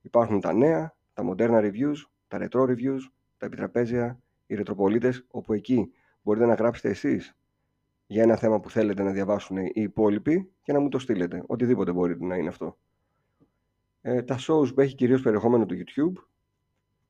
Υπάρχουν 0.00 0.40
τα 0.40 0.52
νέα, 0.52 0.96
τα 1.14 1.22
μοντέρνα 1.22 1.60
reviews, 1.62 1.96
τα 2.28 2.38
retro 2.40 2.60
reviews, 2.60 3.00
τα 3.36 3.46
επιτραπέζια, 3.46 4.20
οι 4.46 4.54
ρετροπολίτες, 4.54 5.26
όπου 5.30 5.52
εκεί 5.52 5.92
μπορείτε 6.22 6.46
να 6.46 6.54
γράψετε 6.54 6.88
εσείς 6.88 7.36
για 8.06 8.22
ένα 8.22 8.36
θέμα 8.36 8.60
που 8.60 8.70
θέλετε 8.70 9.02
να 9.02 9.10
διαβάσουν 9.10 9.56
οι 9.56 9.70
υπόλοιποι 9.74 10.52
και 10.62 10.72
να 10.72 10.80
μου 10.80 10.88
το 10.88 10.98
στείλετε. 10.98 11.42
Οτιδήποτε 11.46 11.92
μπορείτε 11.92 12.24
να 12.24 12.36
είναι 12.36 12.48
αυτό. 12.48 12.78
Ε, 14.00 14.22
τα 14.22 14.38
shows 14.38 14.74
που 14.74 14.80
έχει 14.80 14.94
κυρίως 14.94 15.22
περιεχόμενο 15.22 15.66
του 15.66 15.74
YouTube. 15.74 16.22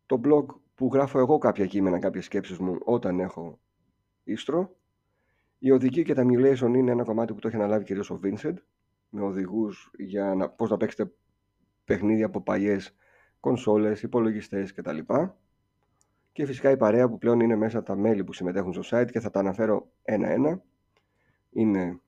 Το 0.07 0.20
blog 0.24 0.44
που 0.74 0.90
γράφω 0.92 1.18
εγώ 1.18 1.38
κάποια 1.38 1.66
κείμενα, 1.66 1.98
κάποιες 1.98 2.24
σκέψεις 2.24 2.59
μου 2.59 2.78
όταν 2.84 3.20
έχω 3.20 3.61
ίστρο. 4.24 4.76
Η 5.59 5.70
οδική 5.70 6.02
και 6.02 6.14
τα 6.14 6.22
emulation 6.26 6.74
είναι 6.74 6.90
ένα 6.90 7.05
κομμάτι 7.05 7.32
που 7.32 7.38
το 7.38 7.48
έχει 7.48 7.57
αναλάβει 7.57 7.84
κυρίως 7.84 8.11
ο 8.11 8.20
Vincent 8.22 8.55
με 9.09 9.22
οδηγούς 9.22 9.90
για 9.98 10.34
να, 10.34 10.48
πώς 10.48 10.70
να 10.70 10.76
παίξετε 10.76 11.12
παιχνίδια 11.84 12.26
από 12.26 12.40
παλιές 12.40 12.94
κονσόλες, 13.45 14.03
υπολογιστές 14.03 14.72
κτλ. 14.72 14.99
Και 16.32 16.47
φυσικά 16.47 16.70
η 16.70 16.76
παρέα 16.76 17.09
που 17.09 17.18
πλέον 17.18 17.40
είναι 17.40 17.57
μέσα 17.57 17.82
τα 17.82 17.97
μέλη 17.97 18.24
που 18.24 18.32
συμμετέχουν 18.32 18.72
στο 18.72 18.82
site 18.90 19.11
και 19.11 19.20
θα 19.20 19.30
τα 19.30 19.40
αναφέρω 19.40 19.90
ένα-ένα. 20.03 20.62
Είναι 21.51 22.01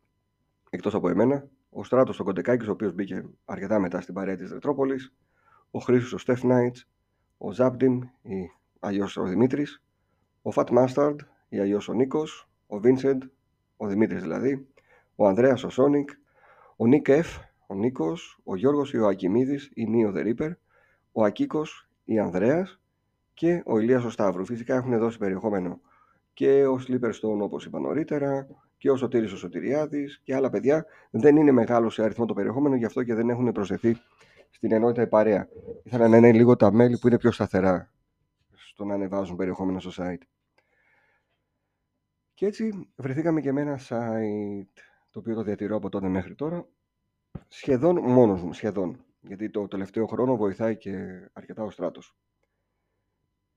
εκτός 0.70 0.95
από 0.95 1.09
εμένα, 1.09 1.49
ο 1.70 1.84
Στράτος 1.84 2.20
ο 2.20 2.24
Κοντεκάκης, 2.24 2.68
ο 2.68 2.70
οποίος 2.70 2.93
μπήκε 2.93 3.24
αρκετά 3.45 3.78
μετά 3.78 4.01
στην 4.01 4.14
παρέα 4.14 4.37
της 4.37 4.53
Ρετρόπολης, 4.53 5.14
ο 5.70 5.78
Χρήσος 5.78 6.12
ο 6.12 6.18
Στεφ 6.18 6.43
Νάιτς, 6.43 6.89
ο 7.39 7.53
Ζάπτιμ, 7.53 8.01
ή 8.22 8.51
αλλιώς 8.80 9.16
ο 9.16 9.24
Δημήτρης, 9.24 9.82
ο 10.43 10.51
Fat 10.51 10.70
Mustard, 10.70 11.20
ή 11.49 11.61
αλλιώς 11.61 11.89
ο 11.89 11.93
Νίκος, 11.93 12.49
ο 12.66 12.78
Vincent, 12.78 13.22
ο 13.76 13.87
Δημήτρης 13.87 14.22
δηλαδή, 14.22 14.66
ο 15.16 15.26
Ανδρέας 15.26 15.64
ο 15.64 15.68
Sonic, 15.68 16.11
ο 16.76 16.87
Nick 16.86 17.09
F, 17.09 17.38
ο 17.66 17.74
Νίκος, 17.74 18.41
ο 18.45 18.57
Γιώργος 18.57 18.93
Ιωακιμίδης, 18.93 19.70
η 19.74 19.87
Neo 19.86 20.12
The 20.16 20.34
Reaper, 20.34 20.53
ο 21.18 21.24
Ακίκος, 21.24 21.88
η 22.04 22.18
Ανδρέας 22.18 22.80
και 23.34 23.62
ο 23.66 23.78
Ηλίας 23.78 24.04
ο 24.04 24.10
Σταύρου. 24.10 24.44
Φυσικά 24.44 24.74
έχουν 24.74 24.98
δώσει 24.98 25.18
περιεχόμενο 25.18 25.80
και 26.32 26.66
ο 26.66 26.78
Στόν 27.10 27.40
όπως 27.42 27.64
είπα 27.64 27.80
νωρίτερα 27.80 28.46
και 28.76 28.90
ο 28.90 28.96
Σωτήρης 28.96 29.32
ο 29.32 29.36
Σωτηριάδης 29.36 30.20
και 30.22 30.34
άλλα 30.34 30.50
παιδιά. 30.50 30.86
Δεν 31.10 31.36
είναι 31.36 31.52
μεγάλο 31.52 31.90
σε 31.90 32.02
αριθμό 32.02 32.24
το 32.26 32.34
περιεχόμενο, 32.34 32.76
γι' 32.76 32.84
αυτό 32.84 33.02
και 33.02 33.14
δεν 33.14 33.28
έχουν 33.28 33.52
προστεθεί 33.53 33.97
στην 34.50 34.72
ενότητα 34.72 35.02
η 35.02 35.06
παρέα. 35.06 35.48
Ήθελα 35.82 36.08
να 36.08 36.16
είναι 36.16 36.32
λίγο 36.32 36.56
τα 36.56 36.72
μέλη 36.72 36.98
που 36.98 37.06
είναι 37.06 37.18
πιο 37.18 37.30
σταθερά 37.30 37.92
στο 38.54 38.84
να 38.84 38.94
ανεβάζουν 38.94 39.36
περιεχόμενο 39.36 39.80
στο 39.80 40.04
site. 40.04 40.22
Και 42.34 42.46
έτσι 42.46 42.88
βρεθήκαμε 42.96 43.40
και 43.40 43.52
με 43.52 43.60
ένα 43.60 43.78
site 43.88 44.80
το 45.10 45.18
οποίο 45.18 45.34
το 45.34 45.42
διατηρώ 45.42 45.76
από 45.76 45.88
τότε 45.88 46.08
μέχρι 46.08 46.34
τώρα 46.34 46.66
σχεδόν 47.48 47.98
μόνος 47.98 48.42
μου, 48.42 48.52
σχεδόν 48.52 49.05
γιατί 49.27 49.51
το 49.51 49.66
τελευταίο 49.66 50.07
χρόνο 50.07 50.37
βοηθάει 50.37 50.77
και 50.77 50.95
αρκετά 51.33 51.62
ο 51.62 51.70
στράτος. 51.70 52.16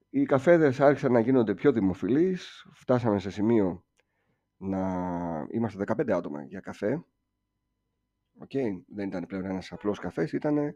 Οι 0.10 0.26
καφέδες 0.26 0.80
άρχισαν 0.80 1.12
να 1.12 1.20
γίνονται 1.20 1.54
πιο 1.54 1.72
δημοφιλείς, 1.72 2.68
φτάσαμε 2.74 3.20
σε 3.20 3.30
σημείο 3.30 3.84
να 4.58 4.80
είμαστε 5.52 5.84
15 5.88 6.12
άτομα 6.12 6.44
για 6.44 6.60
καφέ. 6.60 7.04
Οκ, 8.38 8.52
δεν 8.88 9.08
ήταν 9.08 9.26
πλέον 9.26 9.46
ένας 9.46 9.72
απλός 9.72 10.00
καφές, 10.00 10.32
ήταν 10.32 10.76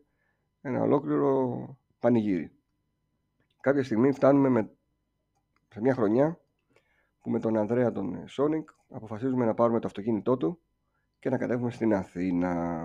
ένα 0.61 0.81
ολόκληρο 0.81 1.77
πανηγύρι. 1.99 2.51
Κάποια 3.61 3.83
στιγμή 3.83 4.11
φτάνουμε 4.11 4.49
με, 4.49 4.71
σε 5.69 5.81
μια 5.81 5.93
χρονιά 5.93 6.39
που 7.21 7.29
με 7.29 7.39
τον 7.39 7.57
Ανδρέα 7.57 7.91
τον 7.91 8.27
Sonic 8.27 8.69
αποφασίζουμε 8.89 9.45
να 9.45 9.53
πάρουμε 9.53 9.79
το 9.79 9.87
αυτοκίνητό 9.87 10.37
του 10.37 10.59
και 11.19 11.29
να 11.29 11.37
κατέβουμε 11.37 11.71
στην 11.71 11.93
Αθήνα. 11.93 12.83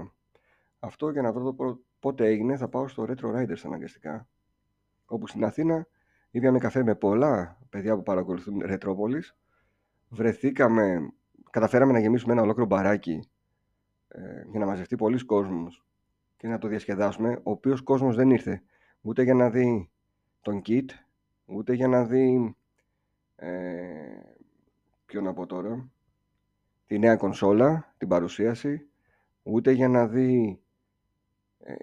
Αυτό 0.78 1.10
για 1.10 1.22
να 1.22 1.32
βρω 1.32 1.54
το 1.54 1.80
πότε 2.00 2.26
έγινε 2.26 2.56
θα 2.56 2.68
πάω 2.68 2.88
στο 2.88 3.06
Retro 3.08 3.34
Riders 3.34 3.60
αναγκαστικά. 3.64 4.28
Όπου 5.06 5.26
στην 5.26 5.44
Αθήνα 5.44 5.86
ήπιαμε 6.30 6.58
καφέ 6.58 6.82
με 6.82 6.94
πολλά 6.94 7.58
παιδιά 7.68 7.96
που 7.96 8.02
παρακολουθούν 8.02 8.62
Retropolis. 8.64 9.34
Βρεθήκαμε, 10.08 11.12
καταφέραμε 11.50 11.92
να 11.92 11.98
γεμίσουμε 11.98 12.32
ένα 12.32 12.42
ολόκληρο 12.42 12.68
μπαράκι 12.68 13.28
ε, 14.08 14.42
για 14.50 14.60
να 14.60 14.66
μαζευτεί 14.66 14.96
πολλοί 14.96 15.24
κόσμος 15.24 15.86
και 16.36 16.48
να 16.48 16.58
το 16.58 16.68
διασκεδάσουμε, 16.68 17.32
ο 17.42 17.50
οποίος 17.50 17.82
κόσμος 17.82 18.16
δεν 18.16 18.30
ήρθε 18.30 18.62
ούτε 19.00 19.22
για 19.22 19.34
να 19.34 19.50
δει 19.50 19.90
τον 20.40 20.62
kit, 20.66 20.86
ούτε 21.44 21.72
για 21.72 21.88
να 21.88 22.04
δει 22.04 22.56
ε, 23.36 23.48
ποιο 25.06 25.20
να 25.20 25.32
πω 25.32 25.46
τώρα, 25.46 25.88
τη 26.86 26.98
νέα 26.98 27.16
κονσόλα, 27.16 27.94
την 27.98 28.08
παρουσίαση, 28.08 28.88
ούτε 29.42 29.70
για 29.70 29.88
να 29.88 30.06
δει 30.06 30.60
ε, 30.62 30.67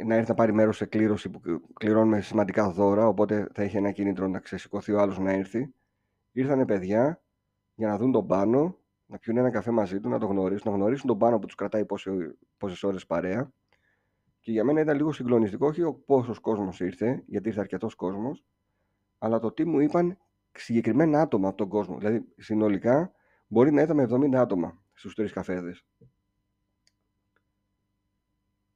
να 0.05 0.15
έρθει 0.15 0.29
να 0.29 0.35
πάρει 0.35 0.53
μέρος 0.53 0.77
σε 0.77 0.85
κλήρωση 0.85 1.29
που 1.29 1.41
κληρώνουμε 1.73 2.21
σημαντικά 2.21 2.69
δώρα, 2.69 3.07
οπότε 3.07 3.47
θα 3.53 3.61
έχει 3.61 3.77
ένα 3.77 3.91
κίνητρο 3.91 4.27
να 4.27 4.39
ξεσηκωθεί 4.39 4.91
ο 4.91 4.99
άλλος 4.99 5.19
να 5.19 5.31
έρθει. 5.31 5.73
Ήρθανε 6.31 6.65
παιδιά 6.65 7.21
για 7.75 7.87
να 7.87 7.97
δουν 7.97 8.11
τον 8.11 8.27
πάνω, 8.27 8.77
να 9.05 9.17
πιούν 9.17 9.37
ένα 9.37 9.49
καφέ 9.49 9.71
μαζί 9.71 9.99
του, 9.99 10.09
να 10.09 10.19
το 10.19 10.25
γνωρίσουν, 10.25 10.71
να 10.71 10.77
γνωρίσουν 10.77 11.07
τον 11.07 11.17
πάνω 11.17 11.39
που 11.39 11.45
τους 11.45 11.55
κρατάει 11.55 11.85
πόσες 12.57 12.83
ώρες 12.83 13.05
παρέα. 13.05 13.51
Και 14.39 14.51
για 14.51 14.63
μένα 14.63 14.81
ήταν 14.81 14.95
λίγο 14.95 15.11
συγκλονιστικό, 15.11 15.67
όχι 15.67 15.83
ο 15.83 15.93
πόσος 15.93 16.39
κόσμος 16.39 16.79
ήρθε, 16.79 17.23
γιατί 17.25 17.47
ήρθε 17.47 17.59
αρκετός 17.59 17.95
κόσμος, 17.95 18.45
αλλά 19.17 19.39
το 19.39 19.51
τι 19.51 19.65
μου 19.65 19.79
είπαν 19.79 20.17
συγκεκριμένα 20.51 21.21
άτομα 21.21 21.47
από 21.47 21.57
τον 21.57 21.67
κόσμο. 21.67 21.97
Δηλαδή, 21.97 22.25
συνολικά 22.37 23.11
μπορεί 23.47 23.71
να 23.71 23.81
ήταν 23.81 23.99
70 23.99 24.35
άτομα 24.35 24.81
στους 24.93 25.15
τρεις 25.15 25.31
καφέδες 25.31 25.85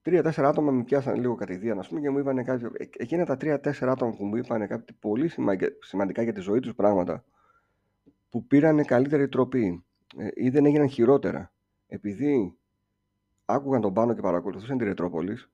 τρία-τέσσερα 0.02 0.48
άτομα 0.48 0.70
με 0.70 0.82
πιάσαν 0.82 1.14
λίγο 1.14 1.34
κατηδίαν, 1.34 1.78
ας 1.78 1.88
πούμε, 1.88 2.00
και 2.00 2.10
μου 2.10 2.18
είπαν 2.18 2.44
κάτι. 2.44 2.64
Ε, 2.64 2.84
εκείνα 2.96 3.24
τα 3.24 3.36
τρία-τέσσερα 3.36 3.92
άτομα 3.92 4.12
που 4.16 4.24
μου 4.24 4.36
είπαν 4.36 4.66
κάτι 4.66 4.92
πολύ 4.92 5.30
σημαντικά 5.80 6.22
για 6.22 6.32
τη 6.32 6.40
ζωή 6.40 6.60
τους 6.60 6.74
πράγματα, 6.74 7.24
που 8.30 8.46
πήραν 8.46 8.84
καλύτερη 8.84 9.28
τροπή 9.28 9.84
ε, 10.16 10.28
ή 10.34 10.50
δεν 10.50 10.66
έγιναν 10.66 10.88
χειρότερα, 10.88 11.52
επειδή 11.86 12.56
άκουγαν 13.44 13.80
τον 13.80 13.92
πάνω 13.92 14.14
και 14.14 14.20
παρακολουθούσαν 14.20 14.78
τη 14.78 14.84
Ρετρόπολης, 14.84 15.50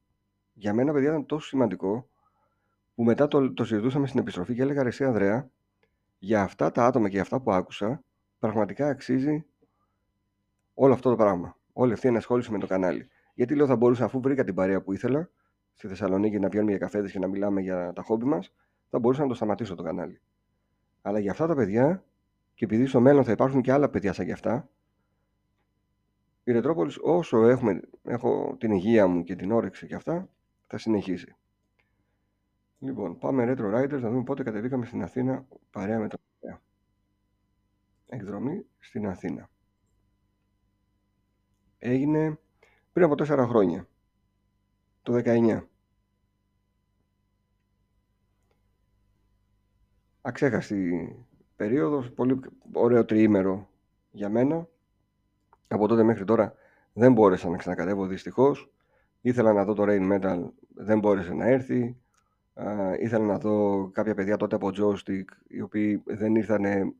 για 0.53 0.75
μένα, 0.75 0.93
παιδιά, 0.93 1.09
ήταν 1.09 1.27
τόσο 1.27 1.47
σημαντικό 1.47 2.09
που 2.95 3.05
μετά 3.05 3.29
το, 3.29 3.53
το 3.53 3.65
συζητούσαμε 3.65 4.07
στην 4.07 4.21
επιστροφή 4.21 4.55
και 4.55 4.63
έλεγα 4.63 4.83
ρε 4.83 5.07
Ανδρέα, 5.07 5.51
για 6.19 6.43
αυτά 6.43 6.71
τα 6.71 6.85
άτομα 6.85 7.07
και 7.07 7.13
για 7.13 7.23
αυτά 7.23 7.41
που 7.41 7.53
άκουσα, 7.53 8.03
πραγματικά 8.39 8.89
αξίζει 8.89 9.45
όλο 10.75 10.93
αυτό 10.93 11.11
το 11.11 11.17
πράγμα. 11.17 11.57
Όλη 11.73 11.93
αυτή 11.93 12.07
η 12.07 12.11
ενασχόληση 12.11 12.51
με 12.51 12.59
το 12.59 12.67
κανάλι. 12.67 13.09
Γιατί 13.37 13.55
λέω 13.55 13.66
θα 13.66 13.76
μπορούσα, 13.76 14.05
αφού 14.05 14.20
βρήκα 14.20 14.45
την 14.45 14.55
παρέα 14.55 14.82
που 14.82 14.93
ήθελα 14.93 15.30
στη 15.74 15.89
Θεσσαλονίκη 15.89 16.39
να 16.39 16.49
πιάνουμε 16.49 16.70
για 16.70 16.80
καφέδες 16.80 17.12
και 17.12 17.18
να 17.18 17.26
μιλάμε 17.26 17.61
για 17.61 17.93
τα 17.93 18.03
χόμπι 18.03 18.24
μας, 18.24 18.53
θα 18.91 18.99
μπορούσα 18.99 19.22
να 19.22 19.28
το 19.28 19.34
σταματήσω 19.34 19.74
το 19.74 19.82
κανάλι. 19.82 20.20
Αλλά 21.03 21.18
για 21.18 21.30
αυτά 21.30 21.47
τα 21.47 21.55
παιδιά, 21.55 22.05
και 22.55 22.64
επειδή 22.64 22.87
στο 22.87 23.01
μέλλον 23.01 23.24
θα 23.24 23.32
υπάρχουν 23.32 23.61
και 23.61 23.72
άλλα 23.72 23.89
παιδιά 23.89 24.12
σαν 24.12 24.26
και 24.26 24.32
αυτά, 24.32 24.68
η 26.45 26.53
Ρετρόπολης, 26.53 26.99
όσο 27.03 27.47
έχουμε, 27.47 27.80
έχω 28.03 28.57
την 28.59 28.70
υγεία 28.70 29.07
μου 29.07 29.22
και 29.22 29.37
την 29.37 29.53
όρεξη 29.53 29.87
και 29.87 29.95
αυτά, 29.95 30.28
θα 30.66 30.78
συνεχίσει. 30.78 31.37
Λοιπόν, 32.78 33.18
πάμε 33.18 33.45
Retro 33.49 33.74
Riders 33.74 34.01
να 34.01 34.11
δούμε 34.11 34.22
πότε 34.22 34.43
κατεβήκαμε 34.43 34.87
στην 34.87 35.03
Αθήνα 35.03 35.47
παρέα 35.70 35.99
με 35.99 36.09
τον 36.09 36.18
Εκδρομή 38.09 38.66
στην 38.78 39.07
Αθήνα. 39.07 39.51
Έγινε 41.78 42.39
πριν 42.97 43.09
από 43.09 43.17
τέσσερα 43.17 43.47
χρόνια, 43.47 43.89
το 45.03 45.21
19. 45.25 45.63
Αξέχαστη 50.21 51.17
περίοδος, 51.57 52.13
πολύ 52.13 52.41
ωραίο 52.73 53.05
τριήμερο 53.05 53.69
για 54.11 54.29
μένα. 54.29 54.69
Από 55.69 55.89
τότε 55.89 56.03
μέχρι 56.03 56.25
τώρα 56.25 56.55
δεν 56.93 57.13
μπόρεσα 57.13 57.49
να 57.49 57.57
ξανακατεύω 57.57 58.07
δυστυχώς. 58.07 58.73
Ήθελα 59.21 59.53
να 59.53 59.65
δω 59.65 59.75
το 59.75 59.85
Rain 59.87 60.13
Metal, 60.13 60.49
δεν 60.75 60.99
μπόρεσε 60.99 61.33
να 61.33 61.47
έρθει. 61.47 61.97
ήθελα 63.01 63.25
να 63.25 63.39
δω 63.39 63.89
κάποια 63.93 64.15
παιδιά 64.15 64.37
τότε 64.37 64.55
από 64.55 64.71
Joystick, 64.75 65.25
οι 65.49 65.61
οποίοι 65.61 66.03
δεν 66.07 66.35
ήρθανε, 66.35 66.93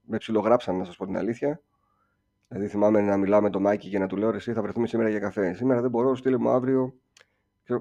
με 0.00 0.18
ψιλογράψαν 0.18 0.76
να 0.76 0.84
σας 0.84 0.96
πω 0.96 1.06
την 1.06 1.16
αλήθεια. 1.16 1.62
Δηλαδή 2.54 2.72
θυμάμαι 2.72 3.00
να 3.00 3.16
μιλάω 3.16 3.40
με 3.40 3.50
τον 3.50 3.62
Μάκη 3.62 3.88
και 3.88 3.98
να 3.98 4.06
του 4.06 4.16
λέω 4.16 4.34
εσύ 4.34 4.52
θα 4.52 4.62
βρεθούμε 4.62 4.86
σήμερα 4.86 5.08
για 5.08 5.18
καφέ. 5.18 5.52
Σήμερα 5.52 5.80
δεν 5.80 5.90
μπορώ, 5.90 6.14
στείλε 6.14 6.36
μου 6.36 6.48
αύριο. 6.48 6.94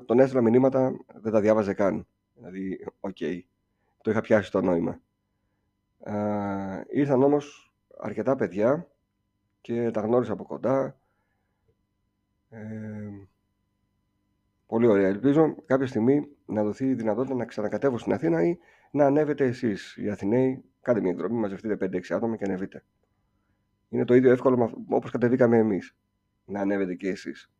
Τον 0.05 0.19
έστειλα 0.19 0.41
μηνύματα, 0.41 0.91
δεν 1.13 1.31
τα 1.31 1.41
διάβαζε 1.41 1.73
καν. 1.73 2.07
Δηλαδή, 2.33 2.85
ok. 2.99 3.15
Okay. 3.19 3.39
το 4.01 4.11
είχα 4.11 4.21
πιάσει 4.21 4.51
το 4.51 4.61
νόημα. 4.61 5.01
Ε, 6.03 6.13
ήρθαν 6.89 7.23
όμως 7.23 7.73
αρκετά 7.97 8.35
παιδιά 8.35 8.87
και 9.61 9.91
τα 9.91 10.01
γνώρισα 10.01 10.33
από 10.33 10.43
κοντά. 10.43 10.97
Ε, 12.49 12.59
πολύ 14.67 14.87
ωραία. 14.87 15.07
Ελπίζω 15.07 15.55
κάποια 15.65 15.87
στιγμή 15.87 16.27
να 16.45 16.63
δοθεί 16.63 16.85
η 16.85 16.93
δυνατότητα 16.93 17.35
να 17.35 17.45
ξανακατέβω 17.45 17.97
στην 17.97 18.13
Αθήνα 18.13 18.43
ή 18.43 18.57
να 18.91 19.05
ανέβετε 19.05 19.45
εσείς 19.45 19.97
οι 19.97 20.09
Αθηναίοι. 20.09 20.63
Κάντε 20.81 21.01
μια 21.01 21.11
εκδρομή, 21.11 21.39
μαζευτείτε 21.39 21.89
5-6 21.91 21.99
άτομα 22.09 22.35
και 22.35 22.43
ανεβείτε. 22.43 22.83
Είναι 23.93 24.05
το 24.05 24.13
ίδιο 24.13 24.31
εύκολο 24.31 24.83
όπως 24.89 25.11
κατεβήκαμε 25.11 25.57
εμείς. 25.57 25.95
Να 26.45 26.59
ανέβετε 26.59 26.95
και 26.95 27.09
εσείς. 27.09 27.51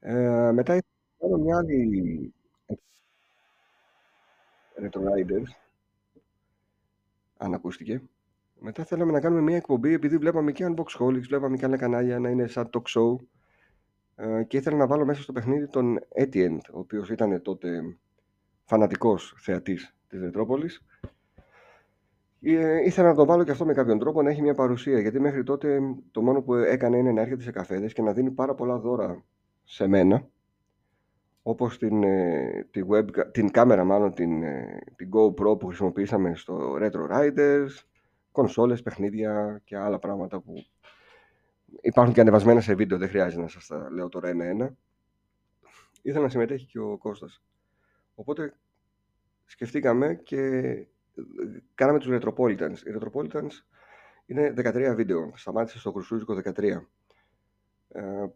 Ε, 0.00 0.50
μετά 0.52 0.74
ήθελα 0.74 1.38
μια 1.38 1.56
άλλη 1.56 2.34
Retro 4.76 5.00
Riders 5.00 5.48
αν 7.36 7.54
ακούστηκε. 7.54 8.02
Μετά 8.60 8.84
θέλαμε 8.84 9.12
να 9.12 9.20
κάνουμε 9.20 9.42
μια 9.42 9.56
εκπομπή 9.56 9.92
επειδή 9.92 10.18
βλέπαμε 10.18 10.52
και 10.52 10.66
Unboxholics, 10.68 11.26
βλέπαμε 11.26 11.56
και 11.56 11.64
άλλα 11.64 11.76
κανάλια 11.76 12.18
να 12.18 12.28
είναι 12.28 12.46
σαν 12.46 12.70
talk 12.72 12.82
show 12.82 13.16
ε, 14.14 14.42
και 14.44 14.56
ήθελα 14.56 14.76
να 14.76 14.86
βάλω 14.86 15.04
μέσα 15.04 15.22
στο 15.22 15.32
παιχνίδι 15.32 15.68
τον 15.68 15.98
Etienne, 16.20 16.58
ο 16.72 16.78
οποίος 16.78 17.10
ήταν 17.10 17.42
τότε 17.42 17.96
φανατικός 18.64 19.34
θεατής 19.38 19.94
της 20.08 20.20
Ρετρόπολης. 20.20 20.84
Ε, 22.46 22.84
ήθελα 22.84 23.08
να 23.08 23.14
το 23.14 23.24
βάλω 23.24 23.44
και 23.44 23.50
αυτό 23.50 23.64
με 23.64 23.72
κάποιον 23.72 23.98
τρόπο 23.98 24.22
να 24.22 24.30
έχει 24.30 24.42
μια 24.42 24.54
παρουσία, 24.54 25.00
γιατί 25.00 25.20
μέχρι 25.20 25.42
τότε 25.42 25.80
το 26.10 26.22
μόνο 26.22 26.42
που 26.42 26.54
έκανε 26.54 26.96
είναι 26.96 27.12
να 27.12 27.20
έρχεται 27.20 27.42
σε 27.42 27.50
καφέδες 27.50 27.92
και 27.92 28.02
να 28.02 28.12
δίνει 28.12 28.30
πάρα 28.30 28.54
πολλά 28.54 28.78
δώρα 28.78 29.24
σε 29.64 29.86
μένα, 29.86 30.28
όπως 31.42 31.78
την, 31.78 32.02
ε, 32.02 32.66
τη 32.70 32.80
web, 32.90 33.04
την 33.32 33.50
κάμερα 33.50 33.84
μάλλον, 33.84 34.14
την, 34.14 34.42
ε, 34.42 34.82
την 34.96 35.10
GoPro 35.12 35.58
που 35.58 35.66
χρησιμοποιήσαμε 35.66 36.34
στο 36.34 36.76
Retro 36.80 37.10
Riders, 37.10 37.70
κονσόλες, 38.32 38.82
παιχνίδια 38.82 39.60
και 39.64 39.76
άλλα 39.76 39.98
πράγματα 39.98 40.40
που 40.40 40.54
υπάρχουν 41.80 42.14
και 42.14 42.20
ανεβασμένα 42.20 42.60
σε 42.60 42.74
βίντεο, 42.74 42.98
δεν 42.98 43.08
χρειάζεται 43.08 43.42
να 43.42 43.48
σας 43.48 43.66
τα 43.66 43.90
λέω 43.90 44.08
τώρα 44.08 44.28
ένα-ένα. 44.28 44.76
Ήθελα 46.02 46.22
να 46.22 46.30
συμμετέχει 46.30 46.66
και 46.66 46.78
ο 46.78 46.96
Κώστας. 46.98 47.42
Οπότε 48.14 48.54
σκεφτήκαμε 49.44 50.14
και 50.14 50.40
ε, 50.40 50.88
κάναμε 51.74 51.98
τους 51.98 52.08
Retropolitans. 52.10 52.76
Οι 52.76 52.98
Retropolitans 52.98 53.50
είναι 54.26 54.54
13 54.56 54.92
βίντεο. 54.94 55.32
Σταμάτησε 55.34 55.78
στο 55.78 55.92
Χρυσούζικο 55.92 56.34
13. 56.44 56.88
Ε, 57.88 58.26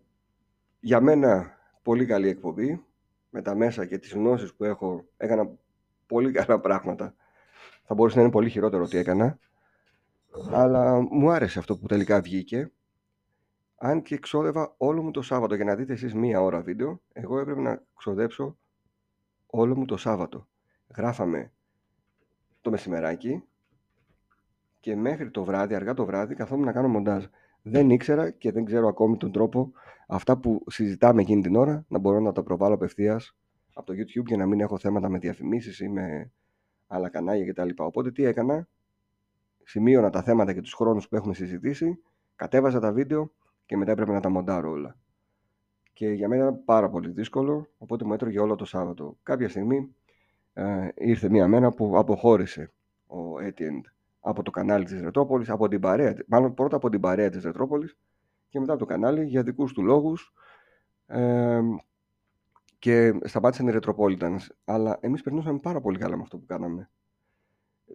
για 0.81 1.01
μένα 1.01 1.59
πολύ 1.83 2.07
καλή 2.07 2.29
εκπομπή. 2.29 2.83
Με 3.31 3.43
τα 3.43 3.55
μέσα 3.55 3.87
και 3.87 3.99
τις 3.99 4.13
γνώσεις 4.13 4.55
που 4.55 4.65
έχω 4.65 5.09
έκανα 5.17 5.51
πολύ 6.07 6.33
καλά 6.33 6.61
πράγματα. 6.61 7.15
Θα 7.85 7.95
μπορούσε 7.95 8.17
να 8.17 8.23
είναι 8.23 8.31
πολύ 8.31 8.51
χειρότερο 8.51 8.83
ότι 8.83 8.99
έκανα. 8.99 9.39
Αλλά 10.53 11.01
μου 11.01 11.31
άρεσε 11.31 11.59
αυτό 11.59 11.79
που 11.79 11.87
τελικά 11.87 12.21
βγήκε. 12.21 12.73
Αν 13.77 14.03
και 14.03 14.19
ξόδευα 14.19 14.75
όλο 14.77 15.03
μου 15.03 15.11
το 15.11 15.23
Σάββατο 15.23 15.55
για 15.55 15.65
να 15.65 15.75
δείτε 15.75 15.93
εσείς 15.93 16.15
μία 16.15 16.41
ώρα 16.41 16.61
βίντεο, 16.61 17.01
εγώ 17.13 17.39
έπρεπε 17.39 17.61
να 17.61 17.83
ξοδέψω 17.97 18.59
όλο 19.47 19.77
μου 19.77 19.85
το 19.85 19.97
Σάββατο. 19.97 20.49
Γράφαμε 20.97 21.53
το 22.61 22.71
μεσημεράκι 22.71 23.43
και 24.81 24.97
μέχρι 24.97 25.31
το 25.31 25.45
βράδυ, 25.45 25.75
αργά 25.75 25.95
το 25.95 26.05
βράδυ, 26.05 26.35
καθόμουν 26.35 26.65
να 26.65 26.73
κάνω 26.73 26.89
μοντάζ. 26.89 27.25
Δεν 27.63 27.91
ήξερα 27.91 28.31
και 28.31 28.53
δεν 28.53 28.65
ξέρω 28.65 28.89
ακόμη 28.89 29.17
τον 29.17 29.33
τρόπο 29.33 29.73
αυτά 30.09 30.39
που 30.39 30.65
συζητάμε 30.67 31.21
εκείνη 31.21 31.43
την 31.43 31.57
ώρα 31.57 31.85
να 31.89 31.99
μπορώ 31.99 32.21
να 32.21 32.33
τα 32.33 32.43
προβάλλω 32.43 32.75
απευθείας 32.75 33.37
από 33.73 33.87
το 33.87 33.93
YouTube 33.93 34.27
για 34.27 34.37
να 34.37 34.47
μην 34.47 34.61
έχω 34.61 34.79
θέματα 34.79 35.09
με 35.09 35.19
διαφημίσεις 35.19 35.81
ή 35.81 35.89
με 35.89 36.33
άλλα 36.87 37.09
κανάλια 37.09 37.53
κτλ. 37.53 37.69
Οπότε 37.77 38.13
τι 38.13 38.25
έκανα, 38.25 38.69
σημείωνα 39.65 40.11
τα 40.11 40.23
θέματα 40.23 40.53
και 40.53 40.61
τους 40.61 40.73
χρόνους 40.73 41.09
που 41.09 41.17
έχουμε 41.17 41.35
συζητήσει, 41.35 42.03
κατέβαζα 42.37 42.81
τα 42.81 42.93
βίντεο 42.93 43.33
και 43.67 43.77
μετά 43.77 43.93
έπρεπε 43.93 44.13
να 44.13 44.21
τα 44.21 44.29
μοντάρω 44.29 44.71
όλα. 44.71 44.97
Και 45.93 46.09
για 46.09 46.29
μένα 46.29 46.43
ήταν 46.43 46.65
πάρα 46.65 46.91
πολύ 46.91 47.11
δύσκολο, 47.11 47.69
οπότε 47.79 48.05
μου 48.05 48.13
έτρωγε 48.13 48.39
όλο 48.39 48.55
το 48.55 48.65
Σάββατο. 48.65 49.19
Κάποια 49.23 49.49
στιγμή 49.49 49.95
ε, 50.53 50.89
ήρθε 50.95 51.29
μια 51.29 51.49
μέρα 51.49 51.71
που 51.71 51.99
αποχώρησε 51.99 52.73
ο 53.07 53.37
Etienne 53.41 53.91
από 54.21 54.43
το 54.43 54.51
κανάλι 54.51 54.85
της 54.85 55.01
Ρετρόπολης, 55.01 55.51
από 55.51 55.69
την 55.69 55.81
παρέα, 55.81 56.17
μάλλον 56.27 56.55
πρώτα 56.55 56.77
από 56.77 56.89
την 56.89 57.01
παρέα 57.01 57.31
της 57.31 57.43
Ρετρόπολης 57.43 57.97
και 58.49 58.61
μετά 58.61 58.73
από 58.73 58.81
το 58.81 58.87
κανάλι 58.87 59.25
για 59.25 59.43
δικούς 59.43 59.73
του 59.73 59.83
λόγους 59.83 60.33
ε, 61.07 61.61
και 62.79 63.19
σταμάτησαν 63.25 63.69
οι 63.69 63.79
Retropolitans. 63.81 64.47
Αλλά 64.65 64.99
εμείς 65.01 65.23
περνούσαμε 65.23 65.59
πάρα 65.59 65.81
πολύ 65.81 65.99
καλά 65.99 66.17
με 66.17 66.23
αυτό 66.23 66.39
που 66.39 66.47
κάναμε. 66.47 66.91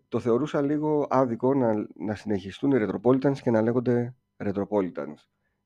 Το 0.08 0.20
θεωρούσα 0.20 0.62
λίγο 0.62 1.08
άδικο 1.10 1.54
να, 1.54 1.88
να 1.96 2.16
συνεχιστούν 2.16 2.72
οι 2.72 2.86
Retropolitans 2.88 3.38
και 3.38 3.52
να 3.52 3.62
λέγονται 3.62 4.16
Retropolitans. 4.38 5.16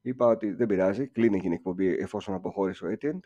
Είπα 0.02 0.26
ότι 0.28 0.52
δεν 0.52 0.68
πειράζει, 0.68 1.08
κλείνει 1.08 1.38
εκείνη 1.38 1.54
η 1.54 1.58
εκπομπή 1.58 1.88
εφόσον 1.88 2.34
αποχώρησε 2.34 2.86
ο 2.86 2.90
Etienne 2.92 3.20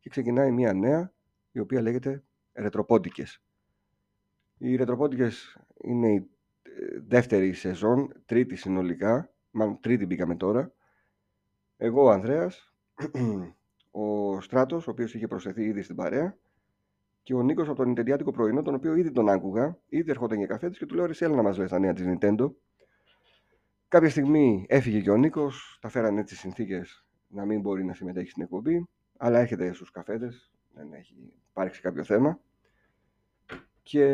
και 0.00 0.08
ξεκινάει 0.08 0.50
μια 0.50 0.72
νέα 0.72 1.12
η 1.52 1.58
οποία 1.58 1.82
λέγεται 1.82 2.22
Ρετροπόντικες. 2.54 3.42
Οι 4.58 4.76
Ρετροπόντικες 4.76 5.58
είναι 5.82 6.12
η 6.12 6.30
ε, 6.62 7.00
δεύτερη 7.06 7.52
σεζόν, 7.52 8.22
τρίτη 8.24 8.56
συνολικά, 8.56 9.32
μάλλον 9.50 9.80
τρίτη 9.80 10.06
μπήκαμε 10.06 10.36
τώρα. 10.36 10.72
Εγώ 11.76 12.04
ο 12.04 12.10
Ανδρέας, 12.10 12.74
ο 13.90 14.40
Στράτος, 14.40 14.86
ο 14.86 14.90
οποίος 14.90 15.14
είχε 15.14 15.26
προσθεθεί 15.26 15.64
ήδη 15.64 15.82
στην 15.82 15.96
παρέα, 15.96 16.38
και 17.22 17.34
ο 17.34 17.42
Νίκος 17.42 17.68
από 17.68 17.76
τον 17.76 17.86
Νιντεντιάτικο 17.86 18.30
πρωινό, 18.30 18.62
τον 18.62 18.74
οποίο 18.74 18.94
ήδη 18.94 19.10
τον 19.10 19.28
άκουγα, 19.28 19.78
ήδη 19.88 20.10
ερχόταν 20.10 20.38
για 20.38 20.46
καφέ 20.46 20.70
και 20.70 20.86
του 20.86 20.94
λέω: 20.94 21.06
Ρε, 21.06 21.12
έλα 21.18 21.34
να 21.36 21.42
μας 21.42 21.58
λέει 21.58 21.66
τα 21.66 21.78
νέα 21.78 21.92
της 21.92 22.06
Nintendo. 22.08 22.52
Κάποια 23.88 24.10
στιγμή 24.10 24.66
έφυγε 24.68 25.00
και 25.00 25.10
ο 25.10 25.16
Νίκος, 25.16 25.78
τα 25.80 25.88
φέρανε 25.88 26.20
έτσι 26.20 26.36
συνθήκες 26.36 27.04
να 27.28 27.44
μην 27.44 27.60
μπορεί 27.60 27.84
να 27.84 27.94
συμμετέχει 27.94 28.30
στην 28.30 28.42
εκπομπή, 28.42 28.88
αλλά 29.16 29.38
έρχεται 29.38 29.72
στους 29.72 29.90
καφέδες, 29.90 30.53
δεν 30.74 30.92
έχει 30.92 31.32
υπάρξει 31.50 31.80
κάποιο 31.80 32.04
θέμα. 32.04 32.40
Και 33.82 34.06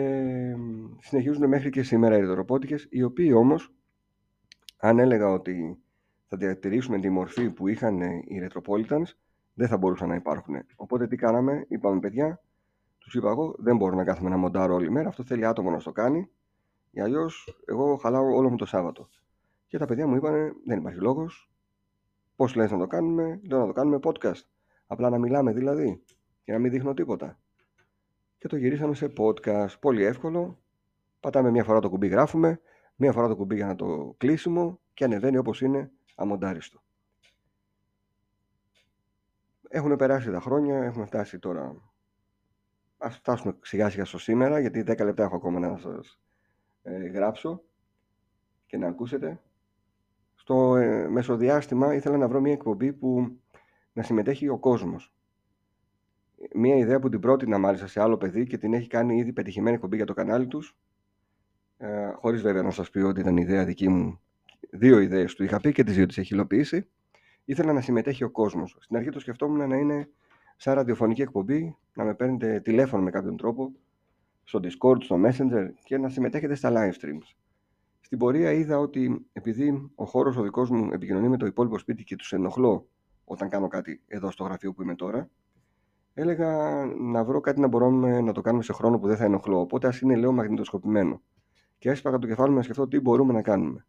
συνεχίζουν 1.01 1.49
μέχρι 1.49 1.71
και 1.71 1.83
σήμερα 1.83 2.17
οι 2.17 2.21
ρετροπότικες, 2.21 2.87
οι 2.91 3.03
οποίοι 3.03 3.33
όμως, 3.35 3.75
αν 4.77 4.99
έλεγα 4.99 5.29
ότι 5.29 5.79
θα 6.27 6.37
διατηρήσουμε 6.37 6.99
τη 6.99 7.11
μορφή 7.11 7.51
που 7.51 7.69
είχαν 7.69 8.01
οι 8.01 8.49
Retropolitans, 8.49 9.13
δεν 9.55 9.69
θα 9.69 9.77
μπορούσαν 9.77 10.09
να 10.09 10.15
υπάρχουν. 10.15 10.55
Οπότε 10.77 11.07
τι 11.07 11.17
κάναμε, 11.17 11.65
είπαμε 11.69 12.01
παιδιά, 12.01 12.43
τους 12.99 13.15
είπα 13.15 13.31
εγώ, 13.31 13.55
δεν 13.59 13.77
μπορώ 13.77 13.97
να 13.97 14.05
κάθομαι 14.05 14.31
να 14.31 14.37
μοντάρω 14.37 14.75
όλη 14.75 14.91
μέρα, 14.91 15.09
αυτό 15.09 15.25
θέλει 15.25 15.47
άτομο 15.47 15.71
να 15.71 15.79
το 15.79 15.93
κάνει, 15.93 16.31
ή 16.91 17.01
αλλιώς 17.01 17.63
εγώ 17.67 17.97
χαλάω 17.97 18.35
όλο 18.35 18.51
μου 18.51 18.57
το 18.57 18.67
Σάββατο. 18.67 19.09
Και 19.67 19.79
τα 19.79 19.87
παιδιά 19.87 20.07
μου 20.07 20.17
είπαν, 20.17 20.57
δεν 20.67 20.79
υπάρχει 20.79 21.01
λόγος, 21.01 21.51
πώς 22.37 22.55
λες 22.55 22.71
να 22.71 22.79
το 22.79 22.87
κάνουμε, 22.87 23.41
λέω 23.43 23.59
να 23.59 23.67
το 23.67 23.73
κάνουμε 23.73 23.99
podcast. 24.03 24.43
Απλά 24.87 25.11
να 25.11 25.19
μιλάμε 25.19 25.53
δηλαδή 25.53 26.03
και 26.43 26.53
να 26.53 26.59
μην 26.59 26.71
δείχνω 26.71 26.95
τίποτα. 26.95 27.39
Και 28.39 28.49
το 28.49 28.57
γυρίσαμε 28.57 28.95
σε 28.95 29.13
podcast. 29.17 29.79
Πολύ 29.81 30.05
εύκολο. 30.05 30.59
Πατάμε 31.21 31.51
μια 31.51 31.65
φορά 31.65 31.81
το 31.81 31.89
κουμπί, 31.89 32.07
γράφουμε. 32.07 32.61
Μια 32.97 33.13
φορά 33.13 33.29
το 33.29 33.37
κουμπί 33.37 33.55
για 33.55 33.67
να 33.67 33.75
το 33.75 34.15
κλείσιμο 34.19 34.81
και 34.95 35.05
ανεβαίνει 35.05 35.37
όπως 35.37 35.61
είναι 35.61 35.91
αμοντάριστο. 36.15 36.83
Έχουν 39.69 39.97
περάσει 39.97 40.31
τα 40.31 40.41
χρόνια, 40.41 40.83
έχουμε 40.83 41.05
φτάσει 41.05 41.39
τώρα. 41.39 41.93
Ας 42.99 43.17
φτάσουμε 43.17 43.59
σιγά 43.63 43.91
σιγά 43.91 44.05
στο 44.05 44.19
σήμερα, 44.19 44.61
γιατί 44.61 44.85
10 44.87 45.05
λεπτά 45.05 45.23
έχω 45.23 45.37
ακόμα 45.37 45.59
να 45.59 45.79
σας 45.79 46.21
ε, 46.83 47.07
γράψω 47.07 47.63
και 48.67 48.77
να 48.77 48.89
ακούσετε. 48.89 49.41
Στο 50.35 50.77
ε, 50.77 51.09
μεσοδιάστημα 51.09 51.95
ήθελα 51.95 52.17
να 52.17 52.29
βρω 52.29 52.41
μια 52.41 52.53
εκπομπή 52.53 52.93
που 52.93 53.39
να 53.93 54.03
συμμετέχει 54.03 54.49
ο 54.49 54.59
κόσμος 54.59 55.15
μια 56.55 56.77
ιδέα 56.77 56.99
που 56.99 57.09
την 57.09 57.21
πρότεινα 57.21 57.59
μάλιστα 57.59 57.87
σε 57.87 58.01
άλλο 58.01 58.17
παιδί 58.17 58.47
και 58.47 58.59
την 58.59 58.75
έχει 58.75 58.89
κάνει 58.89 59.17
ήδη 59.17 59.33
πετυχημένη 59.33 59.75
εκπομπή 59.75 59.97
για 59.97 60.07
το 60.07 60.15
κανάλι 60.15 60.47
τους. 60.47 60.77
Ε, 61.77 62.11
χωρίς 62.15 62.43
βέβαια 62.43 62.63
να 62.63 62.71
σας 62.71 62.91
πει 62.91 62.99
ότι 62.99 63.21
ήταν 63.21 63.37
ιδέα 63.37 63.65
δική 63.65 63.89
μου 63.89 64.21
δύο 64.71 64.99
ιδέες 64.99 65.35
του 65.35 65.45
είχα 65.45 65.61
πει 65.61 65.73
και 65.73 65.85
τις 65.85 65.95
δύο 65.95 66.07
τις 66.07 66.19
έχει 66.19 66.35
υλοποιήσει. 66.35 66.89
Ήθελα 67.45 67.73
να 67.73 67.81
συμμετέχει 67.81 68.25
ο 68.25 68.31
κόσμος. 68.31 68.77
Στην 68.81 68.97
αρχή 68.97 69.11
το 69.11 69.21
σκεφτόμουν 69.21 69.69
να 69.69 69.77
είναι 69.77 70.09
σαν 70.57 70.75
ραδιοφωνική 70.75 71.23
εκπομπή 71.23 71.77
να 71.95 72.05
με 72.05 72.15
παίρνετε 72.15 72.61
τηλέφωνο 72.61 73.03
με 73.03 73.11
κάποιον 73.11 73.37
τρόπο 73.37 73.73
στο 74.43 74.61
Discord, 74.63 75.03
στο 75.03 75.21
Messenger 75.25 75.69
και 75.85 75.99
να 75.99 76.09
συμμετέχετε 76.09 76.55
στα 76.55 76.71
live 76.73 77.05
streams. 77.05 77.35
Στην 78.01 78.19
πορεία 78.19 78.53
είδα 78.53 78.79
ότι 78.79 79.27
επειδή 79.33 79.91
ο 79.95 80.05
χώρος 80.05 80.37
ο 80.37 80.43
δικός 80.43 80.71
μου 80.71 80.89
επικοινωνεί 80.93 81.29
με 81.29 81.37
το 81.37 81.47
υπόλοιπο 81.47 81.79
σπίτι 81.79 82.05
και 82.05 82.17
τους 82.17 82.33
ενοχλώ 82.33 82.89
όταν 83.25 83.49
κάνω 83.49 83.69
κάτι 83.69 84.03
εδώ 84.07 84.31
στο 84.31 84.45
γραφείο 84.45 84.73
που 84.73 84.83
είμαι 84.83 84.95
τώρα 84.95 85.31
έλεγα 86.21 86.85
να 86.99 87.25
βρω 87.25 87.41
κάτι 87.41 87.61
να 87.61 87.67
μπορούμε 87.67 88.21
να 88.21 88.33
το 88.33 88.41
κάνουμε 88.41 88.63
σε 88.63 88.73
χρόνο 88.73 88.99
που 88.99 89.07
δεν 89.07 89.17
θα 89.17 89.25
ενοχλώ. 89.25 89.61
Οπότε 89.61 89.87
ας 89.87 90.01
είναι 90.01 90.17
λέω 90.17 90.33
μαγνητοσκοπημένο. 90.33 91.23
Και 91.79 91.91
έσπαγα 91.91 92.19
το 92.19 92.27
κεφάλι 92.27 92.51
μου 92.51 92.57
να 92.57 92.63
σκεφτώ 92.63 92.89
τι 92.89 93.01
μπορούμε 93.01 93.33
να 93.33 93.43
κάνουμε. 93.43 93.87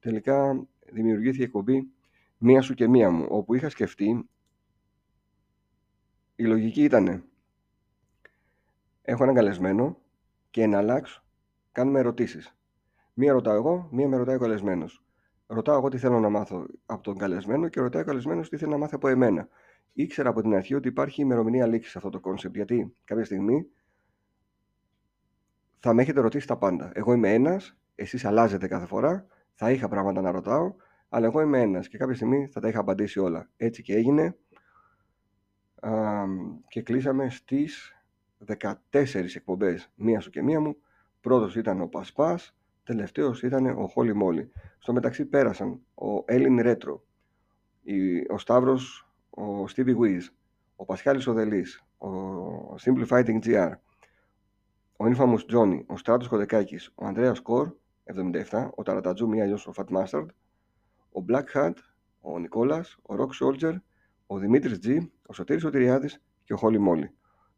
Τελικά 0.00 0.66
δημιουργήθηκε 0.92 1.42
η 1.42 1.44
εκπομπή 1.44 1.88
Μία 2.38 2.60
σου 2.60 2.74
και 2.74 2.88
μία 2.88 3.10
μου, 3.10 3.26
όπου 3.28 3.54
είχα 3.54 3.68
σκεφτεί 3.68 4.28
η 6.36 6.44
λογική 6.44 6.82
ήταν 6.82 7.24
Έχω 9.02 9.22
έναν 9.22 9.34
καλεσμένο 9.34 9.98
και 10.50 10.62
εναλλάξ 10.62 11.24
κάνουμε 11.72 11.98
ερωτήσεις. 11.98 12.56
Μία 13.14 13.32
ρωτάω 13.32 13.54
εγώ, 13.54 13.88
μία 13.90 14.08
με 14.08 14.16
ρωτάει 14.16 14.36
ο 14.36 14.38
καλεσμένος. 14.38 15.04
Ρωτάω 15.46 15.76
εγώ 15.76 15.88
τι 15.88 15.98
θέλω 15.98 16.20
να 16.20 16.28
μάθω 16.28 16.66
από 16.86 17.02
τον 17.02 17.18
καλεσμένο 17.18 17.68
και 17.68 17.80
ρωτάει 17.80 18.02
ο 18.02 18.04
καλεσμένος 18.04 18.48
τι 18.48 18.56
θέλει 18.56 18.70
να 18.70 18.78
μάθει 18.78 18.94
από 18.94 19.08
εμένα. 19.08 19.48
Ήξερα 19.96 20.28
από 20.28 20.40
την 20.42 20.54
αρχή 20.54 20.74
ότι 20.74 20.88
υπάρχει 20.88 21.22
ημερομηνία 21.22 21.66
λήξης 21.66 21.90
σε 21.90 21.98
αυτό 21.98 22.10
το 22.10 22.20
concept, 22.20 22.54
γιατί 22.54 22.96
κάποια 23.04 23.24
στιγμή 23.24 23.66
θα 25.78 25.92
με 25.92 26.02
έχετε 26.02 26.20
ρωτήσει 26.20 26.46
τα 26.46 26.56
πάντα. 26.56 26.90
Εγώ 26.94 27.12
είμαι 27.12 27.32
ένας, 27.32 27.76
εσείς 27.94 28.24
αλλάζετε 28.24 28.66
κάθε 28.66 28.86
φορά, 28.86 29.26
θα 29.54 29.70
είχα 29.70 29.88
πράγματα 29.88 30.20
να 30.20 30.30
ρωτάω, 30.30 30.74
αλλά 31.08 31.26
εγώ 31.26 31.40
είμαι 31.40 31.60
ένας 31.60 31.88
και 31.88 31.98
κάποια 31.98 32.14
στιγμή 32.14 32.46
θα 32.46 32.60
τα 32.60 32.68
είχα 32.68 32.80
απαντήσει 32.80 33.18
όλα. 33.18 33.50
Έτσι 33.56 33.82
και 33.82 33.94
έγινε. 33.94 34.36
και 36.68 36.82
κλείσαμε 36.82 37.30
στις 37.30 37.94
14 38.90 39.34
εκπομπές, 39.34 39.92
μία 39.94 40.20
σου 40.20 40.30
και 40.30 40.42
μία 40.42 40.60
μου. 40.60 40.76
Πρώτος 41.20 41.56
ήταν 41.56 41.80
ο 41.80 41.86
Πασπάς, 41.86 42.56
τελευταίος 42.84 43.42
ήταν 43.42 43.66
ο 43.66 43.86
Χόλι 43.86 44.14
Μόλι. 44.14 44.50
Στο 44.78 44.92
μεταξύ 44.92 45.24
πέρασαν 45.24 45.80
ο 45.94 46.22
Έλλην 46.24 46.60
Ρέτρο, 46.60 47.04
ο 48.30 48.38
Σταύρος, 48.38 49.08
ο 49.34 49.68
Στίβι 49.68 49.96
Wiz, 50.00 50.22
ο 50.76 50.84
Πασχάλης 50.84 51.26
Οδελής, 51.26 51.84
ο 51.98 52.08
Simple 52.74 53.06
Fighting 53.08 53.38
GR, 53.44 53.72
ο 54.96 55.04
Infamous 55.04 55.54
Johnny, 55.54 55.82
ο 55.86 55.96
Στράτος 55.96 56.28
Κοδεκάκης, 56.28 56.92
ο 56.94 57.06
Ανδρέας 57.06 57.40
Κορ, 57.40 57.72
77, 58.04 58.70
ο 58.74 58.82
Ταρατατζού 58.82 59.32
ή 59.32 59.40
αλλιώς 59.40 59.66
ο 59.66 59.72
Fat 59.76 59.96
Mustard, 59.96 60.26
ο 61.12 61.24
Black 61.28 61.44
Hat, 61.54 61.72
ο 62.20 62.38
Νικόλας, 62.38 62.98
ο 63.02 63.14
Rock 63.14 63.44
Soldier, 63.44 63.76
ο 64.26 64.38
Δημήτρης 64.38 64.78
G, 64.84 65.08
ο 65.26 65.32
Σωτήρης 65.32 65.62
Σωτηριάδης 65.62 66.22
και 66.44 66.52
ο 66.52 66.56
Χόλι 66.56 66.78
Μόλι. 66.78 67.10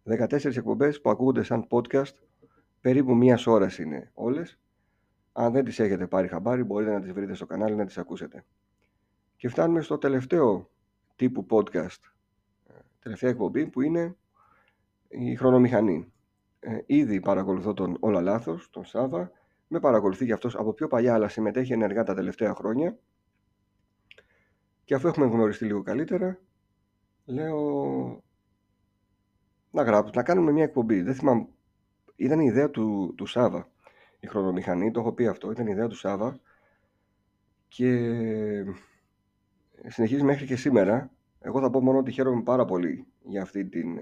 14 0.05 0.57
εκπομπές 0.57 1.01
που 1.01 1.11
ακούγονται 1.11 1.43
σαν 1.43 1.67
podcast, 1.71 2.15
περίπου 2.81 3.15
μίας 3.15 3.47
ώρας 3.47 3.79
είναι 3.79 4.11
όλες. 4.15 4.59
Αν 5.33 5.53
δεν 5.53 5.65
τις 5.65 5.79
έχετε 5.79 6.07
πάρει 6.07 6.29
χαμπάρι, 6.29 6.65
μπορείτε 6.65 6.93
να 6.93 7.01
τις 7.01 7.13
βρείτε 7.13 7.35
στο 7.35 7.47
κανάλι 7.47 7.75
να 7.75 7.85
τις 7.85 7.99
ακούσετε. 7.99 8.45
Και 9.37 9.49
φτάνουμε 9.49 9.81
στο 9.81 9.99
τελευταίο 9.99 10.71
τύπου 11.17 11.47
podcast, 11.51 12.01
τελευταία 12.99 13.31
εκπομπή 13.31 13.67
που 13.67 13.81
είναι 13.81 14.17
η 15.09 15.37
χρονομηχανή. 15.37 16.13
Ε, 16.61 16.79
ήδη 16.87 17.21
παρακολουθώ 17.21 17.73
τον 17.73 17.97
Όλα 18.01 18.21
Λάθος, 18.21 18.71
τον 18.71 18.85
Σάβα, 18.85 19.31
με 19.69 19.81
παρακολουθεί 19.81 20.27
και 20.27 20.33
αυτός 20.33 20.57
από 20.57 20.73
πιο 20.73 20.89
παλιά 20.89 21.15
αλλά 21.15 21.29
συμμετέχει 21.29 21.73
ενεργά 21.73 22.03
τα 22.03 22.15
τελευταία 22.15 22.55
χρόνια. 22.55 22.99
Και 24.85 24.95
αφού 24.95 25.09
έχουμε 25.09 25.27
γνωριστεί 25.27 25.65
λίγο 25.65 25.83
καλύτερα 25.83 26.41
λέω 27.27 28.23
να 29.71 29.83
γράψω, 29.83 30.13
να 30.15 30.23
κάνουμε 30.23 30.53
μια 30.53 30.65
εκπομπή. 30.65 31.03
Δεν 31.03 31.15
θυμάμαι, 31.15 31.49
ήταν 32.17 32.41
η 32.41 32.47
ιδέα 32.47 32.71
του, 32.71 33.15
του 33.17 33.27
Σάβα. 33.27 33.71
Η 34.21 34.27
χρονομηχανή, 34.27 34.91
το 34.91 35.01
έχω 35.01 35.13
πει 35.13 35.27
αυτό, 35.27 35.51
ήταν 35.51 35.67
η 35.67 35.71
ιδέα 35.73 35.87
του 35.87 35.97
Σάβα. 35.97 36.41
Και 37.69 37.91
συνεχίζει 39.87 40.23
μέχρι 40.23 40.47
και 40.47 40.57
σήμερα. 40.57 41.11
Εγώ 41.41 41.61
θα 41.61 41.71
πω 41.71 41.81
μόνο 41.81 41.99
ότι 41.99 42.11
χαίρομαι 42.11 42.43
πάρα 42.43 42.65
πολύ 42.65 43.07
για 43.23 43.43
αυτή 43.43 43.65
την... 43.65 43.99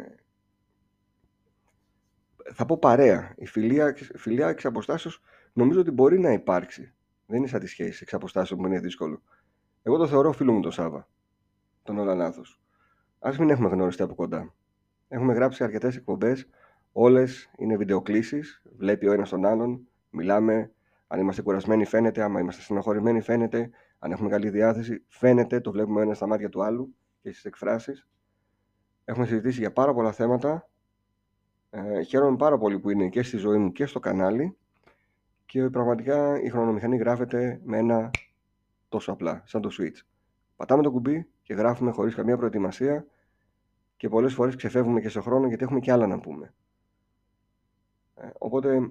Θα 2.53 2.67
πω 2.67 2.79
παρέα. 2.79 3.35
Η 3.37 3.47
φιλία, 3.47 3.97
φιλία 4.15 4.49
εξ 4.49 4.65
αποστάσεως 4.65 5.23
νομίζω 5.53 5.81
ότι 5.81 5.91
μπορεί 5.91 6.19
να 6.19 6.33
υπάρξει. 6.33 6.95
Δεν 7.27 7.39
είναι 7.39 7.47
σαν 7.47 7.61
τη 7.61 7.67
σχέση 7.67 7.99
εξ 8.03 8.15
αποστάσεως 8.15 8.61
που 8.61 8.67
είναι 8.67 8.81
δύσκολο. 8.81 9.23
Εγώ 9.83 9.97
το 9.97 10.07
θεωρώ 10.07 10.33
φίλο 10.33 10.53
μου 10.53 10.61
τον 10.61 10.73
Σάβα. 10.73 11.09
Τον 11.83 11.99
όλα 11.99 12.15
λάθος. 12.15 12.61
Α 13.19 13.31
μην 13.39 13.51
έχουμε 13.51 13.69
γνωριστεί 13.69 14.03
από 14.03 14.15
κοντά. 14.15 14.55
Έχουμε 15.09 15.35
γράψει 15.35 15.65
αρκετές 15.65 15.97
εκπομπές. 15.97 16.49
Όλες 16.93 17.51
είναι 17.57 17.77
βιντεοκλήσεις. 17.77 18.63
Βλέπει 18.77 19.07
ο 19.07 19.13
ένας 19.13 19.29
τον 19.29 19.45
άλλον. 19.45 19.89
Μιλάμε. 20.11 20.73
Αν 21.07 21.21
είμαστε 21.21 21.43
κουρασμένοι, 21.43 21.85
φαίνεται. 21.85 22.23
Αν 22.23 22.37
είμαστε 22.37 22.63
στενοχωρημένοι, 22.63 23.21
φαίνεται. 23.21 23.71
Αν 24.05 24.13
έχουμε 24.13 24.29
καλή 24.29 24.51
διάθεση, 24.51 25.05
φαίνεται. 25.09 25.61
Το 25.61 25.71
βλέπουμε 25.71 26.03
ένα 26.03 26.15
στα 26.15 26.27
μάτια 26.27 26.49
του 26.49 26.63
άλλου 26.63 26.95
και 27.21 27.31
στις 27.31 27.45
εκφράσεις. 27.45 28.09
Έχουμε 29.05 29.27
συζητήσει 29.27 29.59
για 29.59 29.73
πάρα 29.73 29.95
πολλά 29.95 30.13
θέματα. 30.13 30.71
Ε, 31.71 32.03
χαίρομαι 32.03 32.37
πάρα 32.37 32.59
πολύ 32.59 32.79
που 32.79 32.91
είναι 32.91 33.09
και 33.09 33.23
στη 33.23 33.37
ζωή 33.37 33.59
μου 33.59 33.73
και 33.73 33.87
στο 33.87 34.01
κανάλι. 34.01 34.57
Και 35.47 35.71
πραγματικά 35.71 36.41
η 36.41 36.49
χρονομηχανή 36.49 36.97
γράφεται 36.97 37.61
με 37.65 37.79
ένα 37.79 38.11
τόσο 38.89 39.13
απλά, 39.13 39.43
σαν 39.47 39.61
το 39.61 39.69
switch. 39.79 40.07
Πατάμε 40.57 40.83
το 40.83 40.91
κουμπί 40.91 41.29
και 41.43 41.55
γράφουμε 41.55 41.91
χωρίς 41.91 42.15
καμία 42.15 42.37
προετοιμασία 42.37 43.07
και 43.97 44.09
πολλές 44.09 44.35
φορές 44.35 44.57
ξεφεύγουμε 44.57 45.01
και 45.01 45.09
σε 45.09 45.21
χρόνο 45.21 45.47
γιατί 45.47 45.65
έχουμε 45.65 45.81
και 45.81 45.93
άλλα 45.93 46.07
να 46.07 46.21
πούμε. 46.21 46.55
Ε, 48.15 48.29
οπότε 48.39 48.91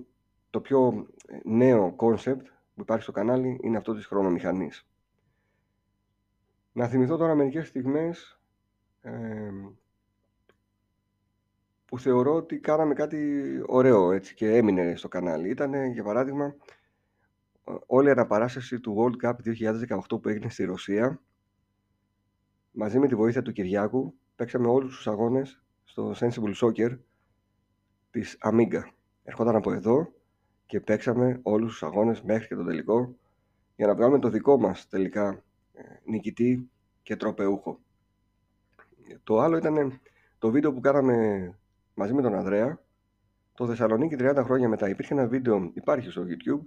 το 0.49 0.61
πιο 0.61 1.07
νέο 1.43 1.95
concept 1.97 2.43
που 2.75 2.81
υπάρχει 2.81 3.03
στο 3.03 3.11
κανάλι 3.11 3.59
είναι 3.61 3.77
αυτό 3.77 3.93
της 3.93 4.05
χρονομηχανής. 4.05 4.87
Να 6.73 6.87
θυμηθώ 6.87 7.17
τώρα 7.17 7.35
μερικές 7.35 7.67
στιγμές 7.67 8.39
ε, 9.01 9.51
που 11.85 11.99
θεωρώ 11.99 12.35
ότι 12.35 12.59
κάναμε 12.59 12.93
κάτι 12.93 13.43
ωραίο 13.65 14.11
έτσι 14.11 14.33
και 14.33 14.55
έμεινε 14.55 14.95
στο 14.95 15.07
κανάλι. 15.07 15.49
Ήταν 15.49 15.91
για 15.91 16.03
παράδειγμα 16.03 16.55
όλη 17.85 18.07
η 18.07 18.11
αναπαράσταση 18.11 18.79
του 18.79 18.95
World 18.97 19.27
Cup 19.27 19.35
2018 20.09 20.21
που 20.21 20.29
έγινε 20.29 20.49
στη 20.49 20.63
Ρωσία 20.63 21.21
μαζί 22.71 22.99
με 22.99 23.07
τη 23.07 23.15
βοήθεια 23.15 23.41
του 23.41 23.51
Κυριάκου 23.51 24.13
παίξαμε 24.35 24.67
όλους 24.67 24.95
τους 24.95 25.07
αγώνες 25.07 25.63
στο 25.83 26.13
Sensible 26.15 26.53
Soccer 26.61 26.97
της 28.11 28.37
Amiga. 28.41 28.81
Ερχόταν 29.23 29.55
από 29.55 29.71
εδώ 29.71 30.13
και 30.65 30.79
παίξαμε 30.79 31.39
όλους 31.43 31.71
τους 31.71 31.83
αγώνες 31.83 32.21
μέχρι 32.21 32.47
και 32.47 32.55
το 32.55 32.63
τελικό 32.63 33.15
για 33.75 33.87
να 33.87 33.95
βγάλουμε 33.95 34.19
το 34.19 34.29
δικό 34.29 34.57
μας 34.57 34.87
τελικά 34.87 35.29
ε, 35.29 35.52
νικητή 36.05 36.69
και 37.01 37.15
τροπεούχο. 37.15 37.79
Το 39.23 39.39
άλλο 39.39 39.57
ήταν 39.57 39.99
το 40.37 40.51
βίντεο 40.51 40.73
που 40.73 40.79
κάναμε 40.79 41.47
μαζί 41.93 42.13
με 42.13 42.21
τον 42.21 42.35
Ανδρέα 42.35 42.81
το 43.53 43.67
Θεσσαλονίκη 43.67 44.15
30 44.19 44.41
χρόνια 44.43 44.69
μετά. 44.69 44.89
Υπήρχε 44.89 45.13
ένα 45.13 45.27
βίντεο, 45.27 45.71
υπάρχει 45.73 46.09
στο 46.09 46.25
YouTube, 46.27 46.65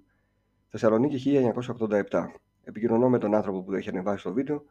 Θεσσαλονίκη 0.69 1.53
1987. 1.79 2.27
Επικοινωνώ 2.63 3.09
με 3.09 3.19
τον 3.19 3.35
άνθρωπο 3.35 3.63
που 3.63 3.73
έχει 3.73 3.89
ανεβάσει 3.89 4.23
το 4.23 4.33
βίντεο 4.33 4.65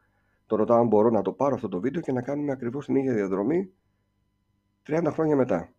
το 0.46 0.56
ρωτάω 0.56 0.78
αν 0.78 0.86
μπορώ 0.86 1.10
να 1.10 1.22
το 1.22 1.32
πάρω 1.32 1.54
αυτό 1.54 1.68
το 1.68 1.80
βίντεο 1.80 2.02
και 2.02 2.12
να 2.12 2.22
κάνουμε 2.22 2.52
ακριβώς 2.52 2.86
την 2.86 2.96
ίδια 2.96 3.12
διαδρομή 3.12 3.72
30 4.86 5.08
χρόνια 5.12 5.36
μετά. 5.36 5.72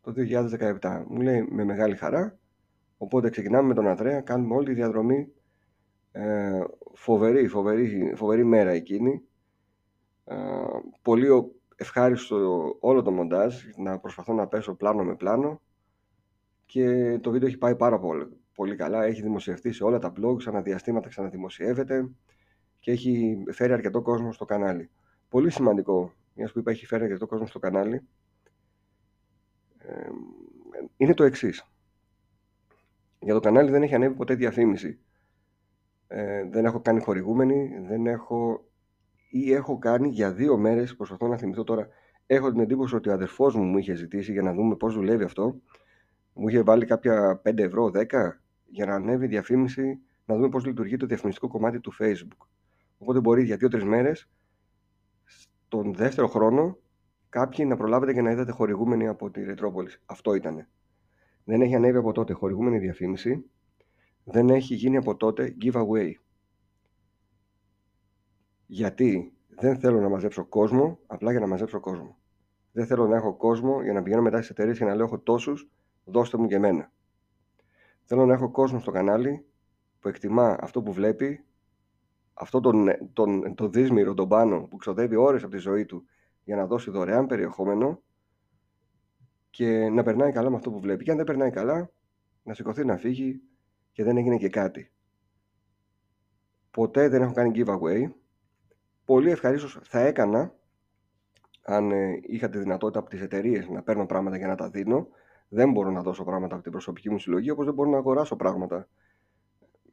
Το 0.00 0.12
2017. 0.80 1.04
Μου 1.08 1.20
λέει 1.20 1.46
με 1.50 1.64
μεγάλη 1.64 1.96
χαρά. 1.96 2.38
Οπότε 2.98 3.30
ξεκινάμε 3.30 3.68
με 3.68 3.74
τον 3.74 3.86
Ανδρέα, 3.86 4.20
κάνουμε 4.20 4.54
όλη 4.54 4.66
τη 4.66 4.72
διαδρομή. 4.72 5.32
Ε, 6.12 6.60
φοβερή, 6.94 7.48
φοβερή, 7.48 8.12
φοβερή 8.16 8.44
μέρα 8.44 8.70
εκείνη. 8.70 9.22
Ε, 10.24 10.36
πολύ 11.02 11.28
ευχάριστο 11.76 12.76
όλο 12.80 13.02
το 13.02 13.10
μοντάζ, 13.10 13.64
να 13.76 13.98
προσπαθώ 13.98 14.32
να 14.32 14.46
πέσω 14.46 14.74
πλάνο 14.74 15.04
με 15.04 15.14
πλάνο. 15.14 15.60
Και 16.66 17.18
το 17.18 17.30
βίντεο 17.30 17.48
έχει 17.48 17.58
πάει 17.58 17.76
πάρα 17.76 17.98
πολύ, 17.98 18.28
πολύ 18.54 18.76
καλά. 18.76 19.04
Έχει 19.04 19.22
δημοσιευτεί 19.22 19.72
σε 19.72 19.84
όλα 19.84 19.98
τα 19.98 20.12
blogs, 20.20 20.46
αναδιαστήματα 20.46 21.08
ξαναδημοσιεύεται 21.08 22.10
και 22.80 22.90
έχει 22.90 23.44
φέρει 23.50 23.72
αρκετό 23.72 24.02
κόσμο 24.02 24.32
στο 24.32 24.44
κανάλι. 24.44 24.90
Πολύ 25.28 25.50
σημαντικό, 25.50 26.12
μιας 26.34 26.52
που 26.52 26.58
είπα 26.58 26.70
έχει 26.70 26.86
φέρει 26.86 27.04
αρκετό 27.04 27.26
κόσμο 27.26 27.46
στο 27.46 27.58
κανάλι, 27.58 28.02
είναι 30.96 31.14
το 31.14 31.24
εξής. 31.24 31.70
Για 33.18 33.34
το 33.34 33.40
κανάλι 33.40 33.70
δεν 33.70 33.82
έχει 33.82 33.94
ανέβει 33.94 34.14
ποτέ 34.14 34.34
διαφήμιση. 34.34 34.98
Ε, 36.12 36.44
δεν 36.50 36.64
έχω 36.64 36.80
κάνει 36.80 37.00
χορηγούμενη, 37.00 37.78
δεν 37.88 38.06
έχω 38.06 38.64
ή 39.30 39.52
έχω 39.52 39.78
κάνει 39.78 40.08
για 40.08 40.32
δύο 40.32 40.56
μέρες, 40.56 40.96
προσπαθώ 40.96 41.28
να 41.28 41.36
θυμηθώ 41.36 41.64
τώρα, 41.64 41.88
έχω 42.26 42.50
την 42.50 42.60
εντύπωση 42.60 42.94
ότι 42.94 43.08
ο 43.08 43.12
αδερφός 43.12 43.54
μου 43.54 43.62
μου 43.62 43.78
είχε 43.78 43.94
ζητήσει 43.94 44.32
για 44.32 44.42
να 44.42 44.52
δούμε 44.54 44.76
πώς 44.76 44.94
δουλεύει 44.94 45.24
αυτό. 45.24 45.60
Μου 46.32 46.48
είχε 46.48 46.62
βάλει 46.62 46.84
κάποια 46.86 47.40
5 47.44 47.58
ευρώ, 47.58 47.90
10 47.94 48.02
για 48.66 48.86
να 48.86 48.94
ανέβει 48.94 49.26
διαφήμιση, 49.26 49.98
να 50.24 50.34
δούμε 50.34 50.48
πώς 50.48 50.66
λειτουργεί 50.66 50.96
το 50.96 51.06
διαφημιστικό 51.06 51.48
κομμάτι 51.48 51.80
του 51.80 51.92
Facebook. 51.98 52.46
Οπότε 52.98 53.20
μπορεί 53.20 53.44
για 53.44 53.56
δύο-τρεις 53.56 53.84
μέρες, 53.84 54.30
τον 55.68 55.94
δεύτερο 55.94 56.28
χρόνο, 56.28 56.78
κάποιοι 57.28 57.64
να 57.68 57.76
προλάβετε 57.76 58.12
και 58.12 58.22
να 58.22 58.30
είδατε 58.30 58.52
χορηγούμενοι 58.52 59.08
από 59.08 59.30
τη 59.30 59.44
Ρετρόπολης. 59.44 60.02
Αυτό 60.06 60.34
ήταν. 60.34 60.66
Δεν 61.44 61.60
έχει 61.60 61.74
ανέβει 61.74 61.98
από 61.98 62.12
τότε 62.12 62.32
χορηγούμενη 62.32 62.78
διαφήμιση. 62.78 63.50
Δεν 64.24 64.48
έχει 64.48 64.74
γίνει 64.74 64.96
από 64.96 65.16
τότε 65.16 65.56
giveaway. 65.62 66.12
Γιατί 68.66 69.32
δεν 69.48 69.78
θέλω 69.78 70.00
να 70.00 70.08
μαζέψω 70.08 70.44
κόσμο 70.44 70.98
απλά 71.06 71.30
για 71.30 71.40
να 71.40 71.46
μαζέψω 71.46 71.80
κόσμο. 71.80 72.18
Δεν 72.72 72.86
θέλω 72.86 73.06
να 73.06 73.16
έχω 73.16 73.36
κόσμο 73.36 73.82
για 73.82 73.92
να 73.92 74.02
πηγαίνω 74.02 74.22
μετά 74.22 74.36
στις 74.36 74.50
εταιρείες 74.50 74.78
και 74.78 74.84
να 74.84 74.94
λέω: 74.94 75.04
Έχω 75.04 75.18
τόσους, 75.18 75.70
δώστε 76.04 76.36
μου 76.38 76.46
και 76.46 76.54
εμένα. 76.54 76.92
Θέλω 78.04 78.26
να 78.26 78.32
έχω 78.32 78.50
κόσμο 78.50 78.80
στο 78.80 78.90
κανάλι 78.90 79.46
που 80.00 80.08
εκτιμά 80.08 80.56
αυτό 80.60 80.82
που 80.82 80.92
βλέπει, 80.92 81.44
αυτό 82.34 82.60
τον, 82.60 82.88
τον, 83.12 83.54
τον 83.54 83.72
δύσμηρο, 83.72 84.14
τον 84.14 84.28
πάνω 84.28 84.60
που 84.62 84.76
ξοδεύει 84.76 85.16
ώρες 85.16 85.42
από 85.42 85.52
τη 85.52 85.58
ζωή 85.58 85.84
του 85.84 86.04
για 86.44 86.56
να 86.56 86.66
δώσει 86.66 86.90
δωρεάν 86.90 87.26
περιεχόμενο 87.26 88.02
και 89.50 89.88
να 89.88 90.02
περνάει 90.02 90.32
καλά 90.32 90.50
με 90.50 90.56
αυτό 90.56 90.70
που 90.70 90.80
βλέπει. 90.80 91.04
Και 91.04 91.10
αν 91.10 91.16
δεν 91.16 91.26
περνάει 91.26 91.50
καλά, 91.50 91.90
να 92.42 92.54
σηκωθεί 92.54 92.84
να 92.84 92.96
φύγει 92.96 93.42
και 93.92 94.04
δεν 94.04 94.16
έγινε 94.16 94.36
και 94.36 94.48
κάτι. 94.48 94.90
Ποτέ 96.70 97.08
δεν 97.08 97.22
έχω 97.22 97.32
κάνει 97.32 97.52
giveaway. 97.54 98.10
Πολύ 99.04 99.30
ευχαρίστως 99.30 99.78
θα 99.82 100.00
έκανα 100.00 100.54
αν 101.62 101.90
ε, 101.90 102.20
είχα 102.22 102.48
τη 102.48 102.58
δυνατότητα 102.58 102.98
από 102.98 103.08
τις 103.08 103.20
εταιρείες 103.20 103.68
να 103.68 103.82
παίρνω 103.82 104.06
πράγματα 104.06 104.36
για 104.36 104.46
να 104.46 104.54
τα 104.54 104.70
δίνω. 104.70 105.08
Δεν 105.48 105.72
μπορώ 105.72 105.90
να 105.90 106.02
δώσω 106.02 106.24
πράγματα 106.24 106.54
από 106.54 106.62
την 106.62 106.72
προσωπική 106.72 107.10
μου 107.10 107.18
συλλογή, 107.18 107.50
όπως 107.50 107.64
δεν 107.64 107.74
μπορώ 107.74 107.90
να 107.90 107.96
αγοράσω 107.96 108.36
πράγματα 108.36 108.88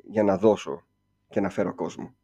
για 0.04 0.24
να 0.24 0.38
δώσω 0.38 0.88
και 1.30 1.40
να 1.40 1.50
φέρω 1.50 1.76
κόσμο. 1.76 2.16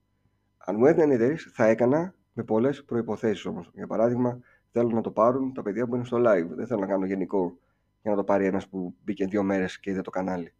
Αν 0.57 0.75
μου 0.75 0.85
έδιναν 0.85 1.11
εταιρείες, 1.11 1.51
θα 1.53 1.65
έκανα 1.65 2.15
με 2.33 2.43
πολλές 2.43 2.83
προποθέσει 2.83 3.47
όμως. 3.47 3.71
Για 3.73 3.87
παράδειγμα, 3.87 4.39
θέλω 4.71 4.89
να 4.89 5.01
το 5.01 5.11
πάρουν 5.11 5.53
τα 5.53 5.61
παιδιά 5.61 5.87
που 5.87 5.95
είναι 5.95 6.05
στο 6.05 6.17
live. 6.17 6.47
Δεν 6.47 6.67
θέλω 6.67 6.79
να 6.79 6.87
κάνω 6.87 7.05
γενικό 7.05 7.57
για 8.01 8.11
να 8.11 8.17
το 8.17 8.23
πάρει 8.23 8.45
ένας 8.45 8.67
που 8.67 8.95
μπήκε 9.03 9.27
δύο 9.27 9.43
μέρες 9.43 9.79
και 9.79 9.89
είδε 9.89 10.01
το 10.01 10.09
κανάλι. 10.09 10.53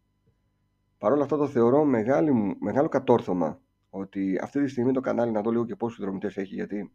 Παρ' 1.04 1.12
όλα 1.12 1.22
αυτά 1.22 1.36
το 1.36 1.48
θεωρώ 1.48 1.84
μεγάλη, 1.84 2.56
μεγάλο 2.60 2.88
κατόρθωμα 2.88 3.60
ότι 3.90 4.38
αυτή 4.42 4.62
τη 4.62 4.68
στιγμή 4.68 4.92
το 4.92 5.00
κανάλι 5.00 5.30
να 5.30 5.40
δω 5.40 5.50
λίγο 5.50 5.64
και 5.64 5.76
πόσους 5.76 5.98
δρομητές 5.98 6.36
έχει 6.36 6.54
γιατί 6.54 6.92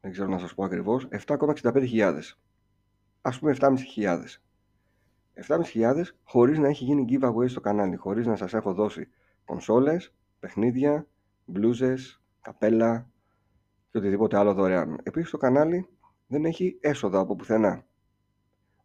δεν 0.00 0.10
ξέρω 0.10 0.28
να 0.28 0.38
σας 0.38 0.54
πω 0.54 0.64
ακριβώς 0.64 1.08
7,65.000 1.26 2.18
ας 3.22 3.38
πούμε 3.38 3.56
7.500 3.60 3.76
7.500 5.46 6.02
χωρίς 6.22 6.58
να 6.58 6.68
έχει 6.68 6.84
γίνει 6.84 7.04
giveaway 7.08 7.48
στο 7.48 7.60
κανάλι 7.60 7.96
χωρίς 7.96 8.26
να 8.26 8.36
σας 8.36 8.54
έχω 8.54 8.74
δώσει 8.74 9.08
κονσόλες, 9.44 10.14
παιχνίδια, 10.40 11.06
μπλούζες, 11.44 12.22
καπέλα 12.40 13.10
και 13.90 13.98
οτιδήποτε 13.98 14.36
άλλο 14.36 14.54
δωρεάν. 14.54 15.00
Επίσης 15.02 15.30
το 15.30 15.36
κανάλι 15.36 15.88
δεν 16.26 16.44
έχει 16.44 16.78
έσοδα 16.80 17.18
από 17.18 17.36
πουθενά. 17.36 17.84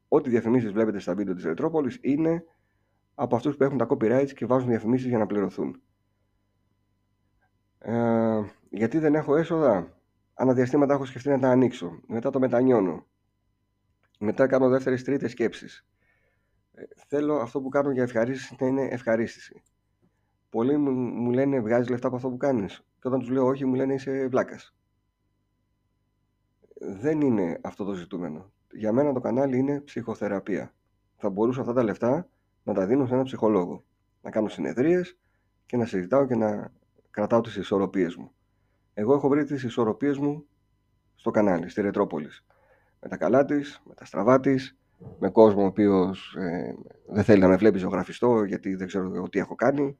Ό,τι 0.07 0.29
διαφημίσεις 0.29 0.71
βλέπετε 0.71 0.99
στα 0.99 1.15
βίντεο 1.15 1.33
της 1.33 1.43
Ρετρόπολης 1.43 1.99
είναι 2.01 2.43
από 3.15 3.35
αυτούς 3.35 3.55
που 3.57 3.63
έχουν 3.63 3.77
τα 3.77 3.87
copyrights 3.89 4.31
και 4.35 4.45
βάζουν 4.45 4.69
διαφημίσεις 4.69 5.07
για 5.07 5.17
να 5.17 5.25
πληρωθούν. 5.25 5.81
Ε, 7.79 8.41
γιατί 8.69 8.99
δεν 8.99 9.15
έχω 9.15 9.35
έσοδα; 9.35 9.97
Αναδιαστήματα 10.39 10.93
έχω 10.93 11.05
σκεφτεί 11.05 11.29
να 11.29 11.39
τα 11.39 11.49
ανοίξω. 11.49 11.99
Μετά 12.07 12.29
το 12.29 12.39
μετανιώνω. 12.39 13.05
Μετά 14.19 14.47
κάνω 14.47 14.69
δεύτερες 14.69 15.03
τρίτες 15.03 15.31
σκέψεις. 15.31 15.87
Ε, 16.71 16.83
θέλω 17.07 17.35
αυτό 17.35 17.61
που 17.61 17.69
κάνω 17.69 17.91
για 17.91 18.03
ευχαρίστηση 18.03 18.55
να 18.59 18.67
είναι 18.67 18.81
ευχαρίστηση. 18.81 19.61
Πολλοί 20.49 20.77
μου, 20.77 20.91
μου 20.91 21.31
λένε 21.31 21.59
βγάζεις 21.59 21.89
λεφτά 21.89 22.07
από 22.07 22.15
αυτό 22.15 22.29
που 22.29 22.37
κάνεις. 22.37 22.77
Και 22.77 23.07
όταν 23.07 23.19
τους 23.19 23.29
λέω 23.29 23.45
όχι 23.45 23.65
μου 23.65 23.73
λένε 23.73 23.93
είσαι 23.93 24.27
βλάκας. 24.27 24.75
Δεν 26.79 27.21
είναι 27.21 27.59
αυτό 27.63 27.83
το 27.83 27.93
ζητούμενο. 27.93 28.51
Για 28.71 28.91
μένα 28.91 29.13
το 29.13 29.19
κανάλι 29.19 29.57
είναι 29.57 29.81
ψυχοθεραπεία. 29.81 30.73
Θα 31.15 31.29
μπορούσα 31.29 31.61
αυτά 31.61 31.73
τα 31.73 31.83
λεφτά 31.83 32.29
να 32.63 32.73
τα 32.73 32.85
δίνω 32.85 33.05
σε 33.05 33.13
έναν 33.13 33.25
ψυχολόγο. 33.25 33.83
Να 34.21 34.31
κάνω 34.31 34.47
συνεδρίες 34.47 35.17
και 35.65 35.77
να 35.77 35.85
συζητάω 35.85 36.25
και 36.25 36.35
να 36.35 36.71
κρατάω 37.11 37.41
τις 37.41 37.55
ισορροπίες 37.55 38.15
μου. 38.15 38.31
Εγώ 38.93 39.13
έχω 39.13 39.27
βρει 39.27 39.43
τις 39.43 39.63
ισορροπίες 39.63 40.17
μου 40.17 40.45
στο 41.15 41.31
κανάλι, 41.31 41.69
στη 41.69 41.81
Ρετρόπολης. 41.81 42.45
Με 43.01 43.09
τα 43.09 43.17
καλά 43.17 43.45
της, 43.45 43.81
με 43.85 43.93
τα 43.93 44.05
στραβά 44.05 44.39
της, 44.39 44.77
με 45.19 45.29
κόσμο 45.29 45.61
ο 45.61 45.65
οποίος 45.65 46.35
ε, 46.35 46.75
δεν 47.07 47.23
θέλει 47.23 47.41
να 47.41 47.47
με 47.47 47.55
βλέπει 47.55 47.77
ζωγραφιστό 47.77 48.43
γιατί 48.43 48.75
δεν 48.75 48.87
ξέρω 48.87 49.29
τι 49.29 49.39
έχω 49.39 49.55
κάνει. 49.55 49.97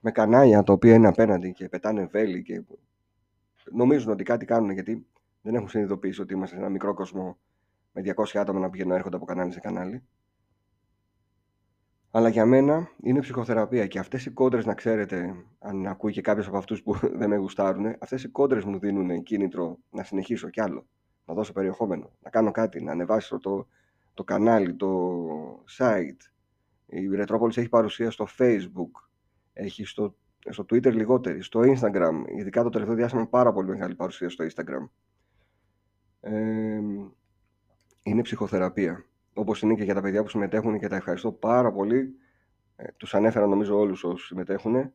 Με 0.00 0.10
κανάλια 0.10 0.62
τα 0.62 0.72
οποία 0.72 0.94
είναι 0.94 1.08
απέναντι 1.08 1.52
και 1.52 1.68
πετάνε 1.68 2.06
βέλη 2.06 2.42
και 2.42 2.64
νομίζουν 3.72 4.12
ότι 4.12 4.24
κάτι 4.24 4.44
κάνουν 4.44 4.70
γιατί 4.70 5.06
δεν 5.42 5.54
έχουν 5.54 5.68
συνειδητοποιήσει 5.68 6.20
ότι 6.20 6.34
είμαστε 6.34 6.54
σε 6.54 6.60
ένα 6.60 6.70
μικρό 6.70 6.94
κόσμο 6.94 7.38
με 7.94 8.02
200 8.16 8.38
άτομα 8.38 8.60
να 8.60 8.70
πηγαίνουν 8.70 8.92
έρχονται 8.92 9.16
από 9.16 9.24
κανάλι 9.24 9.52
σε 9.52 9.60
κανάλι. 9.60 10.02
Αλλά 12.10 12.28
για 12.28 12.46
μένα 12.46 12.88
είναι 13.02 13.20
ψυχοθεραπεία 13.20 13.86
και 13.86 13.98
αυτές 13.98 14.26
οι 14.26 14.30
κόντρες 14.30 14.64
να 14.64 14.74
ξέρετε, 14.74 15.34
αν 15.58 15.86
ακούει 15.86 16.12
και 16.12 16.20
κάποιος 16.20 16.46
από 16.46 16.56
αυτούς 16.56 16.82
που 16.82 16.94
δεν 17.18 17.28
με 17.28 17.36
γουστάρουν, 17.36 17.86
αυτές 17.98 18.24
οι 18.24 18.28
κόντρες 18.28 18.64
μου 18.64 18.78
δίνουν 18.78 19.22
κίνητρο 19.22 19.78
να 19.90 20.02
συνεχίσω 20.02 20.50
κι 20.50 20.60
άλλο, 20.60 20.86
να 21.24 21.34
δώσω 21.34 21.52
περιεχόμενο, 21.52 22.10
να 22.22 22.30
κάνω 22.30 22.50
κάτι, 22.50 22.82
να 22.82 22.92
ανεβάσω 22.92 23.38
το, 23.38 23.66
το 24.14 24.24
κανάλι, 24.24 24.74
το 24.74 25.18
site. 25.78 26.30
Η 26.86 27.14
Ρετρόπολης 27.14 27.56
έχει 27.56 27.68
παρουσία 27.68 28.10
στο 28.10 28.26
Facebook, 28.38 29.08
έχει 29.52 29.84
στο, 29.84 30.14
στο 30.50 30.62
Twitter 30.62 30.92
λιγότερη, 30.92 31.42
στο 31.42 31.60
Instagram, 31.60 32.24
ειδικά 32.36 32.62
το 32.62 32.68
τελευταίο 32.68 32.96
διάστημα 32.96 33.26
πάρα 33.26 33.52
πολύ 33.52 33.68
μεγάλη 33.68 33.94
παρουσία 33.94 34.28
στο 34.28 34.44
Instagram. 34.44 34.88
Ε, 36.20 36.80
είναι 38.04 38.22
ψυχοθεραπεία 38.22 39.04
όπως 39.34 39.62
είναι 39.62 39.74
και 39.74 39.84
για 39.84 39.94
τα 39.94 40.00
παιδιά 40.00 40.22
που 40.22 40.28
συμμετέχουν 40.28 40.78
και 40.78 40.88
τα 40.88 40.96
ευχαριστώ 40.96 41.32
πάρα 41.32 41.72
πολύ. 41.72 42.14
Ε, 42.76 42.84
τους 42.96 43.14
ανέφερα 43.14 43.46
νομίζω 43.46 43.78
όλους 43.78 44.04
όσοι 44.04 44.26
συμμετέχουν. 44.26 44.74
Ε, 44.74 44.92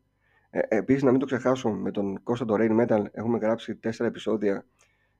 επίσης 0.50 1.04
να 1.04 1.12
μην 1.12 1.20
το 1.20 1.26
ξεχάσω, 1.26 1.70
με 1.70 1.92
τον 1.92 2.24
Κώστα 2.24 2.46
το 2.46 2.56
Rain 2.58 2.82
Metal 2.82 3.06
έχουμε 3.12 3.38
γράψει 3.38 3.76
τέσσερα 3.76 4.10
επεισόδια 4.10 4.66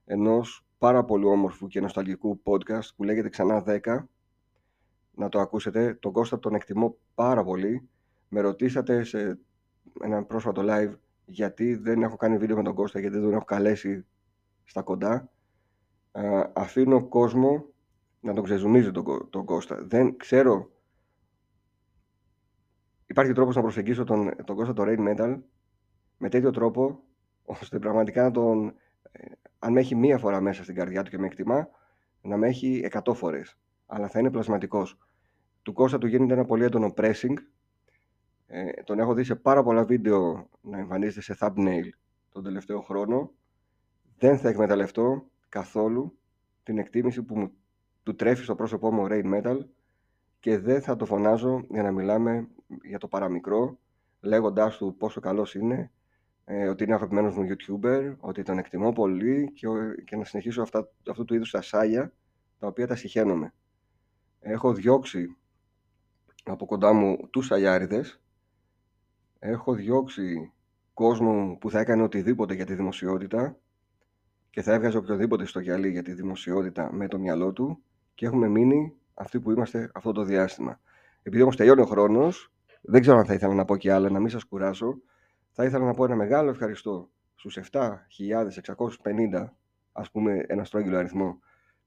ενός 0.04 0.66
πάρα 0.78 1.04
πολύ 1.04 1.24
όμορφου 1.24 1.66
και 1.66 1.80
νοσταλγικού 1.80 2.42
podcast 2.44 2.88
που 2.96 3.04
λέγεται 3.04 3.28
ξανά 3.28 3.64
10. 3.66 4.08
Να 5.14 5.28
το 5.28 5.40
ακούσετε. 5.40 5.94
Τον 5.94 6.12
Κώστα 6.12 6.38
τον 6.38 6.54
εκτιμώ 6.54 6.96
πάρα 7.14 7.44
πολύ. 7.44 7.88
Με 8.28 8.40
ρωτήσατε 8.40 9.04
σε 9.04 9.38
ένα 10.02 10.24
πρόσφατο 10.24 10.62
live 10.64 10.92
γιατί 11.24 11.74
δεν 11.74 12.02
έχω 12.02 12.16
κάνει 12.16 12.38
βίντεο 12.38 12.56
με 12.56 12.62
τον 12.62 12.74
Κώστα, 12.74 13.00
γιατί 13.00 13.14
δεν 13.14 13.24
τον 13.24 13.34
έχω 13.34 13.44
καλέσει 13.44 14.06
στα 14.64 14.82
κοντά. 14.82 15.30
Ε, 16.12 16.42
αφήνω 16.52 17.08
κόσμο 17.08 17.66
να 18.20 18.34
τον 18.34 18.44
ξεζουμίζει 18.44 18.90
τον, 18.90 19.28
τον 19.30 19.44
Κώστα. 19.44 19.84
Δεν 19.84 20.16
ξέρω. 20.16 20.70
Υπάρχει 23.06 23.32
τρόπος 23.32 23.56
να 23.56 23.62
προσεγγίσω 23.62 24.04
τον, 24.04 24.30
τον 24.44 24.56
Κώστα 24.56 24.72
το 24.72 24.82
Rain 24.86 25.08
Metal 25.08 25.40
με 26.18 26.28
τέτοιο 26.28 26.50
τρόπο 26.50 27.02
ώστε 27.44 27.78
πραγματικά 27.78 28.22
να 28.22 28.30
τον. 28.30 28.74
Ε, 29.12 29.32
αν 29.58 29.72
με 29.72 29.80
έχει 29.80 29.94
μία 29.94 30.18
φορά 30.18 30.40
μέσα 30.40 30.62
στην 30.62 30.74
καρδιά 30.74 31.02
του 31.02 31.10
και 31.10 31.18
με 31.18 31.26
εκτιμά, 31.26 31.68
να 32.20 32.36
με 32.36 32.48
έχει 32.48 32.88
100 33.04 33.14
φορές. 33.14 33.58
Αλλά 33.86 34.08
θα 34.08 34.18
είναι 34.18 34.30
πλασματικός. 34.30 34.98
Του 35.62 35.72
Κώστα 35.72 35.98
του 35.98 36.06
γίνεται 36.06 36.32
ένα 36.32 36.44
πολύ 36.44 36.64
έντονο 36.64 36.94
pressing. 36.96 37.34
Ε, 38.46 38.82
τον 38.84 38.98
έχω 38.98 39.14
δει 39.14 39.24
σε 39.24 39.34
πάρα 39.34 39.62
πολλά 39.62 39.84
βίντεο 39.84 40.48
να 40.60 40.78
εμφανίζεται 40.78 41.20
σε 41.20 41.36
thumbnail 41.40 41.88
τον 42.32 42.42
τελευταίο 42.42 42.80
χρόνο. 42.80 43.32
Δεν 44.18 44.38
θα 44.38 44.48
εκμεταλλευτώ 44.48 45.30
καθόλου 45.48 46.18
την 46.62 46.78
εκτίμηση 46.78 47.22
που 47.22 47.38
μου 47.38 47.52
του 48.02 48.14
τρέφει 48.14 48.42
στο 48.42 48.54
πρόσωπό 48.54 48.92
μου 48.92 49.06
Rain 49.10 49.34
Metal 49.34 49.58
και 50.40 50.58
δεν 50.58 50.82
θα 50.82 50.96
το 50.96 51.06
φωνάζω 51.06 51.64
για 51.68 51.82
να 51.82 51.90
μιλάμε 51.90 52.48
για 52.82 52.98
το 52.98 53.08
παραμικρό 53.08 53.78
λέγοντάς 54.20 54.76
του 54.76 54.96
πόσο 54.98 55.20
καλός 55.20 55.54
είναι 55.54 55.90
ε, 56.44 56.68
ότι 56.68 56.84
είναι 56.84 56.94
αγαπημένος 56.94 57.36
μου 57.36 57.46
YouTuber, 57.48 58.14
ότι 58.18 58.42
τον 58.42 58.58
εκτιμώ 58.58 58.92
πολύ 58.92 59.52
και, 59.52 59.66
και 60.04 60.16
να 60.16 60.24
συνεχίσω 60.24 60.62
αυτά, 60.62 60.88
αυτού 61.10 61.24
του 61.24 61.34
είδους 61.34 61.50
τα 61.50 61.62
σάγια 61.62 62.12
τα 62.58 62.66
οποία 62.66 62.86
τα 62.86 62.96
συχαίνομαι. 62.96 63.52
Έχω 64.40 64.72
διώξει 64.72 65.36
από 66.44 66.66
κοντά 66.66 66.92
μου 66.92 67.28
τους 67.30 67.46
σαγιάριδες, 67.46 68.20
έχω 69.38 69.74
διώξει 69.74 70.52
κόσμο 70.94 71.56
που 71.60 71.70
θα 71.70 71.80
έκανε 71.80 72.02
οτιδήποτε 72.02 72.54
για 72.54 72.66
τη 72.66 72.74
δημοσιότητα 72.74 73.56
και 74.50 74.62
θα 74.62 74.72
έβγαζε 74.72 74.96
οποιοδήποτε 74.96 75.44
στο 75.44 75.60
γυαλί 75.60 75.90
για 75.90 76.02
τη 76.02 76.12
δημοσιότητα 76.12 76.92
με 76.92 77.08
το 77.08 77.18
μυαλό 77.18 77.52
του 77.52 77.82
και 78.20 78.26
έχουμε 78.26 78.48
μείνει 78.48 78.96
αυτοί 79.14 79.40
που 79.40 79.50
είμαστε 79.50 79.90
αυτό 79.94 80.12
το 80.12 80.22
διάστημα. 80.22 80.80
Επειδή 81.22 81.42
όμως 81.42 81.56
τελειώνει 81.56 81.80
ο 81.80 81.86
χρόνος, 81.86 82.52
δεν 82.80 83.00
ξέρω 83.00 83.18
αν 83.18 83.24
θα 83.24 83.34
ήθελα 83.34 83.54
να 83.54 83.64
πω 83.64 83.76
και 83.76 83.92
άλλα, 83.92 84.10
να 84.10 84.20
μην 84.20 84.28
σας 84.28 84.44
κουράσω. 84.44 85.00
Θα 85.50 85.64
ήθελα 85.64 85.84
να 85.84 85.94
πω 85.94 86.04
ένα 86.04 86.16
μεγάλο 86.16 86.50
ευχαριστώ 86.50 87.10
στους 87.34 87.58
7.650, 87.72 89.52
ας 89.92 90.10
πούμε 90.10 90.44
ένα 90.46 90.64
στρόγγυλο 90.64 90.96
αριθμό, 90.96 91.38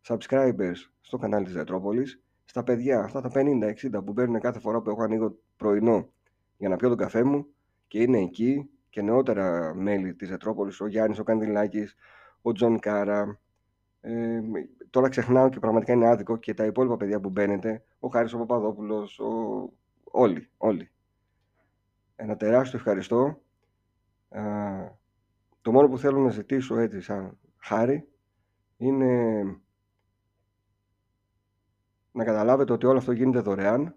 subscribers 0.07 0.75
στο 1.01 1.17
κανάλι 1.17 1.45
της 1.45 1.53
Ρετρόπολη, 1.53 2.05
στα 2.45 2.63
παιδιά, 2.63 2.99
αυτά 2.99 3.21
τα 3.21 3.29
50-60 3.33 4.03
που 4.05 4.13
παίρνουν 4.13 4.39
κάθε 4.39 4.59
φορά 4.59 4.81
που 4.81 4.89
έχω 4.89 5.03
ανοίγω 5.03 5.37
πρωινό 5.57 6.09
για 6.57 6.69
να 6.69 6.75
πιω 6.75 6.87
τον 6.87 6.97
καφέ 6.97 7.23
μου 7.23 7.45
και 7.87 8.01
είναι 8.01 8.19
εκεί 8.19 8.69
και 8.89 9.01
νεότερα 9.01 9.73
μέλη 9.75 10.15
της 10.15 10.29
Ρετρόπολης, 10.29 10.81
ο 10.81 10.87
Γιάννης, 10.87 11.19
ο 11.19 11.23
Κανδυλάκης, 11.23 11.95
ο 12.41 12.51
Τζον 12.51 12.79
Κάρα, 12.79 13.39
ε, 14.05 14.41
τώρα 14.89 15.09
ξεχνάω 15.09 15.49
και 15.49 15.59
πραγματικά 15.59 15.93
είναι 15.93 16.07
άδικο 16.07 16.37
και 16.37 16.53
τα 16.53 16.65
υπόλοιπα 16.65 16.97
παιδιά 16.97 17.19
που 17.19 17.29
μπαίνετε, 17.29 17.83
ο 17.99 18.07
Χάρης 18.07 18.33
ο 18.33 18.37
Παπαδόπουλος, 18.37 19.19
ο... 19.19 19.69
όλοι, 20.03 20.49
όλοι. 20.57 20.89
Ένα 22.15 22.35
τεράστιο 22.35 22.77
ευχαριστώ. 22.77 23.41
το 25.61 25.71
μόνο 25.71 25.87
που 25.87 25.97
θέλω 25.97 26.19
να 26.19 26.29
ζητήσω 26.29 26.77
έτσι 26.77 27.01
σαν 27.01 27.37
χάρη 27.57 28.07
είναι 28.77 29.43
να 32.11 32.23
καταλάβετε 32.23 32.73
ότι 32.73 32.85
όλο 32.85 32.97
αυτό 32.97 33.11
γίνεται 33.11 33.39
δωρεάν 33.39 33.95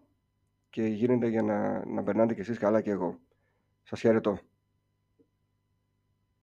και 0.70 0.82
γίνεται 0.82 1.26
για 1.26 1.42
να, 1.42 1.86
να 1.86 2.02
περνάτε 2.02 2.34
κι 2.34 2.40
εσείς 2.40 2.59
καλά 2.59 2.80
και 2.80 2.90
εγώ. 2.90 3.18
Σας 3.82 4.00
χαιρετώ. 4.00 4.38